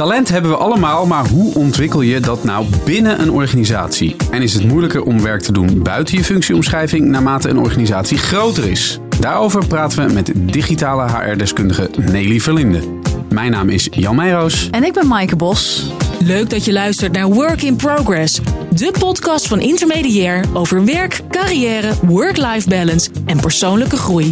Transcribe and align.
Talent 0.00 0.28
hebben 0.28 0.50
we 0.50 0.56
allemaal, 0.56 1.06
maar 1.06 1.28
hoe 1.28 1.54
ontwikkel 1.54 2.00
je 2.00 2.20
dat 2.20 2.44
nou 2.44 2.66
binnen 2.84 3.20
een 3.20 3.30
organisatie? 3.30 4.16
En 4.30 4.42
is 4.42 4.54
het 4.54 4.64
moeilijker 4.64 5.02
om 5.02 5.22
werk 5.22 5.40
te 5.42 5.52
doen 5.52 5.82
buiten 5.82 6.16
je 6.16 6.24
functieomschrijving 6.24 7.06
naarmate 7.06 7.48
een 7.48 7.58
organisatie 7.58 8.18
groter 8.18 8.70
is? 8.70 8.98
Daarover 9.18 9.66
praten 9.66 10.06
we 10.06 10.12
met 10.12 10.32
digitale 10.36 11.10
HR-deskundige 11.10 11.90
Nelly 11.96 12.40
Verlinde. 12.40 12.80
Mijn 13.28 13.50
naam 13.50 13.68
is 13.68 13.88
Jan 13.90 14.16
Meijroos. 14.16 14.68
En 14.70 14.84
ik 14.84 14.92
ben 14.92 15.06
Maaike 15.06 15.36
Bos. 15.36 15.90
Leuk 16.20 16.50
dat 16.50 16.64
je 16.64 16.72
luistert 16.72 17.12
naar 17.12 17.28
Work 17.28 17.62
in 17.62 17.76
Progress, 17.76 18.40
de 18.74 18.92
podcast 18.98 19.46
van 19.46 19.60
Intermediair 19.60 20.44
over 20.52 20.84
werk, 20.84 21.20
carrière, 21.30 21.92
work-life 22.02 22.68
balance 22.68 23.10
en 23.26 23.40
persoonlijke 23.40 23.96
groei. 23.96 24.30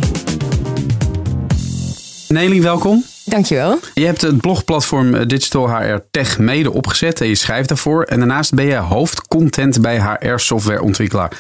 Nelly, 2.29 2.63
welkom. 2.63 3.05
Dankjewel. 3.29 3.79
Je 3.95 4.05
hebt 4.05 4.21
het 4.21 4.41
blogplatform 4.41 5.29
Digital 5.29 5.71
HR 5.71 5.99
Tech 6.11 6.39
mede 6.39 6.73
opgezet 6.73 7.21
en 7.21 7.29
je 7.29 7.35
schrijft 7.35 7.69
daarvoor. 7.69 8.03
En 8.03 8.19
daarnaast 8.19 8.55
ben 8.55 8.65
je 8.65 8.77
hoofdcontent 8.77 9.81
bij 9.81 10.01
HR-softwareontwikkelaar 10.01 11.33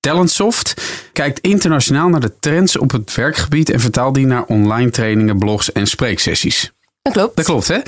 Talentsoft. 0.00 0.74
Kijkt 1.12 1.40
internationaal 1.40 2.08
naar 2.08 2.20
de 2.20 2.38
trends 2.40 2.78
op 2.78 2.90
het 2.90 3.14
werkgebied 3.14 3.70
en 3.70 3.80
vertaalt 3.80 4.14
die 4.14 4.26
naar 4.26 4.44
online 4.44 4.90
trainingen, 4.90 5.38
blogs 5.38 5.72
en 5.72 5.86
spreeksessies. 5.86 6.72
Dat 7.02 7.12
klopt. 7.12 7.36
Dat 7.36 7.44
klopt, 7.44 7.68
hè? 7.68 7.78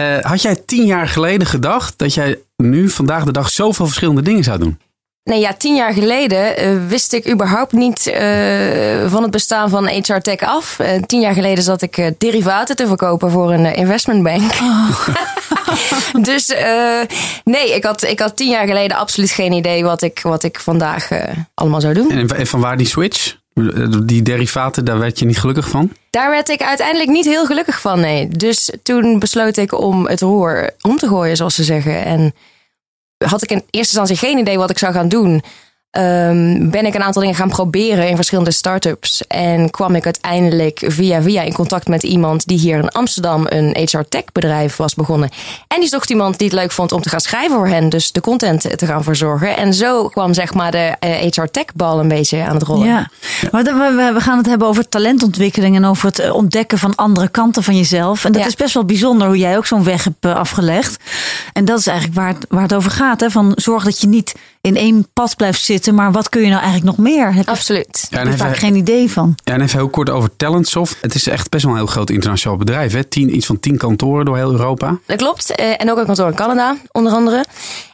Uh, 0.00 0.24
had 0.24 0.42
jij 0.42 0.56
tien 0.66 0.86
jaar 0.86 1.08
geleden 1.08 1.46
gedacht 1.46 1.98
dat 1.98 2.14
jij 2.14 2.38
nu 2.56 2.88
vandaag 2.88 3.24
de 3.24 3.32
dag 3.32 3.50
zoveel 3.50 3.86
verschillende 3.86 4.22
dingen 4.22 4.44
zou 4.44 4.58
doen? 4.58 4.78
Nee, 5.24 5.40
ja, 5.40 5.52
tien 5.52 5.74
jaar 5.74 5.92
geleden 5.92 6.64
uh, 6.64 6.88
wist 6.88 7.12
ik 7.12 7.30
überhaupt 7.30 7.72
niet 7.72 8.06
uh, 8.06 9.10
van 9.10 9.22
het 9.22 9.30
bestaan 9.30 9.68
van 9.68 9.88
HR 9.88 10.18
Tech 10.18 10.40
af. 10.40 10.78
Uh, 10.80 10.88
tien 11.06 11.20
jaar 11.20 11.34
geleden 11.34 11.64
zat 11.64 11.82
ik 11.82 12.12
derivaten 12.18 12.76
te 12.76 12.86
verkopen 12.86 13.30
voor 13.30 13.52
een 13.52 13.74
investmentbank. 13.74 14.52
Oh. 14.62 15.08
dus 16.28 16.54
nee, 17.44 17.74
ik 17.74 17.84
had, 17.84 18.02
ik 18.02 18.20
had 18.20 18.36
tien 18.36 18.50
jaar 18.50 18.66
geleden 18.66 18.96
absoluut 18.96 19.30
geen 19.30 19.52
idee 19.52 19.84
wat 19.84 20.02
ik, 20.02 20.20
wat 20.22 20.42
ik 20.42 20.60
vandaag 20.60 21.08
allemaal 21.54 21.80
zou 21.80 21.94
doen. 21.94 22.10
En, 22.10 22.28
en 22.28 22.46
van 22.46 22.60
waar 22.60 22.76
die 22.76 22.86
switch? 22.86 23.36
Die 24.04 24.22
derivaten, 24.22 24.84
daar 24.84 24.98
werd 24.98 25.18
je 25.18 25.24
niet 25.24 25.38
gelukkig 25.38 25.68
van? 25.68 25.92
Daar 26.10 26.30
werd 26.30 26.48
ik 26.48 26.62
uiteindelijk 26.62 27.10
niet 27.10 27.24
heel 27.24 27.46
gelukkig 27.46 27.80
van, 27.80 28.00
nee. 28.00 28.28
Dus 28.28 28.72
toen 28.82 29.18
besloot 29.18 29.56
ik 29.56 29.78
om 29.80 30.06
het 30.06 30.20
roer 30.20 30.70
om 30.80 30.96
te 30.96 31.08
gooien, 31.08 31.36
zoals 31.36 31.54
ze 31.54 31.64
zeggen. 31.64 32.04
En 32.04 32.34
had 33.18 33.42
ik 33.42 33.50
in 33.50 33.56
eerste 33.56 33.98
instantie 33.98 34.16
geen 34.16 34.38
idee 34.38 34.58
wat 34.58 34.70
ik 34.70 34.78
zou 34.78 34.92
gaan 34.92 35.08
doen. 35.08 35.42
Um, 35.96 36.70
ben 36.70 36.86
ik 36.86 36.94
een 36.94 37.02
aantal 37.02 37.22
dingen 37.22 37.36
gaan 37.36 37.48
proberen 37.48 38.08
in 38.08 38.16
verschillende 38.16 38.50
start-ups. 38.50 39.26
En 39.26 39.70
kwam 39.70 39.94
ik 39.94 40.04
uiteindelijk 40.04 40.82
via 40.86 41.22
via 41.22 41.42
in 41.42 41.52
contact 41.52 41.88
met 41.88 42.02
iemand 42.02 42.46
die 42.46 42.58
hier 42.58 42.78
in 42.78 42.88
Amsterdam 42.88 43.46
een 43.48 43.76
HR 43.90 44.00
tech 44.08 44.24
bedrijf 44.32 44.76
was 44.76 44.94
begonnen. 44.94 45.30
En 45.68 45.80
die 45.80 45.88
zocht 45.88 46.10
iemand 46.10 46.38
die 46.38 46.48
het 46.48 46.56
leuk 46.56 46.72
vond 46.72 46.92
om 46.92 47.02
te 47.02 47.08
gaan 47.08 47.20
schrijven 47.20 47.56
voor 47.56 47.68
hen. 47.68 47.88
Dus 47.88 48.12
de 48.12 48.20
content 48.20 48.78
te 48.78 48.86
gaan 48.86 49.02
verzorgen. 49.02 49.56
En 49.56 49.74
zo 49.74 50.08
kwam 50.08 50.34
zeg 50.34 50.54
maar 50.54 50.70
de 50.70 50.96
HR 51.00 51.40
eh, 51.40 51.46
tech 51.50 51.74
bal 51.74 52.00
een 52.00 52.08
beetje 52.08 52.42
aan 52.42 52.54
het 52.54 52.62
rollen. 52.62 52.86
Ja, 52.86 53.10
maar 53.52 53.64
we 54.14 54.20
gaan 54.20 54.36
het 54.36 54.46
hebben 54.46 54.68
over 54.68 54.88
talentontwikkeling 54.88 55.76
en 55.76 55.84
over 55.84 56.06
het 56.06 56.18
eh, 56.18 56.34
ontdekken 56.34 56.78
van 56.78 56.94
andere 56.94 57.28
kanten 57.28 57.62
van 57.62 57.76
jezelf. 57.76 58.24
En 58.24 58.32
dat 58.32 58.46
is 58.46 58.54
best 58.54 58.74
wel 58.74 58.84
bijzonder 58.84 59.26
hoe 59.26 59.38
jij 59.38 59.56
ook 59.56 59.66
zo'n 59.66 59.84
weg 59.84 60.04
hebt 60.04 60.24
eh, 60.24 60.34
afgelegd. 60.34 60.96
En 61.52 61.64
dat 61.64 61.78
is 61.78 61.86
eigenlijk 61.86 62.18
waar 62.18 62.28
het, 62.28 62.46
waar 62.48 62.62
het 62.62 62.74
over 62.74 62.90
gaat. 62.90 63.20
Hè? 63.20 63.30
Van 63.30 63.52
zorg 63.56 63.84
dat 63.84 64.00
je 64.00 64.06
niet 64.06 64.34
in 64.64 64.76
één 64.76 65.08
pad 65.12 65.36
blijft 65.36 65.62
zitten. 65.62 65.94
Maar 65.94 66.12
wat 66.12 66.28
kun 66.28 66.40
je 66.40 66.48
nou 66.48 66.62
eigenlijk 66.62 66.96
nog 66.96 67.06
meer? 67.06 67.34
Heb 67.34 67.48
Absoluut. 67.48 68.06
Daar 68.10 68.20
heb 68.20 68.32
je 68.32 68.38
vaak 68.38 68.56
geen 68.56 68.74
idee 68.74 69.10
van. 69.10 69.34
Ja, 69.44 69.54
en 69.54 69.60
even 69.60 69.78
heel 69.78 69.88
kort 69.88 70.10
over 70.10 70.36
Talentsoft. 70.36 70.96
Het 71.00 71.14
is 71.14 71.28
echt 71.28 71.50
best 71.50 71.64
wel 71.64 71.72
een 71.72 71.78
heel 71.78 71.88
groot 71.88 72.10
internationaal 72.10 72.58
bedrijf. 72.58 72.92
Hè? 72.92 73.04
Tien, 73.04 73.36
iets 73.36 73.46
van 73.46 73.60
tien 73.60 73.76
kantoren 73.76 74.24
door 74.24 74.36
heel 74.36 74.50
Europa. 74.50 74.98
Dat 75.06 75.16
klopt. 75.16 75.54
Eh, 75.54 75.80
en 75.80 75.90
ook 75.90 75.98
een 75.98 76.06
kantoor 76.06 76.28
in 76.28 76.34
Canada, 76.34 76.76
onder 76.92 77.12
andere. 77.12 77.44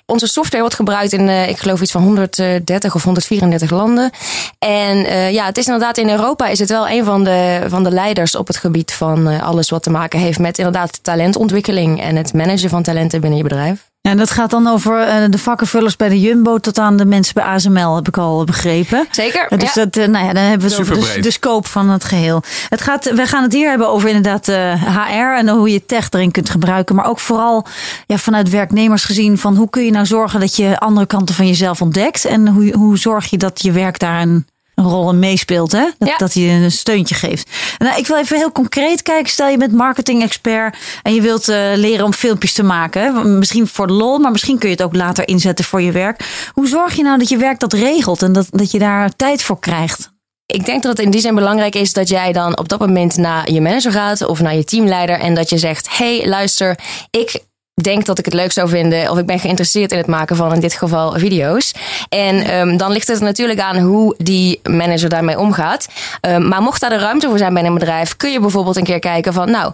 Onze 0.07 0.27
software 0.27 0.61
wordt 0.61 0.75
gebruikt 0.75 1.13
in, 1.13 1.29
uh, 1.29 1.49
ik 1.49 1.59
geloof, 1.59 1.81
iets 1.81 1.91
van 1.91 2.03
130 2.03 2.95
of 2.95 3.05
134 3.05 3.71
landen. 3.71 4.11
En 4.59 4.97
uh, 4.97 5.33
ja, 5.33 5.45
het 5.45 5.59
is 5.59 5.67
inderdaad 5.67 5.99
in 5.99 6.11
Europa 6.11 6.49
is 6.49 6.59
het 6.59 6.69
wel 6.69 6.89
een 6.89 7.05
van 7.05 7.25
de, 7.25 7.65
van 7.69 7.85
de 7.85 7.91
leiders 7.91 8.37
op 8.37 8.47
het 8.47 8.57
gebied 8.57 8.93
van 8.93 9.29
uh, 9.29 9.43
alles 9.43 9.71
wat 9.71 9.83
te 9.83 9.91
maken 9.91 10.19
heeft 10.19 10.39
met 10.39 10.59
inderdaad 10.59 11.05
talentontwikkeling 11.05 12.01
en 12.01 12.17
het 12.17 12.35
managen 12.35 12.71
van 12.71 12.83
talenten 12.83 13.21
binnen 13.21 13.39
je 13.39 13.45
bedrijf. 13.45 13.90
Ja, 14.03 14.11
en 14.11 14.17
dat 14.17 14.31
gaat 14.31 14.51
dan 14.51 14.67
over 14.67 15.09
uh, 15.09 15.25
de 15.31 15.39
vakkenvullers 15.39 15.97
bij 15.97 16.09
de 16.09 16.21
Jumbo 16.21 16.59
tot 16.59 16.79
aan 16.79 16.97
de 16.97 17.05
mensen 17.05 17.35
bij 17.35 17.45
ASML, 17.45 17.95
heb 17.95 18.09
ik 18.09 18.19
al 18.19 18.45
begrepen. 18.45 19.07
Zeker. 19.11 19.59
Dus 19.59 19.73
dat, 19.73 19.97
uh, 19.97 20.07
nou 20.07 20.27
ja, 20.27 20.33
dan 20.33 20.43
hebben 20.43 20.69
we 20.69 20.75
het 20.75 20.83
over 20.83 21.15
de, 21.15 21.21
de, 21.21 21.31
scope 21.31 21.69
van 21.69 21.89
het 21.89 22.05
geheel. 22.05 22.43
Het 22.69 22.81
gaat, 22.81 23.11
we 23.15 23.27
gaan 23.27 23.43
het 23.43 23.53
hier 23.53 23.69
hebben 23.69 23.89
over 23.89 24.09
inderdaad 24.09 24.47
HR 24.47 25.37
en 25.37 25.49
hoe 25.49 25.73
je 25.73 25.87
tech 25.87 26.11
erin 26.11 26.31
kunt 26.31 26.51
gebruiken. 26.51 26.95
Maar 26.95 27.07
ook 27.07 27.21
vooral 27.21 27.67
ja, 28.07 28.17
vanuit 28.17 28.51
werknemers 28.51 29.05
gezien 29.05 29.39
van 29.39 29.57
hoe 29.57 29.71
kun 29.71 29.85
je 29.85 29.91
nou 29.91 30.07
zorgen 30.07 30.41
dat 30.41 30.57
je 30.57 30.79
andere 30.79 31.07
kanten 31.07 31.35
van 31.35 31.47
jezelf 31.47 31.83
ontdekt. 31.83 32.25
En 32.25 32.49
hoe, 32.49 32.73
hoe 32.73 32.99
zorg 32.99 33.31
je 33.31 33.39
dat 33.39 33.63
je 33.63 33.73
werk 33.73 33.99
daar 33.99 34.21
een 34.21 34.47
een 34.81 34.91
rol 34.91 35.11
in 35.11 35.19
meespeelt. 35.19 35.73
Hè? 35.73 35.85
Dat, 35.99 36.09
ja. 36.09 36.17
dat 36.17 36.33
hij 36.33 36.63
een 36.63 36.71
steuntje 36.71 37.15
geeft. 37.15 37.51
Nou, 37.79 37.99
ik 37.99 38.07
wil 38.07 38.17
even 38.17 38.37
heel 38.37 38.53
concreet 38.53 39.03
kijken. 39.03 39.31
Stel 39.31 39.49
je 39.49 39.57
bent 39.57 39.73
marketing-expert 39.73 40.77
en 41.03 41.15
je 41.15 41.21
wilt 41.21 41.49
uh, 41.49 41.57
leren 41.75 42.05
om 42.05 42.13
filmpjes 42.13 42.53
te 42.53 42.63
maken. 42.63 43.39
Misschien 43.39 43.67
voor 43.67 43.89
lol, 43.89 44.19
maar 44.19 44.31
misschien 44.31 44.59
kun 44.59 44.69
je 44.69 44.75
het 44.75 44.85
ook 44.85 44.95
later 44.95 45.29
inzetten 45.29 45.65
voor 45.65 45.83
je 45.83 45.93
werk. 45.93 46.49
Hoe 46.53 46.69
zorg 46.69 46.95
je 46.95 47.03
nou 47.03 47.19
dat 47.19 47.29
je 47.29 47.37
werk 47.37 47.61
dat 47.61 47.73
regelt 47.73 48.23
en 48.23 48.33
dat, 48.33 48.47
dat 48.51 48.71
je 48.71 48.79
daar 48.79 49.17
tijd 49.17 49.43
voor 49.43 49.59
krijgt? 49.59 50.11
Ik 50.47 50.65
denk 50.65 50.83
dat 50.83 50.97
het 50.97 51.07
in 51.07 51.11
die 51.11 51.21
zin 51.21 51.35
belangrijk 51.35 51.75
is 51.75 51.93
dat 51.93 52.09
jij 52.09 52.33
dan 52.33 52.59
op 52.59 52.69
dat 52.69 52.79
moment 52.79 53.17
naar 53.17 53.51
je 53.51 53.61
manager 53.61 53.93
gaat 53.93 54.27
of 54.27 54.41
naar 54.41 54.55
je 54.55 54.65
teamleider 54.65 55.19
en 55.19 55.35
dat 55.35 55.51
je 55.51 55.59
zegt: 55.59 55.97
Hey, 55.97 56.29
luister, 56.29 56.79
ik 57.11 57.41
denk 57.83 58.07
dat 58.07 58.19
ik 58.19 58.25
het 58.25 58.35
leuk 58.35 58.53
zou 58.53 58.69
vinden 58.69 59.11
of 59.11 59.19
ik 59.19 59.27
ben 59.27 59.39
geïnteresseerd 59.39 59.93
in 59.93 59.99
het 59.99 60.07
maken 60.07 60.37
van 60.37 60.55
in 60.55 60.61
dit 60.61 60.75
geval 60.75 61.19
video's. 61.19 61.73
En 62.09 62.55
um, 62.55 62.77
dan 62.77 62.93
ligt 62.93 63.09
het 63.09 63.21
natuurlijk 63.21 63.61
aan 63.61 63.79
hoe 63.79 64.15
die 64.19 64.61
manager 64.63 65.09
daarmee 65.09 65.39
omgaat. 65.39 65.89
Um, 66.21 66.49
maar 66.49 66.63
mocht 66.63 66.81
daar 66.81 66.91
de 66.91 66.99
ruimte 66.99 67.29
voor 67.29 67.39
zijn 67.39 67.55
bij 67.55 67.65
een 67.65 67.75
bedrijf, 67.75 68.17
kun 68.17 68.33
je 68.33 68.41
bijvoorbeeld 68.41 68.77
een 68.77 68.85
keer 68.85 68.99
kijken 68.99 69.33
van 69.33 69.51
nou. 69.51 69.73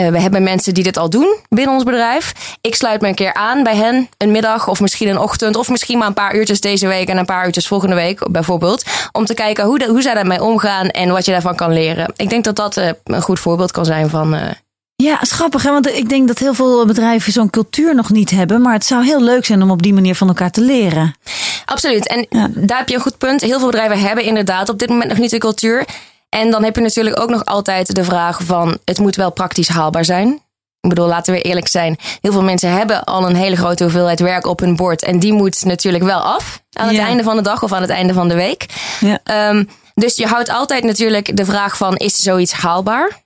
Uh, 0.00 0.08
we 0.08 0.20
hebben 0.20 0.42
mensen 0.42 0.74
die 0.74 0.84
dit 0.84 0.96
al 0.96 1.10
doen 1.10 1.36
binnen 1.48 1.74
ons 1.74 1.84
bedrijf. 1.84 2.32
Ik 2.60 2.74
sluit 2.74 3.00
me 3.00 3.08
een 3.08 3.14
keer 3.14 3.34
aan 3.34 3.62
bij 3.62 3.76
hen, 3.76 4.08
een 4.16 4.30
middag 4.30 4.68
of 4.68 4.80
misschien 4.80 5.08
een 5.08 5.18
ochtend, 5.18 5.56
of 5.56 5.68
misschien 5.68 5.98
maar 5.98 6.06
een 6.06 6.14
paar 6.14 6.34
uurtjes 6.34 6.60
deze 6.60 6.86
week 6.86 7.08
en 7.08 7.16
een 7.16 7.24
paar 7.24 7.46
uurtjes 7.46 7.66
volgende 7.66 7.94
week, 7.94 8.30
bijvoorbeeld. 8.30 8.84
Om 9.12 9.24
te 9.24 9.34
kijken 9.34 9.64
hoe, 9.64 9.86
hoe 9.88 10.02
zij 10.02 10.14
daarmee 10.14 10.42
omgaan 10.42 10.88
en 10.88 11.12
wat 11.12 11.24
je 11.24 11.32
daarvan 11.32 11.56
kan 11.56 11.72
leren. 11.72 12.12
Ik 12.16 12.28
denk 12.28 12.44
dat 12.44 12.56
dat 12.56 12.76
uh, 12.76 12.88
een 13.04 13.22
goed 13.22 13.40
voorbeeld 13.40 13.70
kan 13.70 13.84
zijn 13.84 14.08
van 14.08 14.34
uh, 14.34 14.40
ja, 15.02 15.18
schappig. 15.20 15.62
Hè? 15.62 15.70
Want 15.70 15.88
ik 15.88 16.08
denk 16.08 16.28
dat 16.28 16.38
heel 16.38 16.54
veel 16.54 16.86
bedrijven 16.86 17.32
zo'n 17.32 17.50
cultuur 17.50 17.94
nog 17.94 18.10
niet 18.10 18.30
hebben. 18.30 18.60
Maar 18.60 18.72
het 18.72 18.84
zou 18.84 19.04
heel 19.04 19.22
leuk 19.22 19.44
zijn 19.44 19.62
om 19.62 19.70
op 19.70 19.82
die 19.82 19.92
manier 19.92 20.14
van 20.14 20.28
elkaar 20.28 20.50
te 20.50 20.60
leren. 20.60 21.14
Absoluut. 21.64 22.08
En 22.08 22.26
ja. 22.28 22.48
daar 22.54 22.78
heb 22.78 22.88
je 22.88 22.94
een 22.94 23.00
goed 23.00 23.18
punt. 23.18 23.40
Heel 23.40 23.58
veel 23.58 23.70
bedrijven 23.70 24.00
hebben 24.00 24.24
inderdaad 24.24 24.68
op 24.68 24.78
dit 24.78 24.88
moment 24.88 25.08
nog 25.08 25.18
niet 25.18 25.30
de 25.30 25.38
cultuur. 25.38 25.86
En 26.28 26.50
dan 26.50 26.64
heb 26.64 26.76
je 26.76 26.82
natuurlijk 26.82 27.20
ook 27.20 27.30
nog 27.30 27.44
altijd 27.44 27.94
de 27.94 28.04
vraag 28.04 28.42
van... 28.42 28.78
het 28.84 28.98
moet 28.98 29.16
wel 29.16 29.32
praktisch 29.32 29.68
haalbaar 29.68 30.04
zijn. 30.04 30.42
Ik 30.80 30.88
bedoel, 30.88 31.06
laten 31.06 31.34
we 31.34 31.42
eerlijk 31.42 31.68
zijn. 31.68 31.96
Heel 32.20 32.32
veel 32.32 32.42
mensen 32.42 32.70
hebben 32.70 33.04
al 33.04 33.28
een 33.28 33.36
hele 33.36 33.56
grote 33.56 33.82
hoeveelheid 33.82 34.20
werk 34.20 34.46
op 34.46 34.60
hun 34.60 34.76
bord. 34.76 35.02
En 35.02 35.18
die 35.18 35.32
moet 35.32 35.64
natuurlijk 35.64 36.04
wel 36.04 36.20
af. 36.20 36.62
Aan 36.72 36.86
het 36.86 36.96
ja. 36.96 37.06
einde 37.06 37.22
van 37.22 37.36
de 37.36 37.42
dag 37.42 37.62
of 37.62 37.72
aan 37.72 37.80
het 37.80 37.90
einde 37.90 38.12
van 38.12 38.28
de 38.28 38.34
week. 38.34 38.66
Ja. 39.00 39.48
Um, 39.50 39.68
dus 39.94 40.16
je 40.16 40.26
houdt 40.26 40.50
altijd 40.50 40.84
natuurlijk 40.84 41.36
de 41.36 41.44
vraag 41.44 41.76
van... 41.76 41.96
is 41.96 42.16
zoiets 42.16 42.52
haalbaar? 42.52 43.21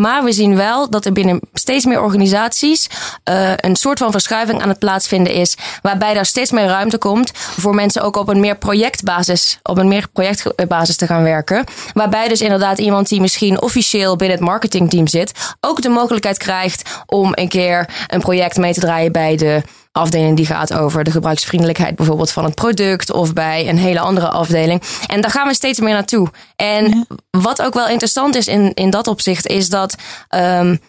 Maar 0.00 0.24
we 0.24 0.32
zien 0.32 0.56
wel 0.56 0.90
dat 0.90 1.04
er 1.04 1.12
binnen 1.12 1.40
steeds 1.52 1.84
meer 1.84 2.02
organisaties 2.02 2.88
uh, 3.30 3.52
een 3.56 3.76
soort 3.76 3.98
van 3.98 4.10
verschuiving 4.10 4.62
aan 4.62 4.68
het 4.68 4.78
plaatsvinden 4.78 5.32
is. 5.32 5.56
Waarbij 5.82 6.16
er 6.16 6.24
steeds 6.24 6.50
meer 6.50 6.66
ruimte 6.66 6.98
komt 6.98 7.30
voor 7.34 7.74
mensen 7.74 8.02
ook 8.02 8.16
op 8.16 8.28
een 8.28 8.40
meer 8.40 8.56
projectbasis, 8.58 9.58
op 9.62 9.78
een 9.78 9.88
meer 9.88 10.08
projectbasis 10.12 10.96
te 10.96 11.06
gaan 11.06 11.22
werken. 11.22 11.64
Waarbij 11.94 12.28
dus 12.28 12.40
inderdaad 12.40 12.78
iemand 12.78 13.08
die 13.08 13.20
misschien 13.20 13.62
officieel 13.62 14.16
binnen 14.16 14.36
het 14.36 14.46
marketingteam 14.46 15.06
zit, 15.06 15.54
ook 15.60 15.82
de 15.82 15.88
mogelijkheid 15.88 16.38
krijgt 16.38 17.02
om 17.06 17.32
een 17.34 17.48
keer 17.48 17.88
een 18.06 18.20
project 18.20 18.56
mee 18.56 18.72
te 18.72 18.80
draaien 18.80 19.12
bij 19.12 19.36
de 19.36 19.62
afdeling 19.92 20.36
die 20.36 20.46
gaat 20.46 20.72
over 20.72 21.04
de 21.04 21.10
gebruiksvriendelijkheid 21.10 21.96
bijvoorbeeld 21.96 22.30
van 22.30 22.44
het 22.44 22.54
product 22.54 23.12
of 23.12 23.32
bij 23.32 23.68
een 23.68 23.78
hele 23.78 24.00
andere 24.00 24.28
afdeling. 24.28 24.82
En 25.06 25.20
daar 25.20 25.30
gaan 25.30 25.46
we 25.46 25.54
steeds 25.54 25.80
meer 25.80 25.92
naartoe. 25.92 26.28
En 26.56 27.06
wat 27.30 27.62
ook 27.62 27.74
wel 27.74 27.88
interessant 27.88 28.34
is 28.34 28.46
in, 28.46 28.74
in 28.74 28.90
dat 28.90 29.06
opzicht 29.06 29.46
is 29.46 29.68
dat. 29.68 29.94
Um, 30.34 30.80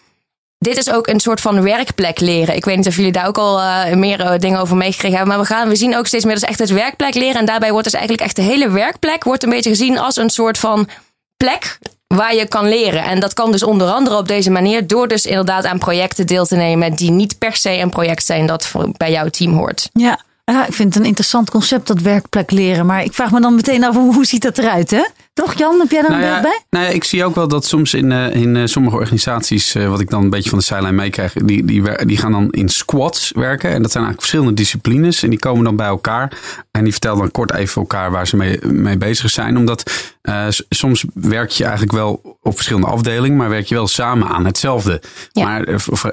dit 0.58 0.76
is 0.76 0.90
ook 0.90 1.06
een 1.06 1.20
soort 1.20 1.40
van 1.40 1.62
werkplek 1.62 2.20
leren. 2.20 2.56
Ik 2.56 2.64
weet 2.64 2.76
niet 2.76 2.86
of 2.86 2.96
jullie 2.96 3.12
daar 3.12 3.26
ook 3.26 3.38
al 3.38 3.60
uh, 3.60 3.92
meer 3.92 4.20
uh, 4.20 4.38
dingen 4.38 4.60
over 4.60 4.76
meegekregen 4.76 5.16
hebben. 5.16 5.36
Maar 5.36 5.46
we, 5.46 5.52
gaan, 5.52 5.68
we 5.68 5.76
zien 5.76 5.96
ook 5.96 6.06
steeds 6.06 6.24
meer 6.24 6.34
dat 6.34 6.42
is 6.42 6.48
echt 6.48 6.58
het 6.58 6.70
werkplek 6.70 7.14
leren. 7.14 7.40
En 7.40 7.46
daarbij 7.46 7.70
wordt 7.70 7.84
dus 7.84 7.94
eigenlijk 7.94 8.24
echt 8.24 8.36
de 8.36 8.42
hele 8.42 8.70
werkplek 8.70 9.24
wordt 9.24 9.42
een 9.42 9.50
beetje 9.50 9.70
gezien 9.70 9.98
als 9.98 10.16
een 10.16 10.30
soort 10.30 10.58
van 10.58 10.88
plek 11.36 11.78
waar 12.16 12.34
je 12.34 12.46
kan 12.48 12.68
leren. 12.68 13.04
En 13.04 13.20
dat 13.20 13.32
kan 13.32 13.52
dus 13.52 13.62
onder 13.62 13.88
andere 13.88 14.16
op 14.16 14.28
deze 14.28 14.50
manier 14.50 14.86
door 14.86 15.08
dus 15.08 15.26
inderdaad 15.26 15.64
aan 15.64 15.78
projecten 15.78 16.26
deel 16.26 16.46
te 16.46 16.56
nemen 16.56 16.94
die 16.94 17.10
niet 17.10 17.38
per 17.38 17.56
se 17.56 17.78
een 17.78 17.90
project 17.90 18.24
zijn 18.24 18.46
dat 18.46 18.72
bij 18.96 19.10
jouw 19.10 19.28
team 19.28 19.52
hoort. 19.52 19.88
Ja. 19.92 20.18
Ja, 20.44 20.66
ik 20.66 20.72
vind 20.72 20.94
het 20.94 21.02
een 21.02 21.08
interessant 21.08 21.50
concept, 21.50 21.86
dat 21.86 22.00
werkplek 22.00 22.50
leren. 22.50 22.86
Maar 22.86 23.04
ik 23.04 23.12
vraag 23.12 23.30
me 23.30 23.40
dan 23.40 23.54
meteen 23.54 23.84
af, 23.84 23.94
hoe 23.94 24.26
ziet 24.26 24.42
dat 24.42 24.58
eruit? 24.58 24.90
Hè? 24.90 25.04
Toch 25.34 25.54
Jan, 25.54 25.80
heb 25.80 25.90
jij 25.90 26.02
daar 26.02 26.10
nou 26.10 26.22
een 26.22 26.30
beeld 26.30 26.42
bij? 26.42 26.62
Nou 26.70 26.84
ja, 26.84 26.90
ik 26.90 27.04
zie 27.04 27.24
ook 27.24 27.34
wel 27.34 27.48
dat 27.48 27.64
soms 27.64 27.94
in, 27.94 28.10
uh, 28.10 28.34
in 28.34 28.54
uh, 28.54 28.66
sommige 28.66 28.96
organisaties, 28.96 29.74
uh, 29.74 29.88
wat 29.88 30.00
ik 30.00 30.10
dan 30.10 30.22
een 30.22 30.30
beetje 30.30 30.50
van 30.50 30.58
de 30.58 30.64
zijlijn 30.64 30.94
meekrijg, 30.94 31.32
die, 31.32 31.64
die, 31.64 32.04
die 32.06 32.16
gaan 32.16 32.32
dan 32.32 32.50
in 32.50 32.68
squads 32.68 33.32
werken. 33.34 33.70
En 33.70 33.82
dat 33.82 33.90
zijn 33.90 34.04
eigenlijk 34.04 34.20
verschillende 34.20 34.54
disciplines. 34.54 35.22
En 35.22 35.30
die 35.30 35.38
komen 35.38 35.64
dan 35.64 35.76
bij 35.76 35.86
elkaar. 35.86 36.32
En 36.70 36.82
die 36.82 36.92
vertellen 36.92 37.18
dan 37.18 37.30
kort 37.30 37.52
even 37.52 37.80
elkaar 37.80 38.10
waar 38.10 38.26
ze 38.26 38.36
mee, 38.36 38.58
mee 38.66 38.98
bezig 38.98 39.30
zijn. 39.30 39.56
Omdat 39.56 39.90
uh, 40.22 40.46
soms 40.68 41.04
werk 41.14 41.50
je 41.50 41.62
eigenlijk 41.62 41.92
wel 41.92 42.38
op 42.42 42.54
verschillende 42.54 42.86
afdelingen, 42.86 43.36
maar 43.36 43.48
werk 43.48 43.66
je 43.66 43.74
wel 43.74 43.86
samen 43.86 44.28
aan 44.28 44.44
hetzelfde. 44.44 45.02
Ja. 45.32 45.44
Maar 45.44 45.64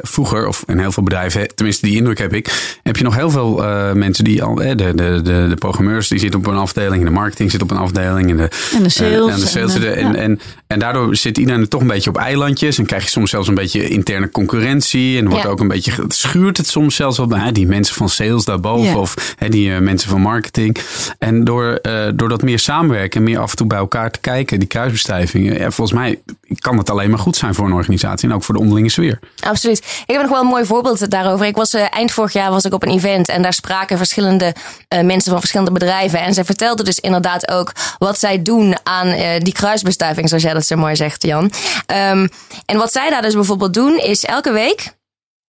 vroeger, 0.02 0.48
of 0.48 0.64
in 0.68 0.80
heel 0.80 0.92
veel 0.92 1.04
bedrijven, 1.04 1.56
tenminste 1.56 1.86
die 1.86 1.96
indruk 1.96 2.18
heb 2.18 2.34
ik, 2.34 2.78
heb 2.84 2.98
je 2.98 3.04
nog 3.04 3.16
heel 3.16 3.30
veel 3.30 3.64
uh, 3.64 3.92
mensen 3.92 4.24
die 4.24 4.44
al, 4.44 4.56
de, 4.56 4.76
de, 4.76 4.94
de, 4.96 5.22
de 5.50 5.56
programmeurs 5.60 6.08
die 6.08 6.20
zitten 6.20 6.40
op 6.40 6.48
een 6.48 6.56
afdeling, 6.56 7.04
de 7.04 7.10
marketing 7.10 7.52
zit 7.52 7.62
op 7.62 7.72
een 7.72 7.78
afdeling, 7.78 8.30
en 8.30 8.38
de, 8.38 8.50
en 8.76 8.84
de 8.84 8.90
sales. 9.14 9.34
en, 9.34 9.40
de 9.40 9.46
sales 9.46 9.76
en, 9.76 9.96
en, 9.96 10.16
en, 10.16 10.40
en, 10.68 10.80
daardoor 10.80 11.16
zit 11.16 11.38
iedereen 11.38 11.68
toch 11.68 11.82
een 11.82 11.88
beetje 11.88 12.10
op 12.10 12.18
eilandjes 12.18 12.78
en 12.78 12.86
krijg 12.86 13.04
je 13.04 13.10
soms 13.10 13.30
zelfs 13.30 13.48
een 13.48 13.56
beetje 13.56 13.90
interne 13.90 14.30
concurrentie. 14.30 15.18
En 15.18 15.30
wordt 15.30 15.44
ja. 15.44 15.50
ook 15.50 15.60
een 15.60 15.68
beetje, 15.68 15.92
het 15.92 16.16
schuurt 16.16 16.58
het 16.58 16.68
soms 16.68 16.96
zelfs 16.96 17.18
wel 17.18 17.28
bij 17.28 17.52
die 17.52 17.68
mensen 17.68 17.96
van 17.96 18.10
sales 18.10 18.46
daarboven 18.46 18.86
ja. 18.86 18.98
of 18.98 19.36
die 19.50 19.72
mensen 19.72 20.10
van 20.10 20.22
marketing. 20.22 20.78
En 21.18 21.44
door, 21.44 21.82
door 22.16 22.30
dat 22.30 22.42
meer 22.42 22.60
samenwerken 22.60 23.20
en 23.20 23.26
meer 23.26 23.40
af 23.40 23.52
en 23.52 23.58
toe 23.58 23.68
bij 23.68 23.78
elkaar 23.78 24.12
te 24.12 24.20
kijken, 24.20 24.60
die 24.60 24.68
kruisbestuivingen. 24.68 25.58
Ja, 25.60 25.72
volgens 25.72 26.00
mij 26.00 26.20
kan 26.60 26.78
het 26.78 26.90
alleen 26.90 27.10
maar 27.10 27.20
goed 27.20 27.36
zijn 27.36 27.56
voor 27.56 27.66
een 27.66 27.74
organisatie 27.74 28.30
en 28.30 28.36
ook 28.36 28.44
voor 28.44 28.56
de 28.56 28.62
onderlinge 28.62 28.90
sfeer. 28.90 29.20
Absoluut. 29.40 29.78
Ik 29.78 30.14
heb 30.14 30.22
nog 30.22 30.32
wel 30.32 30.42
een 30.42 30.48
mooi 30.48 30.66
voorbeeld 30.66 31.12
daarover. 31.12 31.46
Ik 31.46 31.56
was 31.56 31.74
uh, 31.74 31.86
eind 31.90 32.12
vorig 32.12 32.34
jaar 32.34 32.52
was 32.52 32.66
ik 32.66 32.74
op 32.74 32.84
een 32.84 32.90
event 32.90 33.28
en 33.28 33.42
daar 33.42 33.54
spraken 33.54 33.98
verschillende 33.98 34.56
mensen 35.04 35.32
van 35.32 35.40
verschillende 35.40 35.72
bedrijven. 35.72 36.22
En 36.22 36.34
zij 36.34 36.46
vertelden 36.46 36.86
dus 36.86 37.00
inderdaad 37.00 37.52
ook 37.52 37.72
wat 37.98 38.20
zij 38.20 38.42
doen 38.42 38.78
aan 38.84 38.99
uh, 39.08 39.40
die 39.40 39.54
kruisbestuiving, 39.54 40.28
zoals 40.28 40.44
jij 40.44 40.54
dat 40.54 40.66
zo 40.66 40.76
mooi 40.76 40.96
zegt, 40.96 41.24
Jan. 41.24 41.44
Um, 41.44 42.30
en 42.66 42.78
wat 42.78 42.92
zij 42.92 43.10
daar 43.10 43.22
dus 43.22 43.34
bijvoorbeeld 43.34 43.74
doen, 43.74 43.98
is 43.98 44.26
elke 44.26 44.52
week 44.52 44.98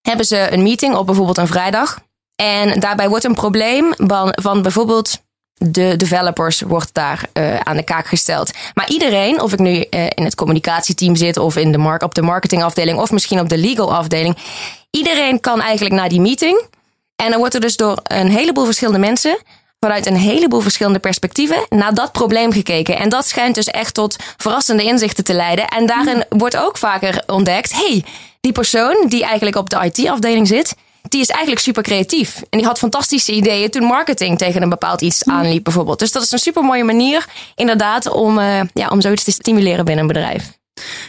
hebben 0.01 0.27
ze 0.27 0.53
een 0.53 0.63
meeting 0.63 0.95
op 0.95 1.07
bijvoorbeeld 1.07 1.39
een 1.39 1.47
vrijdag. 1.47 2.01
En 2.37 2.81
daarbij 2.81 3.09
wordt 3.09 3.25
een 3.25 3.35
probleem 3.35 3.93
van, 3.97 4.33
van 4.43 4.63
bijvoorbeeld 4.63 5.21
de 5.55 5.97
developers 5.97 6.61
wordt 6.61 6.95
daar 6.95 7.29
uh, 7.33 7.61
aan 7.61 7.77
de 7.77 7.83
kaak 7.83 8.07
gesteld. 8.07 8.51
Maar 8.75 8.89
iedereen, 8.89 9.41
of 9.41 9.53
ik 9.53 9.59
nu 9.59 9.71
uh, 9.91 10.07
in 10.15 10.25
het 10.25 10.35
communicatieteam 10.35 11.17
zit 11.17 11.37
of 11.37 11.57
in 11.57 11.73
de 11.73 11.79
mark 11.79 12.03
op 12.03 12.15
de 12.15 12.23
marketingafdeling 12.23 12.99
of 12.99 13.11
misschien 13.11 13.41
op 13.41 13.49
de 13.49 13.59
legal 13.59 13.95
afdeling, 13.95 14.37
iedereen 14.91 15.41
kan 15.41 15.61
eigenlijk 15.61 15.95
naar 15.95 16.09
die 16.09 16.21
meeting. 16.21 16.65
En 17.17 17.31
dan 17.31 17.39
wordt 17.39 17.55
er 17.55 17.61
dus 17.61 17.77
door 17.77 18.01
een 18.03 18.31
heleboel 18.31 18.65
verschillende 18.65 18.99
mensen 18.99 19.39
vanuit 19.81 20.07
een 20.07 20.17
heleboel 20.17 20.61
verschillende 20.61 20.99
perspectieven 20.99 21.67
naar 21.69 21.95
dat 21.95 22.13
probleem 22.13 22.53
gekeken. 22.53 22.99
En 22.99 23.09
dat 23.09 23.29
schijnt 23.29 23.55
dus 23.55 23.67
echt 23.67 23.95
tot 23.95 24.17
verrassende 24.37 24.83
inzichten 24.83 25.25
te 25.25 25.35
leiden. 25.35 25.69
En 25.69 25.87
daarin 25.87 26.25
wordt 26.29 26.57
ook 26.57 26.79
vaker 26.79 27.23
ontdekt: 27.27 27.73
hey, 27.73 28.05
die 28.41 28.53
persoon 28.53 29.05
die 29.09 29.25
eigenlijk 29.25 29.57
op 29.57 29.71
de 29.71 29.79
IT-afdeling 29.85 30.47
zit, 30.47 30.75
die 31.09 31.21
is 31.21 31.29
eigenlijk 31.29 31.61
super 31.61 31.83
creatief. 31.83 32.37
En 32.37 32.59
die 32.59 32.67
had 32.67 32.79
fantastische 32.79 33.33
ideeën 33.33 33.71
toen 33.71 33.85
marketing 33.85 34.39
tegen 34.39 34.63
een 34.63 34.69
bepaald 34.69 35.01
iets 35.01 35.25
aanliep, 35.25 35.65
bijvoorbeeld. 35.65 35.99
Dus 35.99 36.13
dat 36.13 36.23
is 36.23 36.33
een 36.33 36.39
super 36.39 36.63
mooie 36.63 36.85
manier, 36.85 37.27
inderdaad, 37.55 38.11
om, 38.11 38.39
uh, 38.39 38.61
ja, 38.75 38.89
om 38.89 39.01
zoiets 39.01 39.25
te 39.25 39.31
stimuleren 39.31 39.85
binnen 39.85 40.05
een 40.05 40.13
bedrijf. 40.13 40.59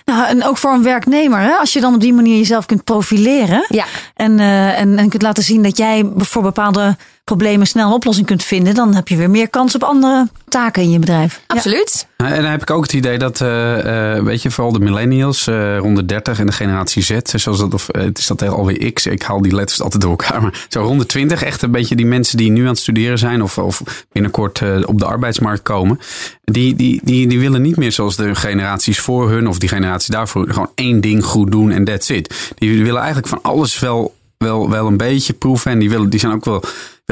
Nou, 0.05 0.27
en 0.27 0.43
ook 0.43 0.57
voor 0.57 0.71
een 0.71 0.83
werknemer, 0.83 1.39
hè? 1.39 1.51
als 1.51 1.73
je 1.73 1.81
dan 1.81 1.93
op 1.93 1.99
die 1.99 2.13
manier 2.13 2.37
jezelf 2.37 2.65
kunt 2.65 2.83
profileren. 2.83 3.65
Ja. 3.69 3.85
En, 4.15 4.39
uh, 4.39 4.79
en, 4.79 4.97
en 4.97 5.09
kunt 5.09 5.21
laten 5.21 5.43
zien 5.43 5.63
dat 5.63 5.77
jij 5.77 6.11
voor 6.17 6.41
bepaalde 6.41 6.97
problemen 7.23 7.67
snel 7.67 7.87
een 7.87 7.93
oplossing 7.93 8.27
kunt 8.27 8.43
vinden, 8.43 8.75
dan 8.75 8.95
heb 8.95 9.07
je 9.07 9.15
weer 9.15 9.29
meer 9.29 9.49
kans 9.49 9.75
op 9.75 9.83
andere 9.83 10.27
taken 10.47 10.83
in 10.83 10.91
je 10.91 10.99
bedrijf. 10.99 11.41
Absoluut. 11.47 12.07
Ja. 12.17 12.31
En 12.31 12.41
dan 12.41 12.51
heb 12.51 12.61
ik 12.61 12.71
ook 12.71 12.81
het 12.81 12.93
idee 12.93 13.17
dat, 13.17 13.39
uh, 13.39 13.85
uh, 13.85 14.23
weet 14.23 14.41
je, 14.41 14.51
vooral 14.51 14.73
de 14.73 14.79
millennials 14.79 15.47
uh, 15.47 15.77
rond 15.77 15.95
de 15.95 16.05
30 16.05 16.39
en 16.39 16.45
de 16.45 16.51
generatie 16.51 17.03
Z, 17.03 17.17
zoals 17.23 17.59
dat, 17.59 17.73
of 17.73 17.87
het 17.91 18.17
is 18.17 18.27
dat 18.27 18.41
alweer 18.41 18.93
X, 18.93 19.05
ik 19.05 19.21
haal 19.21 19.41
die 19.41 19.55
letters 19.55 19.81
altijd 19.81 20.01
door 20.01 20.11
elkaar, 20.11 20.41
maar 20.41 20.65
zo 20.69 20.81
rond 20.81 20.99
de 20.99 21.05
20, 21.05 21.43
echt 21.43 21.61
een 21.61 21.71
beetje 21.71 21.95
die 21.95 22.05
mensen 22.05 22.37
die 22.37 22.51
nu 22.51 22.61
aan 22.61 22.67
het 22.67 22.79
studeren 22.79 23.17
zijn 23.17 23.43
of, 23.43 23.57
of 23.57 24.05
binnenkort 24.11 24.61
op 24.85 24.99
de 24.99 25.05
arbeidsmarkt 25.05 25.63
komen, 25.63 25.99
die, 26.43 26.75
die, 26.75 27.01
die, 27.03 27.27
die 27.27 27.39
willen 27.39 27.61
niet 27.61 27.77
meer 27.77 27.91
zoals 27.91 28.15
de 28.15 28.35
generaties 28.35 28.99
voor 28.99 29.29
hun 29.29 29.47
of 29.47 29.59
die 29.59 29.69
generatie 29.69 30.13
daarvoor 30.13 30.47
gewoon 30.49 30.71
één 30.75 31.01
ding 31.01 31.25
goed 31.25 31.51
doen 31.51 31.71
en 31.71 31.83
that's 31.83 32.09
it. 32.09 32.53
Die 32.55 32.83
willen 32.83 32.99
eigenlijk 32.99 33.27
van 33.27 33.39
alles 33.41 33.79
wel 33.79 34.13
wel, 34.41 34.69
wel 34.69 34.87
een 34.87 34.97
beetje 34.97 35.33
proeven. 35.33 35.71
En 35.71 35.79
die, 35.79 35.89
willen, 35.89 36.09
die 36.09 36.19
zijn 36.19 36.33
ook 36.33 36.45
wel, 36.45 36.63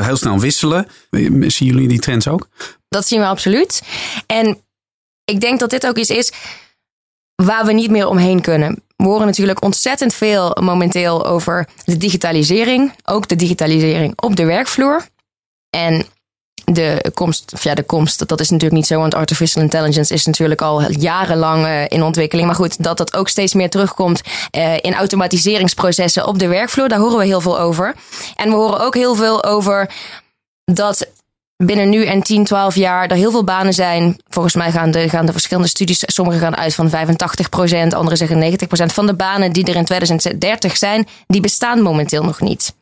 heel 0.03 0.17
snel 0.17 0.39
wisselen. 0.39 0.87
Zien 1.11 1.67
jullie 1.67 1.87
die 1.87 1.99
trends 1.99 2.27
ook? 2.27 2.47
Dat 2.89 3.07
zien 3.07 3.19
we 3.19 3.25
absoluut. 3.25 3.81
En 4.25 4.57
ik 5.23 5.39
denk 5.39 5.59
dat 5.59 5.69
dit 5.69 5.87
ook 5.87 5.97
iets 5.97 6.09
is 6.09 6.31
waar 7.35 7.65
we 7.65 7.73
niet 7.73 7.91
meer 7.91 8.07
omheen 8.07 8.41
kunnen. 8.41 8.83
We 8.95 9.05
horen 9.05 9.25
natuurlijk 9.25 9.63
ontzettend 9.63 10.13
veel 10.13 10.57
momenteel 10.61 11.25
over 11.25 11.67
de 11.85 11.97
digitalisering. 11.97 12.93
Ook 13.03 13.27
de 13.27 13.35
digitalisering 13.35 14.21
op 14.21 14.35
de 14.35 14.45
werkvloer. 14.45 15.07
En 15.69 16.05
de 16.73 17.11
komst, 17.13 17.53
of 17.53 17.63
ja, 17.63 17.73
de 17.73 17.83
komst, 17.83 18.27
dat 18.27 18.39
is 18.39 18.49
natuurlijk 18.49 18.79
niet 18.79 18.87
zo, 18.87 18.99
want 18.99 19.15
artificial 19.15 19.63
intelligence 19.63 20.13
is 20.13 20.25
natuurlijk 20.25 20.61
al 20.61 20.91
jarenlang 20.91 21.65
uh, 21.65 21.83
in 21.87 22.03
ontwikkeling. 22.03 22.47
Maar 22.47 22.55
goed, 22.55 22.83
dat 22.83 22.97
dat 22.97 23.15
ook 23.15 23.29
steeds 23.29 23.53
meer 23.53 23.69
terugkomt 23.69 24.21
uh, 24.51 24.73
in 24.81 24.95
automatiseringsprocessen 24.95 26.27
op 26.27 26.39
de 26.39 26.47
werkvloer, 26.47 26.89
daar 26.89 26.99
horen 26.99 27.17
we 27.17 27.25
heel 27.25 27.41
veel 27.41 27.59
over. 27.59 27.95
En 28.35 28.49
we 28.49 28.55
horen 28.55 28.79
ook 28.79 28.95
heel 28.95 29.15
veel 29.15 29.43
over 29.43 29.89
dat 30.65 31.07
binnen 31.65 31.89
nu 31.89 32.05
en 32.05 32.21
10, 32.21 32.43
12 32.43 32.75
jaar 32.75 33.07
er 33.07 33.15
heel 33.15 33.31
veel 33.31 33.43
banen 33.43 33.73
zijn. 33.73 34.17
Volgens 34.27 34.55
mij 34.55 34.71
gaan 34.71 34.91
de, 34.91 35.09
gaan 35.09 35.25
de 35.25 35.31
verschillende 35.31 35.67
studies, 35.69 36.03
sommige 36.05 36.39
gaan 36.39 36.57
uit 36.57 36.75
van 36.75 36.89
85 36.89 37.49
procent, 37.49 37.93
andere 37.93 38.15
zeggen 38.15 38.37
90 38.37 38.67
procent 38.67 38.93
van 38.93 39.05
de 39.05 39.15
banen 39.15 39.51
die 39.51 39.65
er 39.65 39.75
in 39.75 39.85
2030 39.85 40.77
zijn, 40.77 41.07
die 41.27 41.41
bestaan 41.41 41.81
momenteel 41.81 42.23
nog 42.23 42.39
niet. 42.39 42.73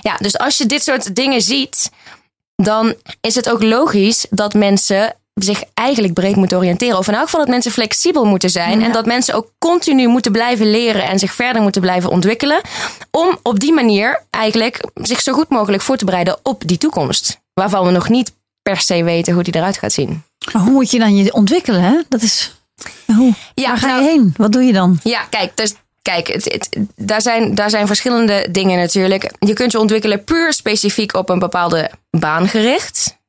Ja, 0.00 0.16
dus 0.18 0.38
als 0.38 0.58
je 0.58 0.66
dit 0.66 0.82
soort 0.82 1.14
dingen 1.14 1.42
ziet, 1.42 1.90
dan 2.62 2.94
is 3.20 3.34
het 3.34 3.50
ook 3.50 3.62
logisch 3.62 4.26
dat 4.30 4.54
mensen 4.54 5.14
zich 5.34 5.62
eigenlijk 5.74 6.14
breed 6.14 6.36
moeten 6.36 6.58
oriënteren. 6.58 6.98
Of 6.98 7.08
in 7.08 7.14
elk 7.14 7.24
geval 7.24 7.40
dat 7.40 7.48
mensen 7.48 7.72
flexibel 7.72 8.24
moeten 8.24 8.50
zijn. 8.50 8.82
En 8.82 8.92
dat 8.92 9.06
mensen 9.06 9.34
ook 9.34 9.52
continu 9.58 10.06
moeten 10.06 10.32
blijven 10.32 10.70
leren 10.70 11.04
en 11.04 11.18
zich 11.18 11.34
verder 11.34 11.62
moeten 11.62 11.80
blijven 11.80 12.10
ontwikkelen. 12.10 12.60
Om 13.10 13.38
op 13.42 13.60
die 13.60 13.72
manier 13.72 14.22
eigenlijk 14.30 14.88
zich 14.94 15.20
zo 15.20 15.32
goed 15.32 15.48
mogelijk 15.48 15.82
voor 15.82 15.96
te 15.96 16.04
bereiden 16.04 16.38
op 16.42 16.62
die 16.66 16.78
toekomst. 16.78 17.40
Waarvan 17.54 17.86
we 17.86 17.90
nog 17.90 18.08
niet 18.08 18.32
per 18.62 18.80
se 18.80 19.04
weten 19.04 19.34
hoe 19.34 19.42
die 19.42 19.54
eruit 19.54 19.78
gaat 19.78 19.92
zien. 19.92 20.22
Maar 20.52 20.62
hoe 20.62 20.72
moet 20.72 20.90
je 20.90 20.98
dan 20.98 21.16
je 21.16 21.32
ontwikkelen? 21.32 21.82
Hè? 21.82 22.00
Dat 22.08 22.22
is. 22.22 22.54
Hoe? 23.06 23.32
Ja, 23.54 23.68
Waar 23.68 23.78
ga 23.78 23.86
je 23.86 23.92
nou, 23.92 24.04
heen? 24.04 24.34
Wat 24.36 24.52
doe 24.52 24.62
je 24.62 24.72
dan? 24.72 24.98
Ja, 25.02 25.24
kijk, 25.30 25.56
dus 25.56 25.74
Kijk, 26.02 26.26
het, 26.26 26.44
het, 26.44 26.76
daar, 26.96 27.22
zijn, 27.22 27.54
daar 27.54 27.70
zijn 27.70 27.86
verschillende 27.86 28.46
dingen 28.50 28.78
natuurlijk. 28.78 29.32
Je 29.38 29.52
kunt 29.52 29.72
je 29.72 29.78
ontwikkelen 29.78 30.24
puur 30.24 30.52
specifiek 30.52 31.14
op 31.14 31.28
een 31.28 31.38
bepaalde 31.38 31.90
baan 32.10 32.48
gericht. 32.48 33.20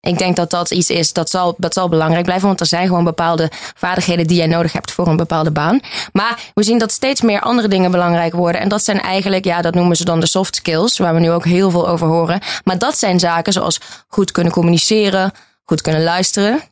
Ik 0.00 0.18
denk 0.18 0.36
dat 0.36 0.50
dat 0.50 0.70
iets 0.70 0.90
is 0.90 1.12
dat 1.12 1.30
zal, 1.30 1.54
dat 1.56 1.72
zal 1.72 1.88
belangrijk 1.88 2.24
blijven, 2.24 2.46
want 2.46 2.60
er 2.60 2.66
zijn 2.66 2.86
gewoon 2.86 3.04
bepaalde 3.04 3.50
vaardigheden 3.74 4.26
die 4.26 4.36
jij 4.36 4.46
nodig 4.46 4.72
hebt 4.72 4.92
voor 4.92 5.06
een 5.06 5.16
bepaalde 5.16 5.50
baan. 5.50 5.80
Maar 6.12 6.50
we 6.54 6.62
zien 6.62 6.78
dat 6.78 6.92
steeds 6.92 7.20
meer 7.20 7.40
andere 7.40 7.68
dingen 7.68 7.90
belangrijk 7.90 8.32
worden. 8.32 8.60
En 8.60 8.68
dat 8.68 8.84
zijn 8.84 9.00
eigenlijk, 9.00 9.44
ja, 9.44 9.62
dat 9.62 9.74
noemen 9.74 9.96
ze 9.96 10.04
dan 10.04 10.20
de 10.20 10.26
soft 10.26 10.56
skills, 10.56 10.98
waar 10.98 11.14
we 11.14 11.20
nu 11.20 11.30
ook 11.30 11.44
heel 11.44 11.70
veel 11.70 11.88
over 11.88 12.06
horen. 12.06 12.40
Maar 12.64 12.78
dat 12.78 12.98
zijn 12.98 13.18
zaken 13.18 13.52
zoals 13.52 13.80
goed 14.08 14.32
kunnen 14.32 14.52
communiceren, 14.52 15.32
goed 15.64 15.80
kunnen 15.80 16.02
luisteren, 16.02 16.62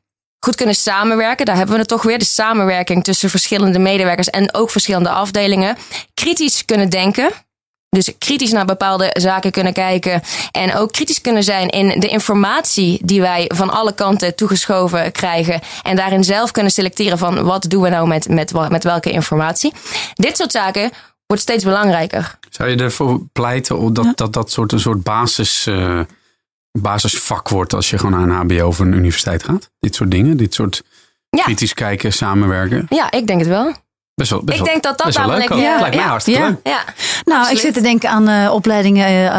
goed 0.44 0.54
kunnen 0.54 0.74
samenwerken. 0.74 1.46
Daar 1.46 1.56
hebben 1.56 1.74
we 1.74 1.80
het 1.80 1.88
toch 1.88 2.02
weer. 2.02 2.18
De 2.18 2.24
samenwerking 2.24 3.04
tussen 3.04 3.30
verschillende 3.30 3.78
medewerkers 3.78 4.30
en 4.30 4.54
ook 4.54 4.70
verschillende 4.70 5.08
afdelingen. 5.08 5.76
Kritisch 6.14 6.64
kunnen 6.64 6.90
denken. 6.90 7.30
Dus 7.88 8.12
kritisch 8.18 8.52
naar 8.52 8.64
bepaalde 8.64 9.10
zaken 9.12 9.50
kunnen 9.50 9.72
kijken. 9.72 10.22
En 10.52 10.74
ook 10.74 10.92
kritisch 10.92 11.20
kunnen 11.20 11.44
zijn 11.44 11.68
in 11.68 12.00
de 12.00 12.08
informatie 12.08 13.00
die 13.02 13.20
wij 13.20 13.50
van 13.54 13.70
alle 13.70 13.94
kanten 13.94 14.34
toegeschoven 14.34 15.12
krijgen. 15.12 15.60
En 15.82 15.96
daarin 15.96 16.24
zelf 16.24 16.50
kunnen 16.50 16.72
selecteren 16.72 17.18
van 17.18 17.44
wat 17.44 17.64
doen 17.68 17.82
we 17.82 17.88
nou 17.88 18.08
met, 18.08 18.28
met, 18.28 18.52
met 18.68 18.84
welke 18.84 19.10
informatie. 19.10 19.72
Dit 20.14 20.36
soort 20.36 20.50
zaken 20.50 20.90
wordt 21.26 21.42
steeds 21.42 21.64
belangrijker. 21.64 22.38
Zou 22.50 22.70
je 22.70 22.76
ervoor 22.76 23.20
pleiten 23.32 23.94
dat 23.94 24.16
dat, 24.16 24.32
dat 24.32 24.50
soort, 24.50 24.72
een 24.72 24.80
soort 24.80 25.02
basis. 25.02 25.66
Uh 25.66 26.00
basisvak 26.80 27.48
wordt 27.48 27.74
als 27.74 27.90
je 27.90 27.98
gewoon 27.98 28.26
naar 28.26 28.40
een 28.40 28.50
HBO 28.50 28.66
of 28.66 28.78
een 28.78 28.92
universiteit 28.92 29.42
gaat? 29.42 29.70
Dit 29.80 29.94
soort 29.94 30.10
dingen, 30.10 30.36
dit 30.36 30.54
soort 30.54 30.82
kritisch 31.30 31.74
kijken, 31.74 32.12
samenwerken. 32.12 32.86
Ja, 32.88 33.10
ik 33.10 33.26
denk 33.26 33.38
het 33.40 33.48
wel. 33.48 33.74
Best 34.14 34.30
wel, 34.30 34.42
best 34.42 34.58
ik 34.58 34.64
denk 34.64 34.82
dat 34.82 34.98
dat 34.98 35.06
best 35.06 35.18
wel 35.18 35.36
leuk 35.36 35.52
ja, 35.52 35.80
lijkt 35.80 35.96
mij 35.96 36.04
hartstikke 36.04 36.40
ja, 36.40 36.46
leuk. 36.48 36.58
Ja, 36.62 36.84
nou, 37.24 37.38
absoluut. 37.38 37.50
ik 37.50 37.58
zit 37.58 37.74
te 37.74 37.80
denken 37.80 38.10
aan 38.10 38.28
uh, 38.28 38.52
opleidingen 38.52 39.32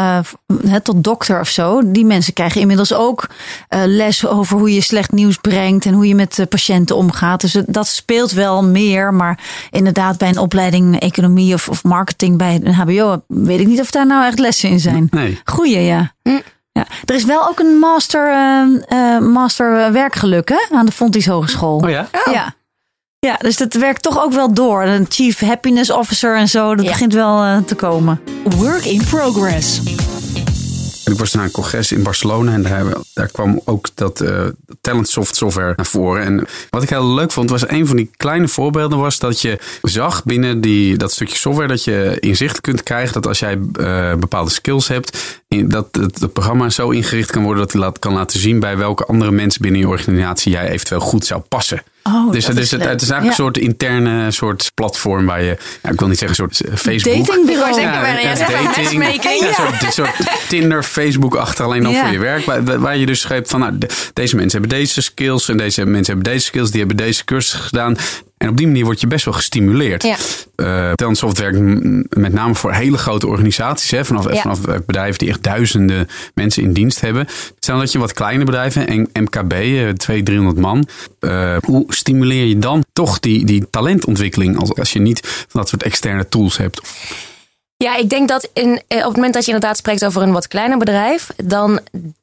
uh, 0.64 0.74
tot 0.74 1.04
dokter 1.04 1.40
of 1.40 1.48
zo. 1.48 1.92
Die 1.92 2.04
mensen 2.04 2.32
krijgen 2.32 2.60
inmiddels 2.60 2.94
ook 2.94 3.26
uh, 3.70 3.82
les 3.84 4.26
over 4.26 4.58
hoe 4.58 4.74
je 4.74 4.80
slecht 4.80 5.12
nieuws 5.12 5.36
brengt 5.36 5.86
en 5.86 5.92
hoe 5.92 6.08
je 6.08 6.14
met 6.14 6.46
patiënten 6.48 6.96
omgaat. 6.96 7.40
Dus 7.40 7.56
dat 7.66 7.86
speelt 7.86 8.32
wel 8.32 8.64
meer. 8.64 9.14
Maar 9.14 9.38
inderdaad, 9.70 10.18
bij 10.18 10.28
een 10.28 10.38
opleiding 10.38 11.00
economie 11.00 11.54
of, 11.54 11.68
of 11.68 11.84
marketing 11.84 12.38
bij 12.38 12.60
een 12.62 12.74
HBO 12.74 13.22
weet 13.26 13.60
ik 13.60 13.66
niet 13.66 13.80
of 13.80 13.90
daar 13.90 14.06
nou 14.06 14.26
echt 14.26 14.38
lessen 14.38 14.68
in 14.70 14.80
zijn. 14.80 15.06
Nee. 15.10 15.40
Goeie, 15.44 15.80
ja. 15.80 16.12
Hm. 16.22 16.38
Ja. 16.76 16.86
Er 17.04 17.14
is 17.14 17.24
wel 17.24 17.48
ook 17.48 17.58
een 17.58 17.78
master, 17.78 18.30
uh, 18.92 19.18
master 19.18 19.92
werkgeluk 19.92 20.48
hè? 20.48 20.76
aan 20.76 20.86
de 20.86 20.92
Fontys 20.92 21.26
Hogeschool. 21.26 21.76
Oh 21.76 21.90
ja? 21.90 22.08
Oh. 22.26 22.32
Ja. 22.32 22.54
Ja, 23.18 23.36
dus 23.38 23.56
dat 23.56 23.74
werkt 23.74 24.02
toch 24.02 24.22
ook 24.22 24.32
wel 24.32 24.52
door. 24.52 24.82
Een 24.82 25.06
chief 25.08 25.40
happiness 25.40 25.90
officer 25.90 26.36
en 26.36 26.48
zo, 26.48 26.74
dat 26.74 26.86
begint 26.86 27.12
wel 27.12 27.64
te 27.64 27.74
komen. 27.74 28.20
Work 28.44 28.84
in 28.84 29.04
progress. 29.04 29.80
Ik 31.10 31.18
was 31.18 31.32
naar 31.32 31.44
een 31.44 31.50
congres 31.50 31.92
in 31.92 32.02
Barcelona 32.02 32.52
en 32.52 32.62
daar, 32.62 32.84
daar 33.14 33.28
kwam 33.28 33.60
ook 33.64 33.88
dat 33.94 34.22
uh, 34.22 34.44
Talentsoft 34.80 35.36
software 35.36 35.72
naar 35.76 35.86
voren. 35.86 36.22
En 36.22 36.46
wat 36.70 36.82
ik 36.82 36.88
heel 36.88 37.14
leuk 37.14 37.32
vond, 37.32 37.50
was 37.50 37.68
een 37.68 37.86
van 37.86 37.96
die 37.96 38.10
kleine 38.16 38.48
voorbeelden 38.48 38.98
was 38.98 39.18
dat 39.18 39.40
je 39.40 39.58
zag 39.82 40.24
binnen 40.24 40.60
die, 40.60 40.96
dat 40.96 41.12
stukje 41.12 41.36
software 41.36 41.68
dat 41.68 41.84
je 41.84 42.16
inzicht 42.20 42.60
kunt 42.60 42.82
krijgen 42.82 43.12
dat 43.12 43.26
als 43.26 43.38
jij 43.38 43.58
uh, 43.80 44.14
bepaalde 44.14 44.50
skills 44.50 44.88
hebt, 44.88 45.40
dat 45.48 45.88
het, 45.90 46.20
het, 46.20 46.32
programma 46.32 46.70
zo 46.70 46.90
ingericht 46.90 47.30
kan 47.30 47.42
worden 47.42 47.62
dat 47.62 47.72
hij 47.72 47.80
laat, 47.80 47.98
kan 47.98 48.12
laten 48.12 48.40
zien 48.40 48.60
bij 48.60 48.76
welke 48.76 49.04
andere 49.04 49.30
mensen 49.30 49.62
binnen 49.62 49.80
je 49.80 49.88
organisatie 49.88 50.52
jij 50.52 50.68
eventueel 50.68 51.00
goed 51.00 51.26
zou 51.26 51.40
passen. 51.40 51.82
Oh, 52.06 52.32
dus 52.32 52.46
het, 52.46 52.58
is, 52.58 52.70
het, 52.70 52.84
het 52.84 53.02
is 53.02 53.10
eigenlijk 53.10 53.38
een 53.38 53.44
soort 53.44 53.58
interne 53.58 54.30
soort 54.30 54.70
platform 54.74 55.26
waar 55.26 55.42
je, 55.42 55.56
ja, 55.82 55.90
ik 55.90 55.98
wil 55.98 56.08
niet 56.08 56.18
zeggen 56.18 56.44
een 56.44 56.54
soort 56.54 56.70
eh, 56.70 56.76
Facebook. 56.76 57.26
Datingbureau. 57.26 57.80
Ja, 57.80 58.06
ja, 58.06 58.18
ja, 58.18 58.34
dating. 58.34 59.04
Ja, 59.40 59.52
soort, 59.52 59.92
soort 59.92 60.48
Tinder, 60.48 60.82
Facebook 60.82 61.34
achter 61.34 61.64
alleen 61.64 61.82
dan 61.82 61.94
voor 61.94 62.08
je 62.08 62.18
werk. 62.18 62.44
Waar, 62.44 62.80
waar 62.80 62.96
je 62.96 63.06
dus 63.06 63.20
schrijft 63.20 63.50
van 63.50 63.60
nou, 63.60 63.78
deze 64.12 64.36
mensen 64.36 64.60
hebben 64.60 64.78
deze 64.78 65.02
skills 65.02 65.48
en 65.48 65.56
deze 65.56 65.86
mensen 65.86 66.14
hebben 66.14 66.32
deze 66.32 66.44
skills. 66.44 66.70
Die 66.70 66.78
hebben 66.78 66.96
deze 66.96 67.24
cursus 67.24 67.60
gedaan. 67.60 67.96
En 68.36 68.48
op 68.48 68.56
die 68.56 68.66
manier 68.66 68.84
word 68.84 69.00
je 69.00 69.06
best 69.06 69.24
wel 69.24 69.34
gestimuleerd. 69.34 70.02
Ja. 70.02 70.16
Uh, 70.56 70.92
Talentsoft 70.92 71.38
werkt 71.38 71.58
met 72.16 72.32
name 72.32 72.54
voor 72.54 72.72
hele 72.72 72.98
grote 72.98 73.26
organisaties. 73.26 73.90
Hè, 73.90 74.04
vanaf, 74.04 74.26
vanaf 74.40 74.60
bedrijven 74.60 75.18
die 75.18 75.28
echt 75.28 75.42
duizenden 75.42 76.08
mensen 76.34 76.62
in 76.62 76.72
dienst 76.72 77.00
hebben. 77.00 77.26
Stel 77.58 77.78
dat 77.78 77.92
je 77.92 77.98
wat 77.98 78.12
kleine 78.12 78.44
bedrijven, 78.44 79.08
MKB, 79.12 79.50
200, 79.50 80.24
300 80.24 80.58
man. 80.58 80.88
Uh, 81.20 81.56
hoe 81.64 81.84
stimuleer 81.88 82.44
je 82.44 82.58
dan 82.58 82.84
toch 82.92 83.20
die, 83.20 83.44
die 83.44 83.70
talentontwikkeling 83.70 84.58
als, 84.58 84.74
als 84.74 84.92
je 84.92 84.98
niet 84.98 85.20
van 85.48 85.60
dat 85.60 85.68
soort 85.68 85.82
externe 85.82 86.28
tools 86.28 86.56
hebt? 86.56 86.80
Ja, 87.76 87.96
ik 87.96 88.10
denk 88.10 88.28
dat 88.28 88.50
in, 88.52 88.82
op 88.88 89.02
het 89.02 89.14
moment 89.14 89.34
dat 89.34 89.44
je 89.44 89.52
inderdaad 89.52 89.76
spreekt 89.76 90.04
over 90.04 90.22
een 90.22 90.32
wat 90.32 90.48
kleiner 90.48 90.78
bedrijf, 90.78 91.30
dan 91.36 91.80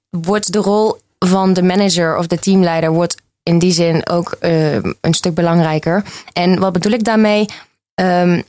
wordt 0.09 0.53
de 0.53 0.59
rol 0.59 0.97
van 1.19 1.53
de 1.53 1.63
manager 1.63 2.17
of 2.17 2.27
de 2.27 2.39
teamleider 2.39 2.91
wordt 2.91 3.21
in 3.43 3.59
die 3.59 3.71
zin 3.71 4.09
ook 4.09 4.35
uh, 4.41 4.73
een 4.73 5.13
stuk 5.13 5.33
belangrijker. 5.33 6.03
En 6.33 6.59
wat 6.59 6.73
bedoel 6.73 6.91
ik 6.91 7.03
daarmee? 7.03 7.45
Um, 8.01 8.43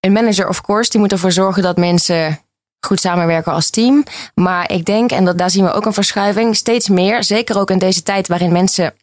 een 0.00 0.12
manager, 0.12 0.48
of 0.48 0.60
course, 0.60 0.90
die 0.90 1.00
moet 1.00 1.12
ervoor 1.12 1.32
zorgen 1.32 1.62
dat 1.62 1.76
mensen 1.76 2.40
goed 2.86 3.00
samenwerken 3.00 3.52
als 3.52 3.70
team. 3.70 4.04
Maar 4.34 4.72
ik 4.72 4.84
denk, 4.84 5.12
en 5.12 5.24
dat, 5.24 5.38
daar 5.38 5.50
zien 5.50 5.64
we 5.64 5.72
ook 5.72 5.86
een 5.86 5.92
verschuiving, 5.92 6.56
steeds 6.56 6.88
meer, 6.88 7.24
zeker 7.24 7.58
ook 7.58 7.70
in 7.70 7.78
deze 7.78 8.02
tijd 8.02 8.28
waarin 8.28 8.52
mensen 8.52 8.94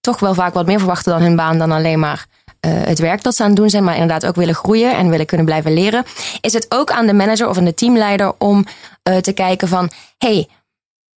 toch 0.00 0.20
wel 0.20 0.34
vaak 0.34 0.54
wat 0.54 0.66
meer 0.66 0.78
verwachten 0.78 1.12
dan 1.12 1.22
hun 1.22 1.36
baan 1.36 1.58
dan 1.58 1.72
alleen 1.72 1.98
maar 1.98 2.26
uh, 2.66 2.72
het 2.84 2.98
werk 2.98 3.22
dat 3.22 3.34
ze 3.34 3.42
aan 3.42 3.48
het 3.48 3.56
doen 3.56 3.70
zijn, 3.70 3.84
maar 3.84 3.94
inderdaad 3.94 4.26
ook 4.26 4.34
willen 4.34 4.54
groeien 4.54 4.96
en 4.96 5.10
willen 5.10 5.26
kunnen 5.26 5.46
blijven 5.46 5.72
leren, 5.72 6.04
is 6.40 6.52
het 6.52 6.66
ook 6.68 6.90
aan 6.90 7.06
de 7.06 7.14
manager 7.14 7.48
of 7.48 7.56
aan 7.56 7.64
de 7.64 7.74
teamleider 7.74 8.32
om 8.38 8.66
uh, 9.08 9.16
te 9.16 9.32
kijken 9.32 9.68
van, 9.68 9.90
hey, 10.18 10.48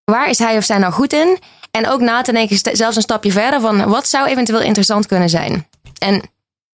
waar 0.03 0.29
is 0.29 0.39
hij 0.39 0.57
of 0.57 0.63
zij 0.63 0.77
nou 0.77 0.93
goed 0.93 1.13
in? 1.13 1.39
En 1.77 1.89
ook 1.89 2.01
na 2.01 2.21
te 2.21 2.31
denken, 2.31 2.59
zelfs 2.71 2.95
een 2.95 3.01
stapje 3.01 3.31
verder, 3.31 3.61
van 3.61 3.89
wat 3.89 4.07
zou 4.07 4.27
eventueel 4.27 4.61
interessant 4.61 5.05
kunnen 5.05 5.29
zijn. 5.29 5.67
En 5.97 6.21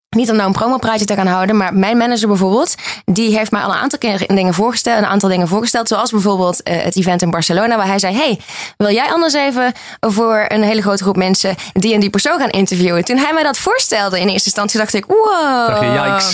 niet 0.10 0.30
om 0.30 0.36
nou 0.36 0.48
een 0.48 0.54
promopraatje 0.54 1.06
te 1.06 1.14
gaan 1.14 1.28
houden, 1.28 1.58
maar 1.58 1.74
mijn 1.74 1.98
manager 1.98 2.28
bijvoorbeeld, 2.28 2.76
die 3.06 3.38
heeft 3.38 3.52
mij 3.52 3.62
al 3.62 3.70
een 3.70 3.78
aantal 3.78 4.00
keer 4.00 4.28
dingen 4.28 4.54
voorgesteld, 4.54 4.98
een 4.98 5.06
aantal 5.06 5.30
dingen 5.30 5.48
voorgesteld, 5.48 5.88
zoals 5.88 6.12
bijvoorbeeld 6.12 6.70
uh, 6.70 6.82
het 6.82 6.96
event 6.96 7.22
in 7.22 7.30
Barcelona, 7.30 7.78
waar 7.78 7.88
hij 7.88 8.00
zei: 8.00 8.16
Hey, 8.16 8.40
wil 8.78 8.92
jij 8.92 9.12
anders 9.12 9.34
even 9.34 9.74
voor 10.00 10.46
een 10.48 10.64
hele 10.64 10.82
grote 10.82 11.04
groep 11.04 11.16
mensen 11.16 11.56
die 11.74 11.94
en 11.94 12.00
die 12.00 12.10
persoon 12.10 12.40
gaan 12.40 12.50
interviewen? 12.50 13.06
Toen 13.06 13.18
hij 13.18 13.34
mij 13.34 13.44
dat 13.44 13.58
voorstelde 13.58 14.20
in 14.20 14.28
eerste 14.28 14.46
instantie, 14.46 14.80
dacht 14.80 14.94
ik: 14.94 15.06
Wow. 15.06 15.68
Dacht 15.68 15.82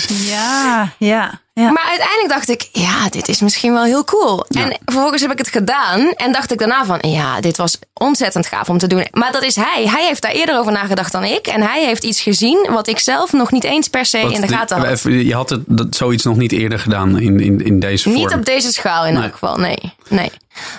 Ja, 0.08 0.92
ja. 0.98 1.40
Maar 1.68 1.86
uiteindelijk 1.88 2.28
dacht 2.28 2.48
ik, 2.48 2.68
ja, 2.72 3.08
dit 3.08 3.28
is 3.28 3.40
misschien 3.40 3.72
wel 3.72 3.84
heel 3.84 4.04
cool. 4.04 4.44
En 4.48 4.78
vervolgens 4.84 5.22
heb 5.22 5.30
ik 5.30 5.38
het 5.38 5.48
gedaan 5.48 6.12
en 6.12 6.32
dacht 6.32 6.52
ik 6.52 6.58
daarna 6.58 6.84
van, 6.84 6.98
ja, 7.00 7.40
dit 7.40 7.56
was 7.56 7.78
ontzettend 7.94 8.46
gaaf 8.46 8.68
om 8.68 8.78
te 8.78 8.86
doen. 8.86 9.06
Maar 9.10 9.32
dat 9.32 9.42
is 9.42 9.56
hij. 9.56 9.86
Hij 9.86 10.06
heeft 10.06 10.22
daar 10.22 10.30
eerder 10.30 10.58
over 10.58 10.72
nagedacht 10.72 11.12
dan 11.12 11.24
ik. 11.24 11.46
En 11.46 11.62
hij 11.62 11.84
heeft 11.84 12.04
iets 12.04 12.20
gezien 12.20 12.68
wat 12.70 12.88
ik 12.88 12.98
zelf 12.98 13.32
nog 13.32 13.50
niet 13.50 13.64
eens 13.64 13.88
per 13.88 14.04
se 14.04 14.18
in 14.18 14.40
de 14.40 14.48
gaten 14.48 14.76
had. 14.76 15.02
Je 15.02 15.34
had 15.34 15.50
het, 15.50 15.60
dat, 15.66 15.96
zoiets 15.96 16.24
nog 16.24 16.36
niet 16.36 16.52
eerder 16.52 16.78
gedaan 16.78 17.18
in, 17.18 17.40
in, 17.40 17.64
in 17.64 17.80
deze 17.80 18.02
vorm? 18.02 18.14
Niet 18.14 18.34
op 18.34 18.44
deze 18.44 18.72
schaal 18.72 19.06
in 19.06 19.16
elk 19.16 19.32
geval, 19.32 19.56
nee. 19.56 19.94
nee. 20.08 20.30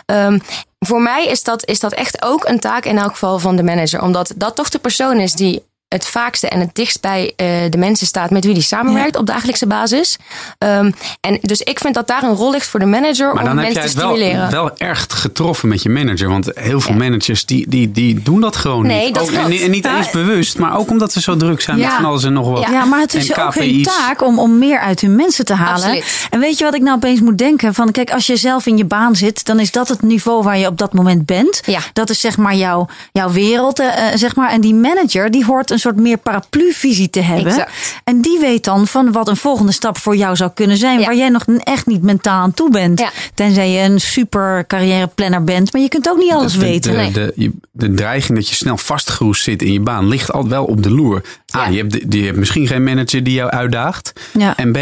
Um, 0.05 0.41
voor 0.79 1.01
mij 1.01 1.27
is 1.27 1.43
dat, 1.43 1.67
is 1.67 1.79
dat 1.79 1.93
echt 1.93 2.21
ook 2.23 2.47
een 2.47 2.59
taak 2.59 2.85
in 2.85 2.97
elk 2.97 3.11
geval 3.11 3.39
van 3.39 3.55
de 3.55 3.63
manager. 3.63 4.01
Omdat 4.01 4.33
dat 4.35 4.55
toch 4.55 4.69
de 4.69 4.79
persoon 4.79 5.19
is 5.19 5.33
die 5.33 5.63
het 5.93 6.07
vaakste 6.07 6.47
en 6.47 6.59
het 6.59 6.75
dichtst 6.75 7.01
bij 7.01 7.23
uh, 7.23 7.47
de 7.69 7.77
mensen 7.77 8.07
staat 8.07 8.29
met 8.29 8.45
wie 8.45 8.53
die 8.53 8.63
samenwerkt 8.63 9.15
op 9.15 9.25
dagelijkse 9.25 9.67
basis. 9.67 10.17
Um, 10.57 10.93
en 11.21 11.39
dus 11.41 11.61
ik 11.61 11.79
vind 11.79 11.93
dat 11.93 12.07
daar 12.07 12.23
een 12.23 12.35
rol 12.35 12.51
ligt 12.51 12.67
voor 12.67 12.79
de 12.79 12.85
manager 12.85 13.33
maar 13.33 13.49
om 13.49 13.55
mensen 13.55 13.81
te 13.81 13.87
stimuleren. 13.87 14.51
Wel, 14.51 14.63
wel 14.63 14.77
erg 14.77 15.05
getroffen 15.09 15.69
met 15.69 15.81
je 15.83 15.89
manager. 15.89 16.29
Want 16.29 16.49
heel 16.53 16.79
veel 16.81 16.95
managers 16.95 17.45
die, 17.45 17.69
die, 17.69 17.91
die 17.91 18.21
doen 18.21 18.41
dat 18.41 18.55
gewoon 18.55 18.85
nee, 18.85 19.05
niet. 19.05 19.15
Dat 19.15 19.23
ook, 19.23 19.35
en, 19.35 19.51
en, 19.51 19.71
niet 19.71 19.85
eens 19.85 20.09
bewust, 20.09 20.57
maar 20.57 20.77
ook 20.77 20.89
omdat 20.89 21.11
ze 21.11 21.21
zo 21.21 21.35
druk 21.35 21.61
zijn 21.61 21.77
ja. 21.77 21.85
met 21.85 21.95
van 21.95 22.05
alles 22.05 22.23
en 22.23 22.33
nog 22.33 22.49
wat. 22.49 22.67
Ja, 22.69 22.85
maar 22.85 22.99
het 22.99 23.13
is 23.13 23.37
ook 23.37 23.55
hun 23.55 23.83
taak 23.83 24.21
om, 24.21 24.39
om 24.39 24.57
meer 24.57 24.79
uit 24.79 25.01
hun 25.01 25.15
mensen 25.15 25.45
te 25.45 25.53
halen. 25.53 25.83
Absoluut. 25.83 26.27
En 26.29 26.39
weet 26.39 26.57
je 26.57 26.63
wat 26.63 26.75
ik 26.75 26.81
nou 26.81 26.95
opeens 26.95 27.19
moet 27.19 27.37
denken? 27.37 27.73
Van 27.73 27.91
kijk, 27.91 28.11
als 28.11 28.27
je 28.27 28.35
zelf 28.35 28.65
in 28.65 28.77
je 28.77 28.85
baan 28.85 29.15
zit, 29.15 29.45
dan 29.45 29.59
is 29.59 29.71
dat 29.71 29.87
het 29.87 30.01
niveau 30.01 30.43
waar 30.43 30.57
je 30.57 30.67
op 30.67 30.77
dat 30.77 30.93
moment 30.93 31.25
bent. 31.25 31.61
Ja. 31.65 31.79
Dat 31.93 32.09
is 32.09 32.19
zeg 32.19 32.37
maar 32.37 32.55
jouw, 32.55 32.87
jouw 33.11 33.31
wereld. 33.31 33.79
Uh, 33.79 33.87
zeg 34.15 34.35
maar. 34.35 34.49
En 34.49 34.61
die 34.61 34.75
manager 34.75 35.31
die 35.31 35.45
hoort 35.45 35.71
een 35.71 35.79
soort 35.81 35.95
meer 35.95 36.17
paraplu 36.17 36.73
visie 36.73 37.09
te 37.09 37.21
hebben. 37.21 37.51
Exact. 37.51 38.01
En 38.03 38.21
die 38.21 38.39
weet 38.39 38.63
dan 38.63 38.87
van 38.87 39.11
wat 39.11 39.27
een 39.27 39.35
volgende 39.35 39.71
stap 39.71 39.97
voor 39.97 40.15
jou 40.15 40.35
zou 40.35 40.51
kunnen 40.53 40.77
zijn. 40.77 40.99
Ja. 40.99 41.05
Waar 41.05 41.15
jij 41.15 41.29
nog 41.29 41.45
echt 41.45 41.85
niet 41.85 42.01
mentaal 42.01 42.41
aan 42.41 42.53
toe 42.53 42.69
bent. 42.69 42.99
Ja. 42.99 43.11
Tenzij 43.33 43.71
je 43.71 43.79
een 43.79 44.01
super 44.01 44.67
carrièreplanner 44.67 45.43
bent. 45.43 45.73
Maar 45.73 45.81
je 45.81 45.89
kunt 45.89 46.09
ook 46.09 46.17
niet 46.17 46.31
alles 46.31 46.53
de, 46.53 46.59
weten. 46.59 46.93
De, 46.93 47.11
de, 47.11 47.33
de, 47.35 47.51
de, 47.71 47.93
dreiging 47.93 48.37
dat 48.37 48.49
je 48.49 48.55
snel 48.55 48.77
vastgeroest 48.77 49.43
zit 49.43 49.61
in 49.61 49.73
je 49.73 49.79
baan 49.79 50.07
ligt 50.07 50.31
altijd 50.31 50.53
wel 50.53 50.65
op 50.65 50.83
de 50.83 50.91
loer. 50.91 51.21
A, 51.55 51.67
je, 51.67 51.77
hebt, 51.77 52.13
je 52.13 52.23
hebt 52.23 52.37
misschien 52.37 52.67
geen 52.67 52.83
manager 52.83 53.23
die 53.23 53.33
jou 53.33 53.49
uitdaagt. 53.49 54.13
Ja. 54.37 54.57
En 54.57 54.71
B, 54.71 54.77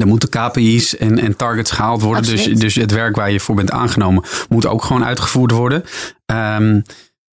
er 0.00 0.06
moeten 0.06 0.28
KPI's 0.28 0.96
en, 0.96 1.18
en 1.18 1.36
targets 1.36 1.70
gehaald 1.70 2.02
worden. 2.02 2.24
Dus, 2.24 2.44
dus 2.44 2.74
het 2.74 2.90
werk 2.90 3.16
waar 3.16 3.30
je 3.30 3.40
voor 3.40 3.54
bent 3.54 3.70
aangenomen 3.70 4.24
moet 4.48 4.66
ook 4.66 4.84
gewoon 4.84 5.04
uitgevoerd 5.04 5.50
worden. 5.50 5.84
Um, 6.26 6.82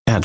ja, 0.04 0.20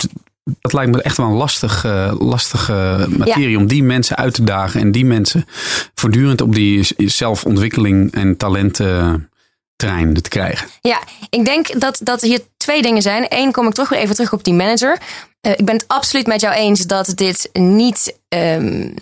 dat 0.60 0.72
lijkt 0.72 0.92
me 0.92 1.02
echt 1.02 1.16
wel 1.16 1.26
een 1.26 1.32
lastige, 1.32 2.16
lastige 2.18 3.06
materie 3.08 3.50
ja. 3.50 3.58
om 3.58 3.66
die 3.66 3.82
mensen 3.82 4.16
uit 4.16 4.34
te 4.34 4.44
dagen 4.44 4.80
en 4.80 4.92
die 4.92 5.04
mensen 5.04 5.46
voortdurend 5.94 6.40
op 6.40 6.54
die 6.54 6.86
zelfontwikkeling 6.96 8.12
en 8.12 8.36
talenten 8.36 9.30
trein 9.76 10.14
te 10.14 10.28
krijgen. 10.28 10.68
Ja, 10.80 11.00
ik 11.30 11.44
denk 11.44 11.80
dat, 11.80 12.00
dat 12.02 12.20
hier 12.20 12.40
twee 12.56 12.82
dingen 12.82 13.02
zijn. 13.02 13.26
Eén, 13.28 13.52
kom 13.52 13.66
ik 13.66 13.74
toch 13.74 13.88
weer 13.88 13.98
even 13.98 14.14
terug 14.14 14.32
op 14.32 14.44
die 14.44 14.54
manager. 14.54 14.98
Uh, 15.40 15.52
ik 15.52 15.64
ben 15.64 15.74
het 15.74 15.88
absoluut 15.88 16.26
met 16.26 16.40
jou 16.40 16.54
eens 16.54 16.86
dat 16.86 17.12
dit 17.14 17.50
niet. 17.52 18.18
Um, 18.28 18.94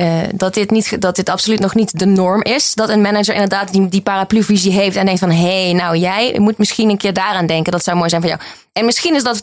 uh, 0.00 0.20
dat, 0.34 0.54
dit 0.54 0.70
niet, 0.70 1.00
dat 1.00 1.16
dit 1.16 1.28
absoluut 1.28 1.60
nog 1.60 1.74
niet 1.74 1.98
de 1.98 2.06
norm 2.06 2.42
is. 2.42 2.74
Dat 2.74 2.88
een 2.88 3.00
manager 3.00 3.34
inderdaad 3.34 3.72
die, 3.72 3.88
die 3.88 4.00
paraplu-visie 4.00 4.72
heeft 4.72 4.96
en 4.96 5.04
denkt 5.04 5.20
van... 5.20 5.30
hé, 5.30 5.64
hey, 5.64 5.72
nou 5.72 5.96
jij 5.96 6.38
moet 6.38 6.58
misschien 6.58 6.90
een 6.90 6.96
keer 6.96 7.12
daaraan 7.12 7.46
denken. 7.46 7.72
Dat 7.72 7.84
zou 7.84 7.96
mooi 7.96 8.08
zijn 8.08 8.20
voor 8.20 8.30
jou. 8.30 8.42
En 8.72 8.84
misschien 8.84 9.14
is 9.14 9.22
dat 9.22 9.42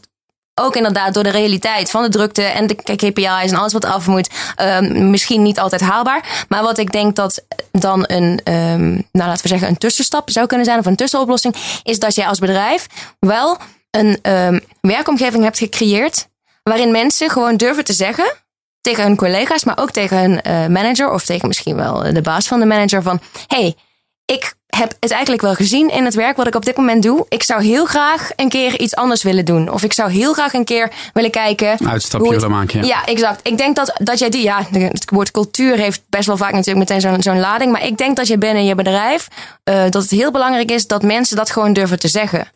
ook 0.60 0.76
inderdaad 0.76 1.14
door 1.14 1.24
de 1.24 1.30
realiteit 1.30 1.92
van 1.92 2.02
de 2.02 2.10
drukte 2.10 2.44
en 2.44 2.68
de 2.68 2.76
KPI's 2.76 3.52
en 3.52 3.58
alles 3.58 3.74
wat 3.74 3.86
af 3.86 4.08
moet, 4.08 4.30
um, 4.62 5.10
misschien 5.10 5.42
niet 5.42 5.60
altijd 5.60 5.82
haalbaar. 5.82 6.46
Maar 6.48 6.64
wat 6.64 6.78
ik 6.78 6.92
denk 6.92 7.16
dat 7.16 7.46
dan 7.72 8.04
een, 8.08 8.42
um, 8.44 8.92
nou 9.12 9.30
laten 9.30 9.42
we 9.42 9.48
zeggen, 9.48 9.68
een 9.68 9.78
tussenstap 9.78 10.30
zou 10.30 10.48
kunnen 10.48 10.66
zijn 10.66 10.80
of 10.80 10.86
een 10.86 10.96
tussenoplossing, 10.96 11.56
is 11.84 12.00
dat 12.00 12.16
jij 12.16 12.28
als 12.28 12.40
bedrijf 12.40 12.88
wel 13.20 13.58
een 13.92 14.20
um, 14.32 14.60
werkomgeving 14.82 15.44
hebt 15.44 15.58
gecreëerd 15.58 16.28
waarin 16.64 16.92
mensen 16.92 17.30
gewoon 17.30 17.58
durven 17.58 17.84
te 17.84 17.94
zeggen 17.94 18.34
tegen 18.82 19.04
hun 19.04 19.16
collega's, 19.16 19.64
maar 19.64 19.78
ook 19.78 19.92
tegen 19.92 20.18
hun 20.18 20.32
uh, 20.32 20.68
manager 20.68 21.12
of 21.12 21.26
tegen 21.26 21.48
misschien 21.48 21.76
wel 21.76 22.14
de 22.14 22.22
baas 22.22 22.48
van 22.48 22.60
de 22.60 22.66
manager 22.66 23.02
van, 23.02 23.20
hey, 23.48 23.76
ik 24.26 24.54
heb 24.70 24.94
het 25.00 25.12
eigenlijk 25.12 25.42
wel 25.42 25.54
gezien 25.54 25.90
in 25.90 26.06
het 26.06 26.14
werk 26.14 26.38
wat 26.38 26.48
ik 26.48 26.56
op 26.56 26.66
dit 26.66 26.78
moment 26.78 27.04
doe. 27.04 27.26
Ik 27.30 27.44
zou 27.44 27.64
heel 27.64 27.86
graag 27.86 28.30
een 28.36 28.50
keer 28.50 28.80
iets 28.80 28.96
anders 28.96 29.24
willen 29.24 29.46
doen. 29.46 29.72
Of 29.72 29.84
ik 29.84 29.94
zou 29.94 30.12
heel 30.12 30.34
graag 30.34 30.54
een 30.54 30.64
keer 30.64 30.92
willen 31.14 31.32
kijken. 31.32 31.88
Uitstapje 31.88 32.30
willen 32.30 32.52
maken. 32.52 32.80
Ja. 32.80 32.88
ja, 32.88 33.06
exact. 33.06 33.40
Ik 33.48 33.58
denk 33.58 33.76
dat, 33.76 33.94
dat 33.98 34.20
jij 34.20 34.30
die, 34.30 34.44
ja, 34.44 34.66
het 34.72 35.10
woord 35.10 35.32
cultuur 35.32 35.78
heeft 35.78 36.02
best 36.10 36.28
wel 36.28 36.38
vaak 36.38 36.52
natuurlijk 36.52 36.90
meteen 36.90 37.02
zo'n 37.02 37.22
zo'n 37.22 37.40
lading. 37.40 37.72
Maar 37.72 37.86
ik 37.86 37.98
denk 37.98 38.16
dat 38.16 38.28
je 38.28 38.38
binnen 38.38 38.66
je 38.66 38.76
bedrijf, 38.76 39.28
uh, 39.64 39.82
dat 39.90 40.02
het 40.02 40.12
heel 40.12 40.32
belangrijk 40.32 40.72
is 40.72 40.88
dat 40.88 41.04
mensen 41.04 41.36
dat 41.36 41.52
gewoon 41.52 41.74
durven 41.74 42.00
te 42.00 42.08
zeggen. 42.08 42.48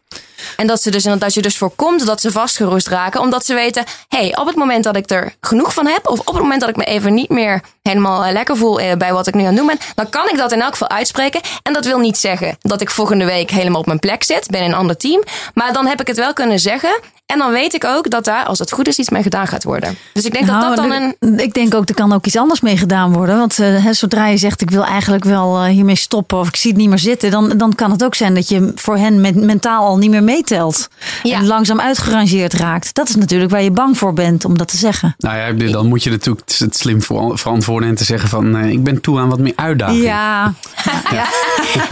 En 0.57 0.67
dat, 0.67 0.81
ze 0.81 0.91
dus, 0.91 1.03
dat 1.03 1.33
je 1.33 1.41
dus 1.41 1.57
voorkomt 1.57 2.05
dat 2.05 2.21
ze 2.21 2.31
vastgeroest 2.31 2.87
raken. 2.87 3.21
Omdat 3.21 3.45
ze 3.45 3.53
weten, 3.53 3.83
hey, 4.07 4.37
op 4.37 4.47
het 4.47 4.55
moment 4.55 4.83
dat 4.83 4.95
ik 4.95 5.09
er 5.09 5.35
genoeg 5.41 5.73
van 5.73 5.87
heb. 5.87 6.07
Of 6.07 6.19
op 6.19 6.33
het 6.33 6.41
moment 6.41 6.61
dat 6.61 6.69
ik 6.69 6.75
me 6.75 6.83
even 6.83 7.13
niet 7.13 7.29
meer 7.29 7.61
helemaal 7.81 8.25
eh, 8.25 8.31
lekker 8.31 8.57
voel 8.57 8.79
eh, 8.79 8.97
bij 8.97 9.13
wat 9.13 9.27
ik 9.27 9.33
nu 9.33 9.41
aan 9.41 9.47
het 9.47 9.57
doen 9.57 9.67
ben. 9.67 9.77
Dan 9.95 10.09
kan 10.09 10.29
ik 10.29 10.37
dat 10.37 10.51
in 10.51 10.61
elk 10.61 10.71
geval 10.71 10.89
uitspreken. 10.89 11.41
En 11.63 11.73
dat 11.73 11.85
wil 11.85 11.99
niet 11.99 12.17
zeggen 12.17 12.57
dat 12.61 12.81
ik 12.81 12.89
volgende 12.89 13.25
week 13.25 13.51
helemaal 13.51 13.79
op 13.79 13.85
mijn 13.85 13.99
plek 13.99 14.23
zit. 14.23 14.49
Ben 14.49 14.61
in 14.61 14.67
een 14.67 14.77
ander 14.77 14.97
team. 14.97 15.23
Maar 15.53 15.73
dan 15.73 15.87
heb 15.87 16.01
ik 16.01 16.07
het 16.07 16.17
wel 16.17 16.33
kunnen 16.33 16.59
zeggen. 16.59 16.99
En 17.25 17.39
dan 17.39 17.51
weet 17.51 17.73
ik 17.73 17.83
ook 17.83 18.09
dat 18.09 18.25
daar, 18.25 18.45
als 18.45 18.59
het 18.59 18.71
goed 18.71 18.87
is, 18.87 18.97
iets 18.97 19.09
mee 19.09 19.23
gedaan 19.23 19.47
gaat 19.47 19.63
worden. 19.63 19.97
Dus 20.13 20.25
ik 20.25 20.33
denk 20.33 20.47
dat 20.47 20.55
nou, 20.55 20.75
dat 20.75 20.89
dan 20.89 21.13
een. 21.19 21.39
Ik 21.39 21.53
denk 21.53 21.73
ook, 21.73 21.89
er 21.89 21.95
kan 21.95 22.13
ook 22.13 22.25
iets 22.25 22.37
anders 22.37 22.61
mee 22.61 22.77
gedaan 22.77 23.13
worden. 23.13 23.37
Want 23.37 23.59
uh, 23.59 23.87
zodra 23.91 24.27
je 24.27 24.37
zegt, 24.37 24.61
ik 24.61 24.69
wil 24.69 24.85
eigenlijk 24.85 25.23
wel 25.23 25.65
hiermee 25.65 25.95
stoppen. 25.95 26.37
of 26.37 26.47
ik 26.47 26.55
zie 26.55 26.71
het 26.71 26.79
niet 26.79 26.89
meer 26.89 26.99
zitten. 26.99 27.31
dan, 27.31 27.53
dan 27.57 27.75
kan 27.75 27.91
het 27.91 28.03
ook 28.03 28.15
zijn 28.15 28.33
dat 28.33 28.49
je 28.49 28.71
voor 28.75 28.97
hen 28.97 29.45
mentaal 29.45 29.85
al 29.85 29.97
niet 29.97 30.09
meer 30.09 30.23
meetelt. 30.23 30.87
Ja. 31.23 31.37
En 31.37 31.47
langzaam 31.47 31.79
uitgerangeerd 31.79 32.53
raakt. 32.53 32.93
Dat 32.93 33.09
is 33.09 33.15
natuurlijk 33.15 33.51
waar 33.51 33.63
je 33.63 33.71
bang 33.71 33.97
voor 33.97 34.13
bent 34.13 34.45
om 34.45 34.57
dat 34.57 34.67
te 34.67 34.77
zeggen. 34.77 35.15
Nou 35.17 35.37
ja, 35.37 35.71
dan 35.71 35.87
moet 35.87 36.03
je 36.03 36.09
natuurlijk 36.09 36.49
het 36.57 36.77
slim 36.77 37.01
verantwoorden 37.33 37.89
en 37.89 37.95
te 37.95 38.03
zeggen 38.03 38.29
van 38.29 38.55
uh, 38.55 38.71
ik 38.71 38.83
ben 38.83 39.01
toe 39.01 39.19
aan 39.19 39.29
wat 39.29 39.39
meer 39.39 39.53
uitdaging. 39.55 40.03
Ja. 40.03 40.53
ja. 41.11 41.25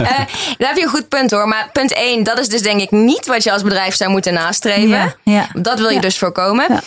daar 0.58 0.68
heb 0.68 0.76
je 0.76 0.82
een 0.82 0.88
goed 0.88 1.08
punt 1.08 1.30
hoor. 1.30 1.48
Maar 1.48 1.68
punt 1.72 1.92
1, 1.92 2.22
dat 2.22 2.38
is 2.38 2.48
dus 2.48 2.62
denk 2.62 2.80
ik 2.80 2.90
niet 2.90 3.26
wat 3.26 3.42
je 3.42 3.52
als 3.52 3.62
bedrijf 3.62 3.94
zou 3.94 4.10
moeten 4.10 4.34
nastreven. 4.34 5.14
Ja. 5.22 5.31
Dat 5.52 5.78
wil 5.78 5.88
je 5.88 6.00
dus 6.00 6.18
voorkomen. 6.18 6.80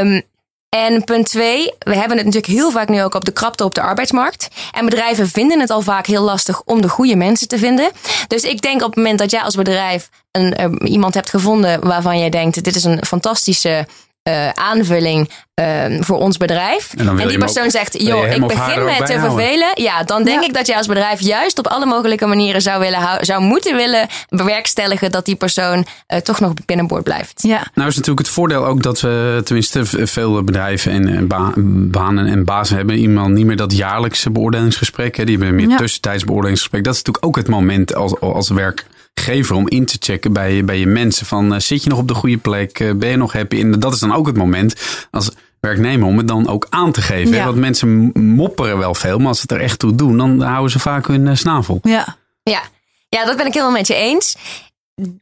Um, 0.00 0.22
en 0.68 1.04
punt 1.04 1.26
twee, 1.26 1.74
we 1.78 1.96
hebben 1.96 2.16
het 2.16 2.26
natuurlijk 2.26 2.52
heel 2.52 2.70
vaak 2.70 2.88
nu 2.88 3.02
ook 3.02 3.14
op 3.14 3.24
de 3.24 3.32
krapte 3.32 3.64
op 3.64 3.74
de 3.74 3.80
arbeidsmarkt. 3.80 4.48
En 4.72 4.84
bedrijven 4.84 5.28
vinden 5.28 5.60
het 5.60 5.70
al 5.70 5.80
vaak 5.80 6.06
heel 6.06 6.22
lastig 6.22 6.62
om 6.64 6.80
de 6.80 6.88
goede 6.88 7.16
mensen 7.16 7.48
te 7.48 7.58
vinden. 7.58 7.90
Dus 8.28 8.42
ik 8.42 8.62
denk 8.62 8.80
op 8.82 8.86
het 8.86 8.96
moment 8.96 9.18
dat 9.18 9.30
jij 9.30 9.40
als 9.40 9.54
bedrijf 9.54 10.08
een, 10.30 10.60
uh, 10.60 10.92
iemand 10.92 11.14
hebt 11.14 11.30
gevonden 11.30 11.86
waarvan 11.86 12.18
jij 12.18 12.30
denkt: 12.30 12.64
dit 12.64 12.76
is 12.76 12.84
een 12.84 13.04
fantastische 13.04 13.86
uh, 14.28 14.48
aanvulling 14.48 15.30
uh, 15.60 16.00
voor 16.00 16.18
ons 16.18 16.36
bedrijf. 16.36 16.92
En, 16.96 17.18
en 17.18 17.28
die 17.28 17.38
persoon 17.38 17.70
zegt: 17.70 18.02
joh, 18.02 18.32
ik 18.32 18.46
begin 18.46 18.84
met 18.84 19.06
te 19.06 19.18
vervelen. 19.18 19.68
Ja, 19.74 20.02
dan 20.02 20.24
denk 20.24 20.44
ik 20.44 20.54
dat 20.54 20.66
je 20.66 20.76
als 20.76 20.86
bedrijf 20.86 21.20
juist 21.20 21.58
op 21.58 21.66
alle 21.66 21.86
mogelijke 21.86 22.26
manieren 22.26 22.62
zou, 22.62 22.80
willen 22.80 23.18
zou 23.20 23.42
moeten 23.42 23.76
willen 23.76 24.06
bewerkstelligen 24.28 25.10
dat 25.10 25.24
die 25.24 25.34
persoon 25.36 25.86
uh, 26.08 26.18
toch 26.18 26.40
nog 26.40 26.52
binnenboord 26.66 27.04
blijft. 27.04 27.42
Ja. 27.42 27.66
Nou 27.74 27.88
is 27.88 27.96
natuurlijk 27.96 28.26
het 28.26 28.34
voordeel 28.34 28.66
ook 28.66 28.82
dat 28.82 29.00
we 29.00 29.40
tenminste 29.44 29.84
veel 30.06 30.42
bedrijven 30.42 30.92
en 30.92 31.26
ba 31.28 31.52
banen 31.90 32.26
en 32.26 32.44
bazen 32.44 32.76
hebben. 32.76 32.96
Iemand 32.96 33.34
niet 33.34 33.46
meer 33.46 33.56
dat 33.56 33.76
jaarlijkse 33.76 34.30
beoordelingsgesprek. 34.30 35.16
Hè. 35.16 35.24
Die 35.24 35.36
hebben 35.38 35.56
meer 35.56 35.68
ja. 35.68 35.76
tussentijds 35.76 36.24
beoordelingsgesprek. 36.24 36.84
Dat 36.84 36.94
is 36.94 37.02
natuurlijk 37.02 37.26
ook 37.26 37.36
het 37.36 37.48
moment 37.48 37.94
als, 37.94 38.20
als 38.20 38.48
werk 38.48 38.86
gever 39.14 39.56
om 39.56 39.68
in 39.68 39.84
te 39.84 39.96
checken 39.98 40.32
bij, 40.32 40.64
bij 40.64 40.78
je 40.78 40.86
mensen. 40.86 41.26
Van 41.26 41.52
uh, 41.52 41.58
zit 41.58 41.82
je 41.82 41.88
nog 41.88 41.98
op 41.98 42.08
de 42.08 42.14
goede 42.14 42.36
plek? 42.36 42.80
Uh, 42.80 42.94
ben 42.94 43.08
je 43.08 43.16
nog 43.16 43.32
happy? 43.32 43.60
En 43.60 43.80
dat 43.80 43.92
is 43.92 43.98
dan 43.98 44.14
ook 44.14 44.26
het 44.26 44.36
moment 44.36 45.06
als 45.10 45.30
werknemer 45.60 46.08
om 46.08 46.16
het 46.16 46.28
dan 46.28 46.48
ook 46.48 46.66
aan 46.70 46.92
te 46.92 47.02
geven. 47.02 47.34
Ja. 47.34 47.44
Want 47.44 47.56
mensen 47.56 48.10
mopperen 48.14 48.78
wel 48.78 48.94
veel, 48.94 49.18
maar 49.18 49.28
als 49.28 49.36
ze 49.36 49.42
het 49.48 49.52
er 49.52 49.60
echt 49.60 49.78
toe 49.78 49.94
doen, 49.94 50.16
dan 50.16 50.40
houden 50.40 50.70
ze 50.70 50.78
vaak 50.78 51.06
hun 51.06 51.26
uh, 51.26 51.34
snavel. 51.34 51.78
Ja. 51.82 52.16
ja. 52.42 52.62
Ja, 53.08 53.24
dat 53.24 53.36
ben 53.36 53.46
ik 53.46 53.52
helemaal 53.52 53.74
met 53.74 53.86
je 53.86 53.94
eens. 53.94 54.36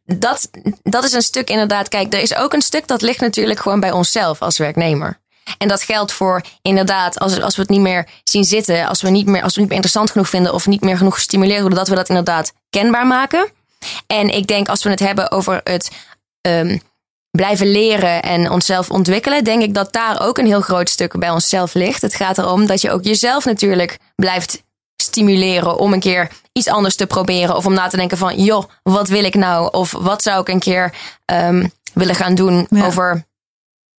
Dat, 0.04 0.50
dat 0.82 1.04
is 1.04 1.12
een 1.12 1.22
stuk 1.22 1.50
inderdaad. 1.50 1.88
Kijk, 1.88 2.14
er 2.14 2.20
is 2.20 2.34
ook 2.34 2.52
een 2.52 2.62
stuk 2.62 2.86
dat 2.86 3.02
ligt 3.02 3.20
natuurlijk 3.20 3.60
gewoon 3.60 3.80
bij 3.80 3.92
onszelf 3.92 4.42
als 4.42 4.58
werknemer. 4.58 5.20
En 5.58 5.68
dat 5.68 5.82
geldt 5.82 6.12
voor 6.12 6.42
inderdaad, 6.62 7.18
als, 7.18 7.40
als 7.40 7.56
we 7.56 7.62
het 7.62 7.70
niet 7.70 7.80
meer 7.80 8.08
zien 8.24 8.44
zitten, 8.44 8.86
als 8.86 9.02
we, 9.02 9.10
niet 9.10 9.26
meer, 9.26 9.42
als 9.42 9.54
we 9.54 9.60
het 9.60 9.60
niet 9.60 9.68
meer 9.68 9.76
interessant 9.76 10.10
genoeg 10.10 10.28
vinden 10.28 10.54
of 10.54 10.66
niet 10.66 10.80
meer 10.80 10.96
genoeg 10.96 11.14
gestimuleerd 11.14 11.60
worden, 11.60 11.78
dat 11.78 11.88
we 11.88 11.94
dat 11.94 12.08
inderdaad 12.08 12.52
kenbaar 12.70 13.06
maken. 13.06 13.50
En 14.06 14.28
ik 14.28 14.46
denk 14.46 14.68
als 14.68 14.82
we 14.82 14.90
het 14.90 15.00
hebben 15.00 15.30
over 15.30 15.60
het 15.64 15.90
um, 16.48 16.80
blijven 17.30 17.70
leren 17.70 18.22
en 18.22 18.50
onszelf 18.50 18.90
ontwikkelen, 18.90 19.44
denk 19.44 19.62
ik 19.62 19.74
dat 19.74 19.92
daar 19.92 20.20
ook 20.20 20.38
een 20.38 20.46
heel 20.46 20.60
groot 20.60 20.88
stuk 20.88 21.18
bij 21.18 21.30
onszelf 21.30 21.74
ligt. 21.74 22.02
Het 22.02 22.14
gaat 22.14 22.38
erom 22.38 22.66
dat 22.66 22.80
je 22.80 22.90
ook 22.90 23.04
jezelf 23.04 23.44
natuurlijk 23.44 23.98
blijft 24.14 24.62
stimuleren 24.96 25.78
om 25.78 25.92
een 25.92 26.00
keer 26.00 26.30
iets 26.52 26.68
anders 26.68 26.96
te 26.96 27.06
proberen. 27.06 27.56
Of 27.56 27.66
om 27.66 27.74
na 27.74 27.88
te 27.88 27.96
denken 27.96 28.18
van, 28.18 28.44
joh, 28.44 28.64
wat 28.82 29.08
wil 29.08 29.24
ik 29.24 29.34
nou? 29.34 29.72
Of 29.72 29.92
wat 29.92 30.22
zou 30.22 30.40
ik 30.40 30.48
een 30.48 30.58
keer 30.58 30.94
um, 31.32 31.72
willen 31.94 32.14
gaan 32.14 32.34
doen 32.34 32.68
over 32.70 33.24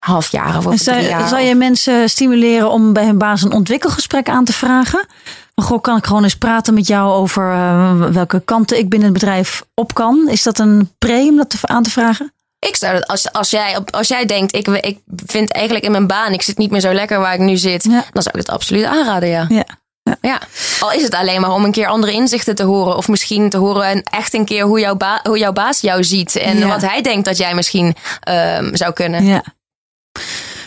half 0.04 0.28
jaar 0.28 0.56
of 0.56 0.66
over 0.66 0.78
zou, 0.78 0.96
drie 0.96 1.08
jaar. 1.08 1.28
Zou 1.28 1.42
je 1.42 1.54
mensen 1.54 2.08
stimuleren 2.08 2.70
om 2.70 2.92
bij 2.92 3.04
hun 3.04 3.18
baas 3.18 3.42
een 3.42 3.52
ontwikkelgesprek 3.52 4.28
aan 4.28 4.44
te 4.44 4.52
vragen? 4.52 5.06
Maar 5.54 5.64
goh, 5.64 5.80
kan 5.80 5.96
ik 5.96 6.06
gewoon 6.06 6.22
eens 6.22 6.36
praten 6.36 6.74
met 6.74 6.86
jou 6.86 7.12
over 7.12 7.52
uh, 7.52 8.04
welke 8.04 8.42
kanten 8.44 8.78
ik 8.78 8.88
binnen 8.88 9.08
het 9.08 9.18
bedrijf 9.18 9.64
op 9.74 9.94
kan? 9.94 10.28
Is 10.28 10.42
dat 10.42 10.58
een 10.58 10.90
pre 10.98 11.26
om 11.30 11.36
dat 11.36 11.50
te, 11.50 11.58
aan 11.62 11.82
te 11.82 11.90
vragen? 11.90 12.32
Ik 12.58 12.76
zou 12.76 12.92
dat, 12.92 13.06
als, 13.06 13.32
als, 13.32 13.50
jij, 13.50 13.78
als 13.90 14.08
jij 14.08 14.26
denkt, 14.26 14.54
ik, 14.54 14.66
ik 14.66 14.98
vind 15.26 15.52
eigenlijk 15.52 15.84
in 15.84 15.90
mijn 15.90 16.06
baan, 16.06 16.32
ik 16.32 16.42
zit 16.42 16.58
niet 16.58 16.70
meer 16.70 16.80
zo 16.80 16.92
lekker 16.92 17.18
waar 17.20 17.34
ik 17.34 17.40
nu 17.40 17.56
zit, 17.56 17.84
ja. 17.84 18.04
dan 18.12 18.22
zou 18.22 18.38
ik 18.38 18.46
het 18.46 18.50
absoluut 18.50 18.84
aanraden, 18.84 19.28
ja. 19.28 19.46
ja. 19.48 19.64
Ja. 20.02 20.16
ja. 20.20 20.40
al 20.80 20.92
is 20.92 21.02
het 21.02 21.14
alleen 21.14 21.40
maar 21.40 21.52
om 21.52 21.64
een 21.64 21.72
keer 21.72 21.86
andere 21.86 22.12
inzichten 22.12 22.54
te 22.54 22.62
horen. 22.62 22.96
Of 22.96 23.08
misschien 23.08 23.50
te 23.50 23.56
horen 23.56 23.84
en 23.84 24.02
echt 24.02 24.34
een 24.34 24.44
keer 24.44 24.64
hoe 24.64 24.80
jouw, 24.80 24.94
ba 24.94 25.20
hoe 25.22 25.38
jouw 25.38 25.52
baas 25.52 25.80
jou 25.80 26.04
ziet. 26.04 26.36
En 26.36 26.68
wat 26.68 26.80
hij 26.80 27.02
denkt 27.02 27.24
dat 27.24 27.36
jij 27.36 27.54
misschien 27.54 27.96
um, 28.28 28.76
zou 28.76 28.92
kunnen. 28.92 29.24
Ja. 29.24 29.42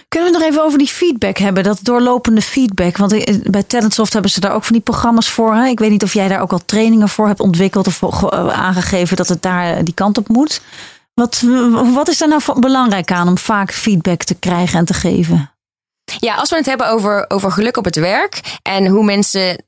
Kunnen 0.07 0.31
we 0.31 0.37
nog 0.37 0.47
even 0.47 0.63
over 0.63 0.77
die 0.77 0.87
feedback 0.87 1.37
hebben, 1.37 1.63
dat 1.63 1.79
doorlopende 1.81 2.41
feedback? 2.41 2.97
Want 2.97 3.11
eh, 3.11 3.35
bij 3.43 3.63
Talentsoft 3.63 4.13
hebben 4.13 4.31
ze 4.31 4.39
daar 4.39 4.53
ook 4.53 4.63
van 4.63 4.75
die 4.75 4.83
programma's 4.83 5.29
voor. 5.29 5.53
Hè? 5.55 5.65
Ik 5.65 5.79
weet 5.79 5.89
niet 5.89 6.03
of 6.03 6.13
jij 6.13 6.27
daar 6.27 6.41
ook 6.41 6.51
al 6.51 6.65
trainingen 6.65 7.09
voor 7.09 7.27
hebt 7.27 7.39
ontwikkeld 7.39 7.87
of 7.87 8.03
eh, 8.03 8.47
aangegeven 8.47 9.17
dat 9.17 9.27
het 9.27 9.41
daar 9.41 9.73
eh, 9.73 9.83
die 9.83 9.93
kant 9.93 10.17
op 10.17 10.27
moet. 10.27 10.61
Wat, 11.13 11.43
wat 11.93 12.07
is 12.07 12.17
daar 12.17 12.27
nou 12.27 12.59
belangrijk 12.59 13.11
aan 13.11 13.27
om 13.27 13.37
vaak 13.37 13.73
feedback 13.73 14.23
te 14.23 14.35
krijgen 14.35 14.79
en 14.79 14.85
te 14.85 14.93
geven? 14.93 15.51
Ja, 16.19 16.35
als 16.35 16.49
we 16.49 16.55
het 16.55 16.65
hebben 16.65 16.89
over, 16.89 17.25
over 17.27 17.51
geluk 17.51 17.77
op 17.77 17.85
het 17.85 17.95
werk 17.95 18.59
en 18.61 18.87
hoe 18.87 19.03
mensen 19.03 19.63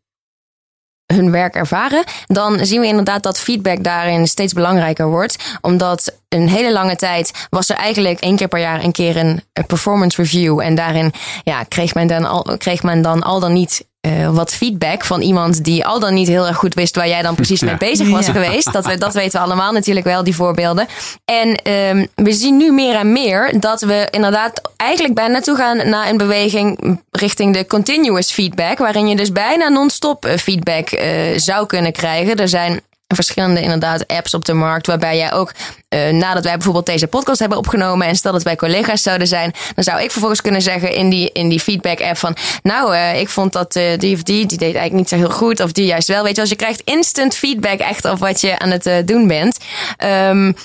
hun 1.13 1.31
werk 1.31 1.55
ervaren, 1.55 2.03
dan 2.25 2.65
zien 2.65 2.81
we 2.81 2.87
inderdaad 2.87 3.23
dat 3.23 3.39
feedback 3.39 3.83
daarin 3.83 4.27
steeds 4.27 4.53
belangrijker 4.53 5.07
wordt. 5.07 5.57
Omdat 5.61 6.15
een 6.29 6.49
hele 6.49 6.71
lange 6.71 6.95
tijd 6.95 7.47
was 7.49 7.69
er 7.69 7.75
eigenlijk 7.75 8.19
één 8.19 8.35
keer 8.35 8.47
per 8.47 8.59
jaar 8.59 8.83
een 8.83 8.91
keer 8.91 9.17
een, 9.17 9.43
performance 9.67 10.21
review. 10.21 10.59
En 10.59 10.75
daarin 10.75 11.13
ja, 11.43 11.63
kreeg, 11.63 11.93
men 11.93 12.07
dan 12.07 12.25
al, 12.25 12.57
kreeg 12.57 12.83
men 12.83 13.01
dan 13.01 13.23
al 13.23 13.39
dan 13.39 13.53
niet 13.53 13.85
uh, 14.07 14.29
wat 14.29 14.53
feedback 14.53 15.05
van 15.05 15.21
iemand 15.21 15.63
die 15.63 15.85
al 15.85 15.99
dan 15.99 16.13
niet 16.13 16.27
heel 16.27 16.47
erg 16.47 16.57
goed 16.57 16.73
wist 16.73 16.95
waar 16.95 17.07
jij 17.07 17.21
dan 17.21 17.35
precies 17.35 17.61
mee 17.61 17.77
bezig 17.77 18.09
was 18.09 18.27
geweest. 18.27 18.73
Dat, 18.73 18.85
we, 18.85 18.97
dat 18.97 19.13
weten 19.13 19.39
we 19.39 19.45
allemaal 19.45 19.71
natuurlijk 19.71 20.05
wel, 20.05 20.23
die 20.23 20.35
voorbeelden. 20.35 20.87
En 21.25 21.71
um, 21.73 22.07
we 22.15 22.31
zien 22.31 22.57
nu 22.57 22.71
meer 22.71 22.95
en 22.95 23.11
meer 23.11 23.59
dat 23.59 23.81
we 23.81 24.07
inderdaad 24.11 24.61
eigenlijk 24.75 25.13
bijna 25.13 25.39
toe 25.39 25.55
gaan 25.55 25.89
naar 25.89 26.09
een 26.09 26.17
beweging 26.17 26.99
richting 27.11 27.53
de 27.53 27.67
continuous 27.67 28.31
feedback. 28.31 28.77
Waarin 28.77 29.07
je 29.07 29.15
dus 29.15 29.31
bijna 29.31 29.69
non-stop 29.69 30.25
eh, 30.25 30.37
feedback 30.37 30.91
uh, 30.91 31.01
zou 31.35 31.65
kunnen 31.65 31.91
krijgen. 31.91 32.35
Er 32.35 32.49
zijn 32.49 32.81
verschillende 33.15 33.61
inderdaad 33.61 34.07
apps 34.07 34.33
op 34.33 34.45
de 34.45 34.53
markt. 34.53 34.87
Waarbij 34.87 35.17
jij 35.17 35.33
ook, 35.33 35.53
uh, 35.89 36.09
nadat 36.09 36.43
wij 36.43 36.53
bijvoorbeeld 36.53 36.85
deze 36.85 37.07
podcast 37.07 37.39
hebben 37.39 37.57
opgenomen. 37.57 38.07
En 38.07 38.15
stel 38.15 38.31
dat 38.31 38.43
wij 38.43 38.55
collega's 38.55 39.01
zouden 39.01 39.27
zijn. 39.27 39.53
Dan 39.75 39.83
zou 39.83 40.01
ik 40.01 40.11
vervolgens 40.11 40.41
kunnen 40.41 40.61
zeggen 40.61 40.93
in 40.93 41.09
die, 41.09 41.31
in 41.31 41.49
die 41.49 41.59
feedback 41.59 42.01
app 42.01 42.17
van. 42.17 42.35
Nou, 42.63 42.93
uh, 42.93 43.19
ik 43.19 43.29
vond 43.29 43.53
dat 43.53 43.75
uh, 43.75 43.97
die 43.97 44.15
of 44.15 44.23
die, 44.23 44.45
die 44.45 44.57
deed 44.57 44.75
eigenlijk 44.75 44.93
niet 44.93 45.09
zo 45.09 45.15
heel 45.15 45.29
goed. 45.29 45.59
Of 45.59 45.71
die 45.71 45.85
juist 45.85 46.07
wel. 46.07 46.23
Weet 46.23 46.35
je, 46.35 46.41
als 46.41 46.49
je 46.49 46.55
krijgt 46.55 46.81
instant 46.85 47.35
feedback 47.35 47.79
echt 47.79 48.05
op 48.05 48.19
wat 48.19 48.41
je 48.41 48.59
aan 48.59 48.69
het 48.69 49.07
doen 49.07 49.27
bent. 49.27 49.57
Um, 50.03 50.55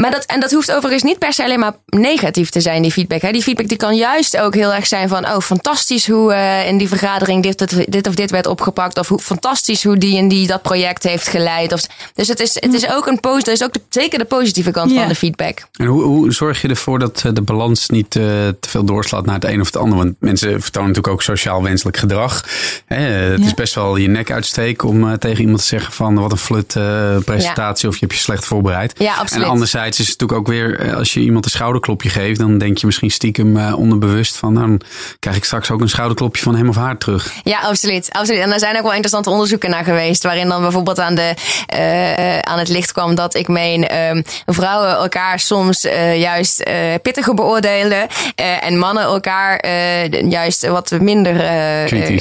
maar 0.00 0.10
dat, 0.10 0.24
en 0.24 0.40
dat 0.40 0.50
hoeft 0.50 0.72
overigens 0.72 1.02
niet 1.02 1.18
per 1.18 1.32
se 1.32 1.44
alleen 1.44 1.58
maar 1.58 1.74
negatief 1.86 2.50
te 2.50 2.60
zijn, 2.60 2.82
die 2.82 2.92
feedback. 2.92 3.20
Hè. 3.20 3.32
Die 3.32 3.42
feedback 3.42 3.68
die 3.68 3.76
kan 3.76 3.96
juist 3.96 4.36
ook 4.36 4.54
heel 4.54 4.72
erg 4.74 4.86
zijn 4.86 5.08
van... 5.08 5.26
oh, 5.26 5.38
fantastisch 5.38 6.08
hoe 6.08 6.32
uh, 6.32 6.68
in 6.68 6.78
die 6.78 6.88
vergadering 6.88 7.42
dit, 7.42 7.92
dit, 7.92 8.06
of 8.06 8.14
dit 8.14 8.30
werd 8.30 8.46
opgepakt... 8.46 8.98
of 8.98 9.08
hoe 9.08 9.18
fantastisch 9.18 9.84
hoe 9.84 9.98
die 9.98 10.18
en 10.18 10.28
die 10.28 10.46
dat 10.46 10.62
project 10.62 11.02
heeft 11.02 11.28
geleid. 11.28 11.72
Of, 11.72 11.80
dus 12.14 12.28
het 12.28 12.40
is, 12.40 12.54
het 12.54 12.72
is 12.72 12.88
ook, 12.88 13.06
een 13.06 13.20
post, 13.20 13.46
is 13.46 13.62
ook 13.62 13.72
de, 13.72 13.80
zeker 13.88 14.18
de 14.18 14.24
positieve 14.24 14.70
kant 14.70 14.92
van 14.92 15.08
de 15.08 15.14
feedback. 15.14 15.66
En 15.72 15.86
hoe, 15.86 16.02
hoe 16.02 16.32
zorg 16.32 16.62
je 16.62 16.68
ervoor 16.68 16.98
dat 16.98 17.22
eh, 17.24 17.32
de 17.32 17.42
balans 17.42 17.88
niet 17.88 18.14
uh, 18.14 18.24
te 18.60 18.68
veel 18.68 18.84
doorslaat 18.84 19.26
naar 19.26 19.34
het 19.34 19.44
een 19.44 19.60
of 19.60 19.66
het 19.66 19.76
ander? 19.76 19.98
Want 19.98 20.14
mensen 20.18 20.62
vertonen 20.62 20.88
natuurlijk 20.88 21.14
ook 21.14 21.22
sociaal 21.22 21.62
wenselijk 21.62 21.96
gedrag. 21.96 22.44
Hè, 22.86 22.96
het 22.96 23.44
is 23.44 23.54
best 23.54 23.74
wel 23.74 23.96
je 23.96 24.08
nek 24.08 24.30
uitsteken 24.30 24.88
om 24.88 25.18
tegen 25.18 25.40
iemand 25.40 25.60
te 25.60 25.66
zeggen 25.66 25.92
van... 25.92 26.14
wat 26.14 26.32
een 26.32 26.38
flut 26.38 26.76
presentatie 27.24 27.88
of 27.88 27.94
je 27.94 28.00
hebt 28.00 28.12
je 28.12 28.24
slecht 28.24 28.44
voorbereid. 28.44 28.92
Ja, 28.98 29.14
absoluut. 29.14 29.44
En 29.44 29.50
anderzijds 29.50 29.84
is 29.92 30.08
het 30.08 30.20
natuurlijk 30.20 30.38
ook 30.38 30.54
weer, 30.54 30.80
eh, 30.80 30.96
als 30.96 31.14
je 31.14 31.20
iemand 31.20 31.44
een 31.44 31.50
schouderklopje 31.50 32.08
geeft, 32.08 32.38
dan 32.38 32.58
denk 32.58 32.78
je 32.78 32.86
misschien 32.86 33.10
stiekem 33.10 33.56
uh, 33.56 33.78
onderbewust 33.78 34.36
van, 34.36 34.52
nou, 34.52 34.66
dan 34.66 34.80
krijg 35.18 35.36
ik 35.36 35.44
straks 35.44 35.70
ook 35.70 35.80
een 35.80 35.88
schouderklopje 35.88 36.42
van 36.42 36.56
hem 36.56 36.68
of 36.68 36.76
haar 36.76 36.98
terug. 36.98 37.32
Ja, 37.42 37.58
absoluut. 37.58 38.08
absoluut. 38.12 38.40
En 38.40 38.52
er 38.52 38.58
zijn 38.58 38.76
ook 38.76 38.82
wel 38.82 38.90
interessante 38.90 39.30
onderzoeken 39.30 39.70
naar 39.70 39.84
geweest, 39.84 40.22
waarin 40.22 40.48
dan 40.48 40.60
bijvoorbeeld 40.60 41.00
aan, 41.00 41.14
de, 41.14 41.34
uh, 41.74 42.38
aan 42.38 42.58
het 42.58 42.68
licht 42.68 42.92
kwam 42.92 43.14
dat 43.14 43.34
ik 43.34 43.48
meen, 43.48 43.88
uh, 43.92 44.22
vrouwen 44.46 44.90
elkaar 44.90 45.40
soms 45.40 45.80
juist 46.16 46.64
pittiger 47.02 47.34
beoordelen 47.34 48.06
en 48.60 48.78
mannen 48.78 49.02
elkaar 49.02 49.66
juist 50.28 50.66
wat 50.66 50.90
minder. 51.00 51.34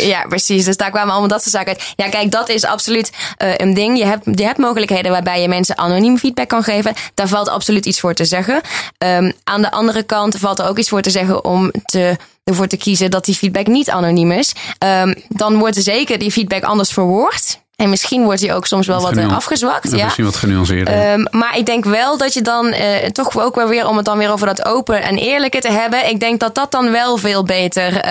ja, 0.08 0.25
precies. 0.28 0.65
Dus 0.65 0.78
daar 0.78 0.91
kwamen 0.91 1.12
allemaal 1.12 1.30
dat 1.30 1.41
soort 1.41 1.54
zaken 1.54 1.67
uit. 1.67 1.93
Ja, 1.95 2.10
kijk, 2.10 2.32
dat 2.32 2.49
is 2.49 2.65
absoluut 2.65 3.12
een 3.38 3.73
ding. 3.73 3.97
Je 3.97 4.06
hebt, 4.06 4.25
je 4.36 4.43
hebt 4.43 4.58
mogelijkheden 4.58 5.12
waarbij 5.12 5.41
je 5.41 5.47
mensen 5.47 5.78
anoniem 5.78 6.17
feedback 6.17 6.47
kan 6.47 6.63
geven. 6.63 6.93
Daar 7.13 7.28
valt 7.28 7.49
absoluut 7.56 7.86
iets 7.86 8.00
voor 8.00 8.13
te 8.13 8.26
zeggen. 8.26 8.62
Um, 8.98 9.34
aan 9.44 9.62
de 9.62 9.72
andere 9.72 10.04
kant 10.04 10.36
valt 10.39 10.60
er 10.60 10.68
ook 10.68 10.78
iets 10.78 10.89
voor 10.89 11.02
te 11.02 11.10
zeggen 11.10 11.46
om 11.46 11.72
te, 11.86 12.18
ervoor 12.44 12.68
te 12.68 12.78
kiezen 12.78 13.12
dat 13.12 13.26
die 13.26 13.36
feedback 13.36 13.68
niet 13.68 13.89
anoniem 13.89 14.32
is. 14.32 14.54
Um, 15.02 15.15
dan 15.30 15.58
wordt 15.58 15.76
zeker 15.76 16.20
die 16.20 16.32
feedback 16.32 16.63
anders 16.63 16.91
verwoord. 16.91 17.63
En 17.76 17.89
misschien 17.89 18.24
wordt 18.24 18.41
hij 18.41 18.56
ook 18.56 18.65
soms 18.65 18.88
wel 18.88 19.02
wat, 19.02 19.13
wat 19.13 19.32
afgezwakt. 19.32 19.91
Ja, 19.91 20.04
Misschien 20.04 20.26
wat 20.26 20.36
genuanceerder. 20.36 21.13
Um, 21.13 21.28
maar 21.32 21.58
ik 21.58 21.65
denk 21.65 21.86
wel 21.86 22.18
dat 22.18 22.34
je 22.34 22.41
dan 22.41 22.68
uh, 22.68 22.96
toch 23.12 23.39
ook 23.39 23.56
wel 23.56 23.68
weer, 23.68 23.88
om 23.88 23.96
het 23.96 24.06
dan 24.06 24.18
weer 24.18 24.32
over 24.32 24.48
dat 24.48 24.65
open 24.65 25.04
en 25.04 25.18
eerlijke 25.18 25.60
te 25.60 25.72
hebben. 25.72 26.10
Ik 26.10 26.20
denk 26.20 26.39
dat 26.39 26.56
dat 26.56 26.72
dan 26.72 26.91
wel 26.91 27.18
veel 27.18 27.44
beter 27.44 27.94
uh, 27.94 28.02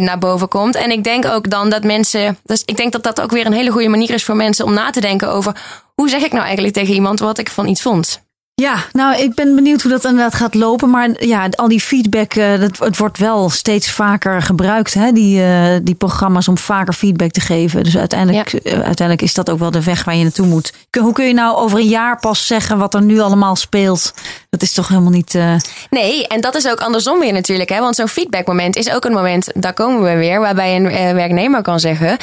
naar 0.00 0.18
boven 0.18 0.48
komt. 0.48 0.74
En 0.74 0.90
ik 0.90 1.04
denk 1.04 1.26
ook 1.26 1.50
dan 1.50 1.70
dat 1.70 1.84
mensen. 1.84 2.38
Dus 2.44 2.62
ik 2.64 2.76
denk 2.76 2.92
dat 2.92 3.02
dat 3.02 3.20
ook 3.20 3.30
weer 3.30 3.46
een 3.46 3.52
hele 3.52 3.70
goede 3.70 3.88
manier 3.88 4.10
is 4.10 4.24
voor 4.24 4.36
mensen 4.36 4.64
om 4.64 4.74
na 4.74 4.90
te 4.90 5.00
denken 5.00 5.28
over 5.32 5.56
hoe 5.94 6.08
zeg 6.08 6.22
ik 6.22 6.32
nou 6.32 6.44
eigenlijk 6.44 6.74
tegen 6.74 6.94
iemand 6.94 7.20
wat 7.20 7.38
ik 7.38 7.50
van 7.50 7.66
iets 7.66 7.82
vond. 7.82 8.20
Ja, 8.60 8.84
nou, 8.92 9.22
ik 9.22 9.34
ben 9.34 9.54
benieuwd 9.54 9.82
hoe 9.82 9.90
dat 9.90 10.04
inderdaad 10.04 10.34
gaat 10.34 10.54
lopen. 10.54 10.90
Maar 10.90 11.24
ja, 11.24 11.48
al 11.50 11.68
die 11.68 11.80
feedback, 11.80 12.34
uh, 12.34 12.58
dat, 12.60 12.78
het 12.78 12.96
wordt 12.96 13.18
wel 13.18 13.50
steeds 13.50 13.90
vaker 13.90 14.42
gebruikt, 14.42 14.94
hè, 14.94 15.12
die, 15.12 15.40
uh, 15.40 15.76
die 15.82 15.94
programma's, 15.94 16.48
om 16.48 16.58
vaker 16.58 16.92
feedback 16.92 17.30
te 17.30 17.40
geven. 17.40 17.84
Dus 17.84 17.96
uiteindelijk, 17.96 18.50
ja. 18.50 18.58
uh, 18.62 18.72
uiteindelijk 18.72 19.22
is 19.22 19.34
dat 19.34 19.50
ook 19.50 19.58
wel 19.58 19.70
de 19.70 19.84
weg 19.84 20.04
waar 20.04 20.16
je 20.16 20.22
naartoe 20.22 20.46
moet. 20.46 20.72
Hoe 21.00 21.12
kun 21.12 21.26
je 21.26 21.34
nou 21.34 21.56
over 21.56 21.78
een 21.78 21.88
jaar 21.88 22.18
pas 22.18 22.46
zeggen 22.46 22.78
wat 22.78 22.94
er 22.94 23.02
nu 23.02 23.20
allemaal 23.20 23.56
speelt? 23.56 24.14
Dat 24.50 24.62
is 24.62 24.72
toch 24.72 24.88
helemaal 24.88 25.10
niet. 25.10 25.38
Nee, 25.90 26.26
en 26.26 26.40
dat 26.40 26.54
is 26.54 26.68
ook 26.68 26.80
andersom 26.80 27.18
weer 27.18 27.32
natuurlijk. 27.32 27.68
Hè? 27.68 27.80
Want 27.80 27.94
zo'n 27.94 28.08
feedbackmoment 28.08 28.76
is 28.76 28.90
ook 28.92 29.04
een 29.04 29.12
moment, 29.12 29.48
daar 29.54 29.74
komen 29.74 30.02
we 30.02 30.16
weer, 30.16 30.40
waarbij 30.40 30.76
een 30.76 31.14
werknemer 31.14 31.62
kan 31.62 31.80
zeggen: 31.80 32.16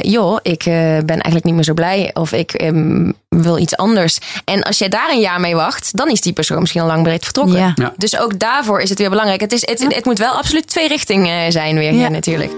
joh, 0.00 0.38
ik 0.42 0.62
ben 0.64 1.06
eigenlijk 1.06 1.44
niet 1.44 1.54
meer 1.54 1.64
zo 1.64 1.74
blij. 1.74 2.10
Of 2.14 2.32
ik 2.32 2.62
um, 2.62 3.14
wil 3.40 3.58
iets 3.58 3.76
anders. 3.76 4.18
En 4.44 4.62
als 4.62 4.78
jij 4.78 4.88
daar 4.88 5.10
een 5.10 5.20
jaar 5.20 5.40
mee 5.40 5.54
wacht, 5.54 5.96
dan 5.96 6.08
is 6.08 6.20
die 6.20 6.32
persoon 6.32 6.60
misschien 6.60 6.80
al 6.80 6.86
lang 6.86 7.02
breed 7.02 7.24
vertrokken. 7.24 7.58
Ja. 7.58 7.72
Ja. 7.74 7.92
Dus 7.96 8.18
ook 8.18 8.38
daarvoor 8.38 8.80
is 8.80 8.88
het 8.88 8.98
weer 8.98 9.10
belangrijk. 9.10 9.40
Het, 9.40 9.52
is, 9.52 9.66
het, 9.66 9.80
ja. 9.80 9.88
het 9.88 10.04
moet 10.04 10.18
wel 10.18 10.32
absoluut 10.32 10.66
twee 10.66 10.88
richtingen 10.88 11.52
zijn 11.52 11.78
weer 11.78 11.92
hier 11.92 12.10
natuurlijk. 12.10 12.52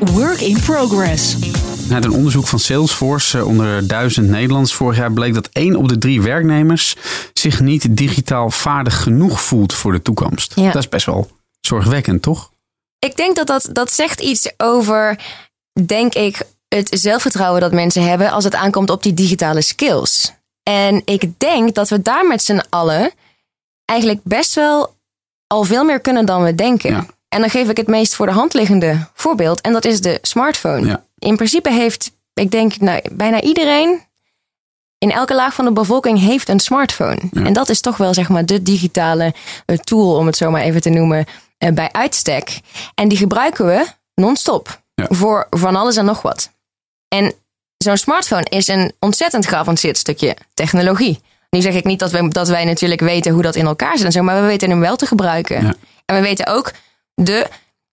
Work 0.00 0.40
in 0.40 0.60
progress. 0.60 1.36
Uit 1.90 2.04
een 2.04 2.12
onderzoek 2.12 2.46
van 2.46 2.58
Salesforce 2.58 3.44
onder 3.44 3.86
duizend 3.86 4.28
Nederlands 4.28 4.74
vorig 4.74 4.96
jaar 4.96 5.12
bleek 5.12 5.34
dat 5.34 5.48
één 5.52 5.76
op 5.76 5.88
de 5.88 5.98
drie 5.98 6.22
werknemers 6.22 6.96
zich 7.32 7.60
niet 7.60 7.96
digitaal 7.96 8.50
vaardig 8.50 9.02
genoeg 9.02 9.40
voelt 9.40 9.72
voor 9.72 9.92
de 9.92 10.02
toekomst. 10.02 10.56
Dat 10.56 10.76
is 10.76 10.88
best 10.88 11.06
wel 11.06 11.30
zorgwekkend, 11.60 12.22
toch? 12.22 12.50
Ik 12.98 13.16
denk 13.16 13.36
dat 13.36 13.46
dat, 13.46 13.68
dat 13.72 13.92
zegt 13.92 14.20
iets 14.20 14.52
over, 14.56 15.18
denk 15.86 16.14
ik, 16.14 16.42
het 16.74 16.88
zelfvertrouwen 16.90 17.60
dat 17.60 17.72
mensen 17.72 18.08
hebben 18.08 18.30
als 18.30 18.44
het 18.44 18.54
aankomt 18.54 18.90
op 18.90 19.02
die 19.02 19.14
digitale 19.14 19.62
skills. 19.62 20.32
En 20.62 21.02
ik 21.04 21.38
denk 21.38 21.74
dat 21.74 21.88
we 21.88 22.02
daar 22.02 22.26
met 22.26 22.42
z'n 22.42 22.62
allen 22.68 23.12
eigenlijk 23.84 24.20
best 24.22 24.54
wel 24.54 24.94
al 25.46 25.64
veel 25.64 25.84
meer 25.84 26.00
kunnen 26.00 26.26
dan 26.26 26.42
we 26.42 26.54
denken. 26.54 26.90
Ja. 26.90 27.06
En 27.28 27.40
dan 27.40 27.50
geef 27.50 27.68
ik 27.68 27.76
het 27.76 27.86
meest 27.86 28.14
voor 28.14 28.26
de 28.26 28.32
hand 28.32 28.54
liggende 28.54 29.08
voorbeeld. 29.14 29.60
En 29.60 29.72
dat 29.72 29.84
is 29.84 30.00
de 30.00 30.18
smartphone. 30.22 30.86
Ja. 30.86 31.04
In 31.18 31.36
principe 31.36 31.70
heeft, 31.70 32.12
ik 32.34 32.50
denk, 32.50 32.78
nou, 32.78 33.00
bijna 33.12 33.40
iedereen 33.40 34.02
in 34.98 35.10
elke 35.10 35.34
laag 35.34 35.54
van 35.54 35.64
de 35.64 35.72
bevolking 35.72 36.18
heeft 36.18 36.48
een 36.48 36.60
smartphone. 36.60 37.18
Ja. 37.30 37.44
En 37.44 37.52
dat 37.52 37.68
is 37.68 37.80
toch 37.80 37.96
wel 37.96 38.14
zeg 38.14 38.28
maar 38.28 38.46
de 38.46 38.62
digitale 38.62 39.34
eh, 39.66 39.78
tool, 39.78 40.16
om 40.16 40.26
het 40.26 40.36
zo 40.36 40.50
maar 40.50 40.62
even 40.62 40.80
te 40.80 40.90
noemen, 40.90 41.26
eh, 41.58 41.72
bij 41.72 41.92
uitstek. 41.92 42.60
En 42.94 43.08
die 43.08 43.18
gebruiken 43.18 43.66
we 43.66 43.86
non-stop. 44.14 44.82
Voor 44.94 45.46
van 45.50 45.76
alles 45.76 45.96
en 45.96 46.04
nog 46.04 46.22
wat. 46.22 46.53
En 47.14 47.32
zo'n 47.76 47.96
smartphone 47.96 48.46
is 48.48 48.68
een 48.68 48.92
ontzettend 49.00 49.46
geavanceerd 49.46 49.98
stukje 49.98 50.36
technologie. 50.54 51.20
Nu 51.50 51.60
zeg 51.60 51.74
ik 51.74 51.84
niet 51.84 51.98
dat 51.98 52.10
wij, 52.10 52.28
dat 52.28 52.48
wij 52.48 52.64
natuurlijk 52.64 53.00
weten 53.00 53.32
hoe 53.32 53.42
dat 53.42 53.54
in 53.54 53.66
elkaar 53.66 53.96
zit 53.96 54.06
en 54.06 54.12
zo, 54.12 54.22
maar 54.22 54.40
we 54.40 54.46
weten 54.46 54.70
hem 54.70 54.80
wel 54.80 54.96
te 54.96 55.06
gebruiken. 55.06 55.62
Ja. 55.62 55.74
En 56.04 56.16
we 56.16 56.22
weten 56.22 56.46
ook 56.46 56.72
de 57.14 57.46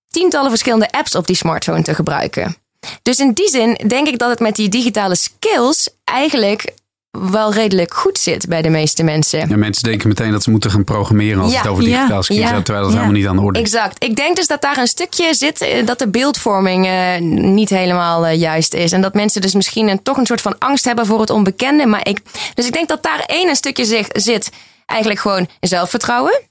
tientallen 0.07 0.49
verschillende 0.49 0.91
apps 0.91 1.15
op 1.15 1.27
die 1.27 1.35
smartphone 1.35 1.81
te 1.81 1.95
gebruiken. 1.95 2.55
Dus 3.01 3.19
in 3.19 3.33
die 3.33 3.49
zin 3.49 3.73
denk 3.87 4.07
ik 4.07 4.19
dat 4.19 4.29
het 4.29 4.39
met 4.39 4.55
die 4.55 4.69
digitale 4.69 5.15
skills 5.15 5.89
eigenlijk 6.03 6.73
wel 7.11 7.53
redelijk 7.53 7.93
goed 7.93 8.17
zit 8.17 8.47
bij 8.47 8.61
de 8.61 8.69
meeste 8.69 9.03
mensen. 9.03 9.49
Ja, 9.49 9.57
mensen 9.57 9.83
denken 9.83 10.07
meteen 10.07 10.31
dat 10.31 10.43
ze 10.43 10.49
moeten 10.49 10.71
gaan 10.71 10.83
programmeren 10.83 11.41
als 11.41 11.51
ja. 11.51 11.57
het 11.57 11.67
over 11.67 11.83
digitaal 11.83 12.23
skills 12.23 12.49
ja. 12.49 12.61
terwijl 12.61 12.85
dat 12.85 12.93
helemaal 12.93 13.15
niet 13.15 13.27
aan 13.27 13.35
de 13.35 13.41
orde 13.41 13.59
is. 13.59 13.65
Exact. 13.65 14.03
Ik 14.03 14.15
denk 14.15 14.35
dus 14.35 14.47
dat 14.47 14.61
daar 14.61 14.77
een 14.77 14.87
stukje 14.87 15.33
zit 15.33 15.61
eh, 15.61 15.85
dat 15.85 15.99
de 15.99 16.07
beeldvorming 16.07 16.85
uh, 16.85 17.17
niet 17.51 17.69
helemaal 17.69 18.27
uh, 18.27 18.39
juist 18.39 18.73
is. 18.73 18.91
En 18.91 19.01
dat 19.01 19.13
mensen 19.13 19.41
dus 19.41 19.53
misschien 19.53 19.87
een, 19.87 20.03
toch 20.03 20.17
een 20.17 20.25
soort 20.25 20.41
van 20.41 20.57
angst 20.57 20.85
hebben 20.85 21.05
voor 21.05 21.19
het 21.19 21.29
onbekende. 21.29 21.85
Maar 21.85 22.07
ik, 22.07 22.19
dus 22.53 22.65
ik 22.65 22.73
denk 22.73 22.87
dat 22.87 23.03
daar 23.03 23.23
één 23.25 23.49
een 23.49 23.55
stukje 23.55 23.85
zich, 23.85 24.07
zit 24.11 24.49
eigenlijk 24.85 25.19
gewoon 25.19 25.47
zelfvertrouwen. 25.59 26.41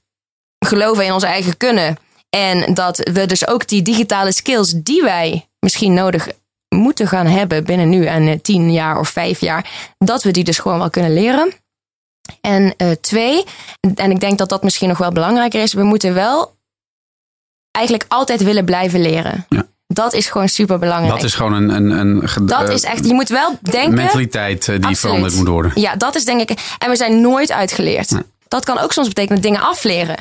Geloven 0.65 1.05
in 1.05 1.13
ons 1.13 1.23
eigen 1.23 1.57
kunnen. 1.57 1.97
En 2.29 2.73
dat 2.73 3.09
we 3.13 3.25
dus 3.25 3.47
ook 3.47 3.67
die 3.67 3.81
digitale 3.81 4.31
skills 4.31 4.73
die 4.75 5.01
wij 5.01 5.47
misschien 5.59 5.93
nodig 5.93 6.27
moeten 6.75 7.07
gaan 7.07 7.25
hebben 7.25 7.63
binnen 7.63 7.89
nu 7.89 8.05
en 8.05 8.27
uh, 8.27 8.39
tien 8.41 8.71
jaar 8.71 8.99
of 8.99 9.09
vijf 9.09 9.39
jaar, 9.39 9.93
dat 9.97 10.23
we 10.23 10.31
die 10.31 10.43
dus 10.43 10.59
gewoon 10.59 10.77
wel 10.77 10.89
kunnen 10.89 11.13
leren. 11.13 11.53
En 12.41 12.73
uh, 12.77 12.91
twee, 12.91 13.43
en 13.95 14.11
ik 14.11 14.19
denk 14.19 14.37
dat 14.37 14.49
dat 14.49 14.63
misschien 14.63 14.89
nog 14.89 14.97
wel 14.97 15.11
belangrijker 15.11 15.61
is, 15.61 15.73
we 15.73 15.83
moeten 15.83 16.13
wel 16.13 16.55
eigenlijk 17.71 18.05
altijd 18.09 18.43
willen 18.43 18.65
blijven 18.65 19.01
leren. 19.01 19.45
Ja. 19.49 19.65
Dat 19.87 20.13
is 20.13 20.29
gewoon 20.29 20.49
super 20.49 20.79
belangrijk. 20.79 21.13
Dat 21.13 21.23
is 21.23 21.33
gewoon 21.33 21.53
een. 21.53 21.69
een, 21.69 21.91
een 21.91 22.45
dat 22.45 22.69
is 22.69 22.83
echt, 22.83 23.05
je 23.05 23.13
moet 23.13 23.29
wel 23.29 23.57
denken. 23.61 23.93
Mentaliteit 23.93 24.65
die 24.65 24.75
absoluut. 24.75 24.97
veranderd 24.97 25.35
moet 25.35 25.47
worden. 25.47 25.71
Ja, 25.75 25.95
dat 25.95 26.15
is 26.15 26.25
denk 26.25 26.49
ik. 26.49 26.75
En 26.77 26.89
we 26.89 26.95
zijn 26.95 27.21
nooit 27.21 27.51
uitgeleerd. 27.51 28.11
Nee. 28.11 28.23
Dat 28.47 28.65
kan 28.65 28.79
ook 28.79 28.91
soms 28.91 29.07
betekenen 29.07 29.41
dingen 29.41 29.61
afleren. 29.61 30.17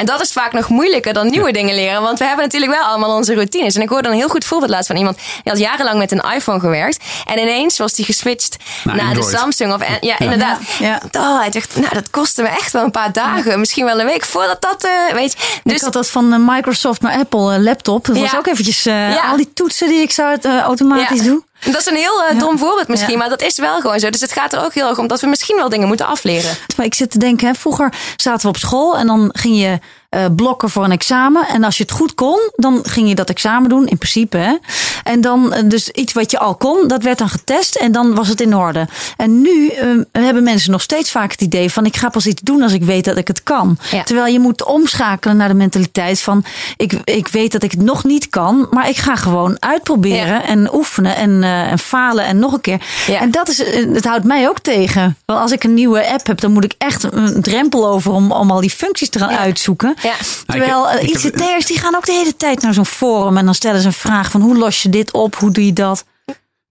En 0.00 0.06
dat 0.06 0.20
is 0.20 0.32
vaak 0.32 0.52
nog 0.52 0.68
moeilijker 0.68 1.12
dan 1.12 1.30
nieuwe 1.30 1.52
dingen 1.52 1.74
leren. 1.74 2.02
Want 2.02 2.18
we 2.18 2.24
hebben 2.24 2.44
natuurlijk 2.44 2.72
wel 2.72 2.82
allemaal 2.82 3.16
onze 3.16 3.34
routines. 3.34 3.74
En 3.74 3.82
ik 3.82 3.88
hoorde 3.88 4.08
een 4.08 4.14
heel 4.14 4.28
goed 4.28 4.44
voorbeeld 4.44 4.70
laatst 4.70 4.86
van 4.86 4.96
iemand. 4.96 5.16
Die 5.16 5.52
had 5.52 5.58
jarenlang 5.58 5.98
met 5.98 6.12
een 6.12 6.24
iPhone 6.34 6.60
gewerkt. 6.60 7.04
En 7.24 7.38
ineens 7.38 7.78
was 7.78 7.92
die 7.92 8.04
geswitcht 8.04 8.56
naar, 8.84 8.96
naar 8.96 9.14
de 9.14 9.22
Samsung. 9.22 9.72
Of, 9.72 9.82
ja, 10.00 10.18
inderdaad. 10.18 10.58
Ja. 10.78 11.00
Oh, 11.12 11.38
hij 11.38 11.50
dacht, 11.50 11.76
nou, 11.76 11.94
dat 11.94 12.10
kostte 12.10 12.42
me 12.42 12.48
echt 12.48 12.72
wel 12.72 12.84
een 12.84 12.90
paar 12.90 13.12
dagen. 13.12 13.60
Misschien 13.60 13.84
wel 13.84 14.00
een 14.00 14.06
week 14.06 14.24
voordat 14.24 14.62
dat, 14.62 14.84
uh, 14.84 15.14
weet 15.14 15.32
je. 15.32 15.60
Dus, 15.64 15.74
ik 15.74 15.80
had 15.80 15.92
dat 15.92 16.10
van 16.10 16.32
uh, 16.32 16.54
Microsoft 16.54 17.00
naar 17.00 17.18
Apple 17.18 17.56
uh, 17.56 17.62
laptop. 17.62 18.06
Dat 18.06 18.18
was 18.18 18.36
ook 18.36 18.46
eventjes 18.46 18.86
al 19.30 19.36
die 19.36 19.52
toetsen 19.52 19.88
die 19.88 20.02
ik 20.02 20.10
zou 20.10 20.30
het 20.30 20.44
automatisch 20.44 21.22
doen. 21.22 21.44
Dat 21.64 21.80
is 21.80 21.86
een 21.86 21.94
heel 21.94 22.32
uh, 22.32 22.38
dom 22.38 22.58
voorbeeld 22.58 22.88
misschien, 22.88 23.12
ja. 23.12 23.18
maar 23.18 23.28
dat 23.28 23.42
is 23.42 23.58
wel 23.58 23.80
gewoon 23.80 24.00
zo. 24.00 24.10
Dus 24.10 24.20
het 24.20 24.32
gaat 24.32 24.52
er 24.52 24.64
ook 24.64 24.74
heel 24.74 24.88
erg 24.88 24.98
om 24.98 25.06
dat 25.06 25.20
we 25.20 25.26
misschien 25.26 25.56
wel 25.56 25.68
dingen 25.68 25.88
moeten 25.88 26.06
afleren. 26.06 26.56
Maar 26.76 26.86
ik 26.86 26.94
zit 26.94 27.10
te 27.10 27.18
denken, 27.18 27.46
hè, 27.46 27.54
vroeger 27.54 27.92
zaten 28.16 28.42
we 28.42 28.48
op 28.48 28.56
school 28.56 28.96
en 28.96 29.06
dan 29.06 29.30
ging 29.32 29.60
je 29.60 29.78
uh, 30.10 30.24
blokken 30.36 30.70
voor 30.70 30.84
een 30.84 30.92
examen. 30.92 31.48
En 31.48 31.64
als 31.64 31.76
je 31.76 31.82
het 31.82 31.92
goed 31.92 32.14
kon, 32.14 32.50
dan 32.56 32.80
ging 32.82 33.08
je 33.08 33.14
dat 33.14 33.30
examen 33.30 33.68
doen, 33.68 33.86
in 33.86 33.98
principe. 33.98 34.36
Hè? 34.36 34.56
En 35.04 35.20
dan, 35.20 35.54
uh, 35.56 35.68
dus 35.68 35.88
iets 35.88 36.12
wat 36.12 36.30
je 36.30 36.38
al 36.38 36.54
kon, 36.54 36.88
dat 36.88 37.02
werd 37.02 37.18
dan 37.18 37.28
getest 37.28 37.76
en 37.76 37.92
dan 37.92 38.14
was 38.14 38.28
het 38.28 38.40
in 38.40 38.56
orde. 38.56 38.88
En 39.16 39.40
nu 39.40 39.70
uh, 39.82 40.02
hebben 40.12 40.42
mensen 40.42 40.70
nog 40.70 40.82
steeds 40.82 41.10
vaak 41.10 41.30
het 41.30 41.40
idee 41.40 41.72
van: 41.72 41.86
ik 41.86 41.96
ga 41.96 42.08
pas 42.08 42.26
iets 42.26 42.42
doen 42.42 42.62
als 42.62 42.72
ik 42.72 42.82
weet 42.82 43.04
dat 43.04 43.16
ik 43.16 43.28
het 43.28 43.42
kan. 43.42 43.78
Ja. 43.90 44.02
Terwijl 44.02 44.32
je 44.32 44.40
moet 44.40 44.64
omschakelen 44.64 45.36
naar 45.36 45.48
de 45.48 45.54
mentaliteit 45.54 46.20
van: 46.20 46.44
ik, 46.76 46.92
ik 47.04 47.28
weet 47.28 47.52
dat 47.52 47.62
ik 47.62 47.70
het 47.70 47.82
nog 47.82 48.04
niet 48.04 48.28
kan, 48.28 48.66
maar 48.70 48.88
ik 48.88 48.96
ga 48.96 49.16
gewoon 49.16 49.56
uitproberen 49.58 50.26
ja. 50.26 50.44
en 50.44 50.74
oefenen 50.74 51.16
en, 51.16 51.42
en 51.42 51.78
falen 51.78 52.24
en 52.24 52.38
nog 52.38 52.52
een 52.52 52.60
keer. 52.60 52.80
Ja. 53.06 53.20
En 53.20 53.30
dat 53.30 53.48
is, 53.48 53.58
het 53.74 54.04
houdt 54.04 54.24
mij 54.24 54.48
ook 54.48 54.58
tegen. 54.58 55.16
Want 55.24 55.40
als 55.40 55.52
ik 55.52 55.64
een 55.64 55.74
nieuwe 55.74 56.08
app 56.08 56.26
heb, 56.26 56.40
dan 56.40 56.52
moet 56.52 56.64
ik 56.64 56.74
echt 56.78 57.12
een 57.12 57.42
drempel 57.42 57.88
over 57.88 58.12
om, 58.12 58.32
om 58.32 58.50
al 58.50 58.60
die 58.60 58.70
functies 58.70 59.08
te 59.08 59.18
gaan 59.18 59.36
uitzoeken. 59.36 59.94
Ja. 60.02 60.14
Terwijl 60.46 60.94
uh, 60.94 61.02
ICT'ers 61.02 61.66
die 61.66 61.78
gaan 61.78 61.96
ook 61.96 62.06
de 62.06 62.12
hele 62.12 62.36
tijd 62.36 62.62
naar 62.62 62.74
zo'n 62.74 62.86
forum 62.86 63.36
en 63.36 63.44
dan 63.44 63.54
stellen 63.54 63.80
ze 63.80 63.86
een 63.86 63.92
vraag 63.92 64.30
van 64.30 64.40
hoe 64.40 64.56
los 64.56 64.82
je 64.82 64.88
dit 64.88 65.12
op, 65.12 65.34
hoe 65.34 65.50
doe 65.50 65.66
je 65.66 65.72
dat? 65.72 66.04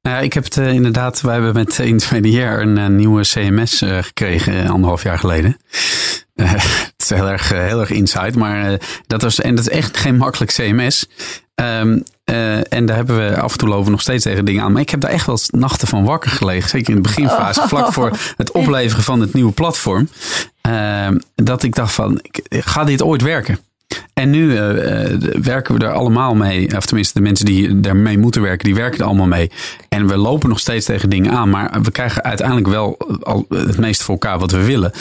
Nou 0.01 0.15
ja, 0.15 0.21
ik 0.21 0.33
heb 0.33 0.43
het 0.43 0.55
uh, 0.57 0.73
inderdaad, 0.73 1.21
wij 1.21 1.33
hebben 1.33 1.53
met 1.53 1.79
Intermediair 1.79 2.61
een 2.61 2.77
uh, 2.77 2.87
nieuwe 2.87 3.21
CMS 3.21 3.81
uh, 3.81 3.97
gekregen 4.01 4.67
anderhalf 4.67 5.03
jaar 5.03 5.19
geleden. 5.19 5.57
het 6.35 6.88
heel 7.09 7.29
erg, 7.29 7.49
heel 7.49 7.79
erg 7.79 7.89
insight, 7.89 8.35
maar 8.35 8.79
dat 9.07 9.21
was, 9.21 9.39
en 9.39 9.55
dat 9.55 9.67
is 9.67 9.73
echt 9.77 9.97
geen 9.97 10.17
makkelijk 10.17 10.51
CMS. 10.51 11.07
Um, 11.55 12.03
uh, 12.29 12.73
en 12.73 12.85
daar 12.85 12.95
hebben 12.95 13.17
we 13.17 13.41
af 13.41 13.51
en 13.51 13.57
toe 13.57 13.69
lopen 13.69 13.91
nog 13.91 14.01
steeds 14.01 14.23
tegen 14.23 14.45
dingen 14.45 14.63
aan. 14.63 14.71
Maar 14.71 14.81
ik 14.81 14.89
heb 14.89 14.99
daar 14.99 15.11
echt 15.11 15.25
wel 15.25 15.39
nachten 15.47 15.87
van 15.87 16.03
wakker 16.03 16.29
gelegen. 16.31 16.69
Zeker 16.69 16.89
in 16.89 16.95
de 16.95 17.01
beginfase, 17.01 17.67
vlak 17.67 17.93
voor 17.93 18.17
het 18.37 18.51
opleveren 18.51 19.03
van 19.03 19.21
het 19.21 19.33
nieuwe 19.33 19.51
platform. 19.51 20.09
Uh, 20.67 21.07
dat 21.35 21.63
ik 21.63 21.75
dacht 21.75 21.93
van, 21.93 22.21
gaat 22.49 22.87
dit 22.87 23.01
ooit 23.01 23.21
werken? 23.21 23.59
En 24.13 24.29
nu 24.29 24.47
werken 25.41 25.77
we 25.77 25.85
er 25.85 25.91
allemaal 25.91 26.35
mee. 26.35 26.75
Of 26.77 26.85
tenminste, 26.85 27.13
de 27.13 27.25
mensen 27.25 27.45
die 27.45 27.79
daarmee 27.79 28.17
moeten 28.17 28.41
werken, 28.41 28.65
die 28.65 28.75
werken 28.75 28.99
er 28.99 29.05
allemaal 29.05 29.27
mee. 29.27 29.51
En 29.89 30.07
we 30.07 30.17
lopen 30.17 30.49
nog 30.49 30.59
steeds 30.59 30.85
tegen 30.85 31.09
dingen 31.09 31.31
aan. 31.31 31.49
Maar 31.49 31.81
we 31.81 31.91
krijgen 31.91 32.23
uiteindelijk 32.23 32.67
wel 32.67 32.97
al 33.21 33.45
het 33.49 33.77
meest 33.77 34.03
voor 34.03 34.13
elkaar 34.13 34.39
wat 34.39 34.51
we 34.51 34.65
willen. 34.65 34.91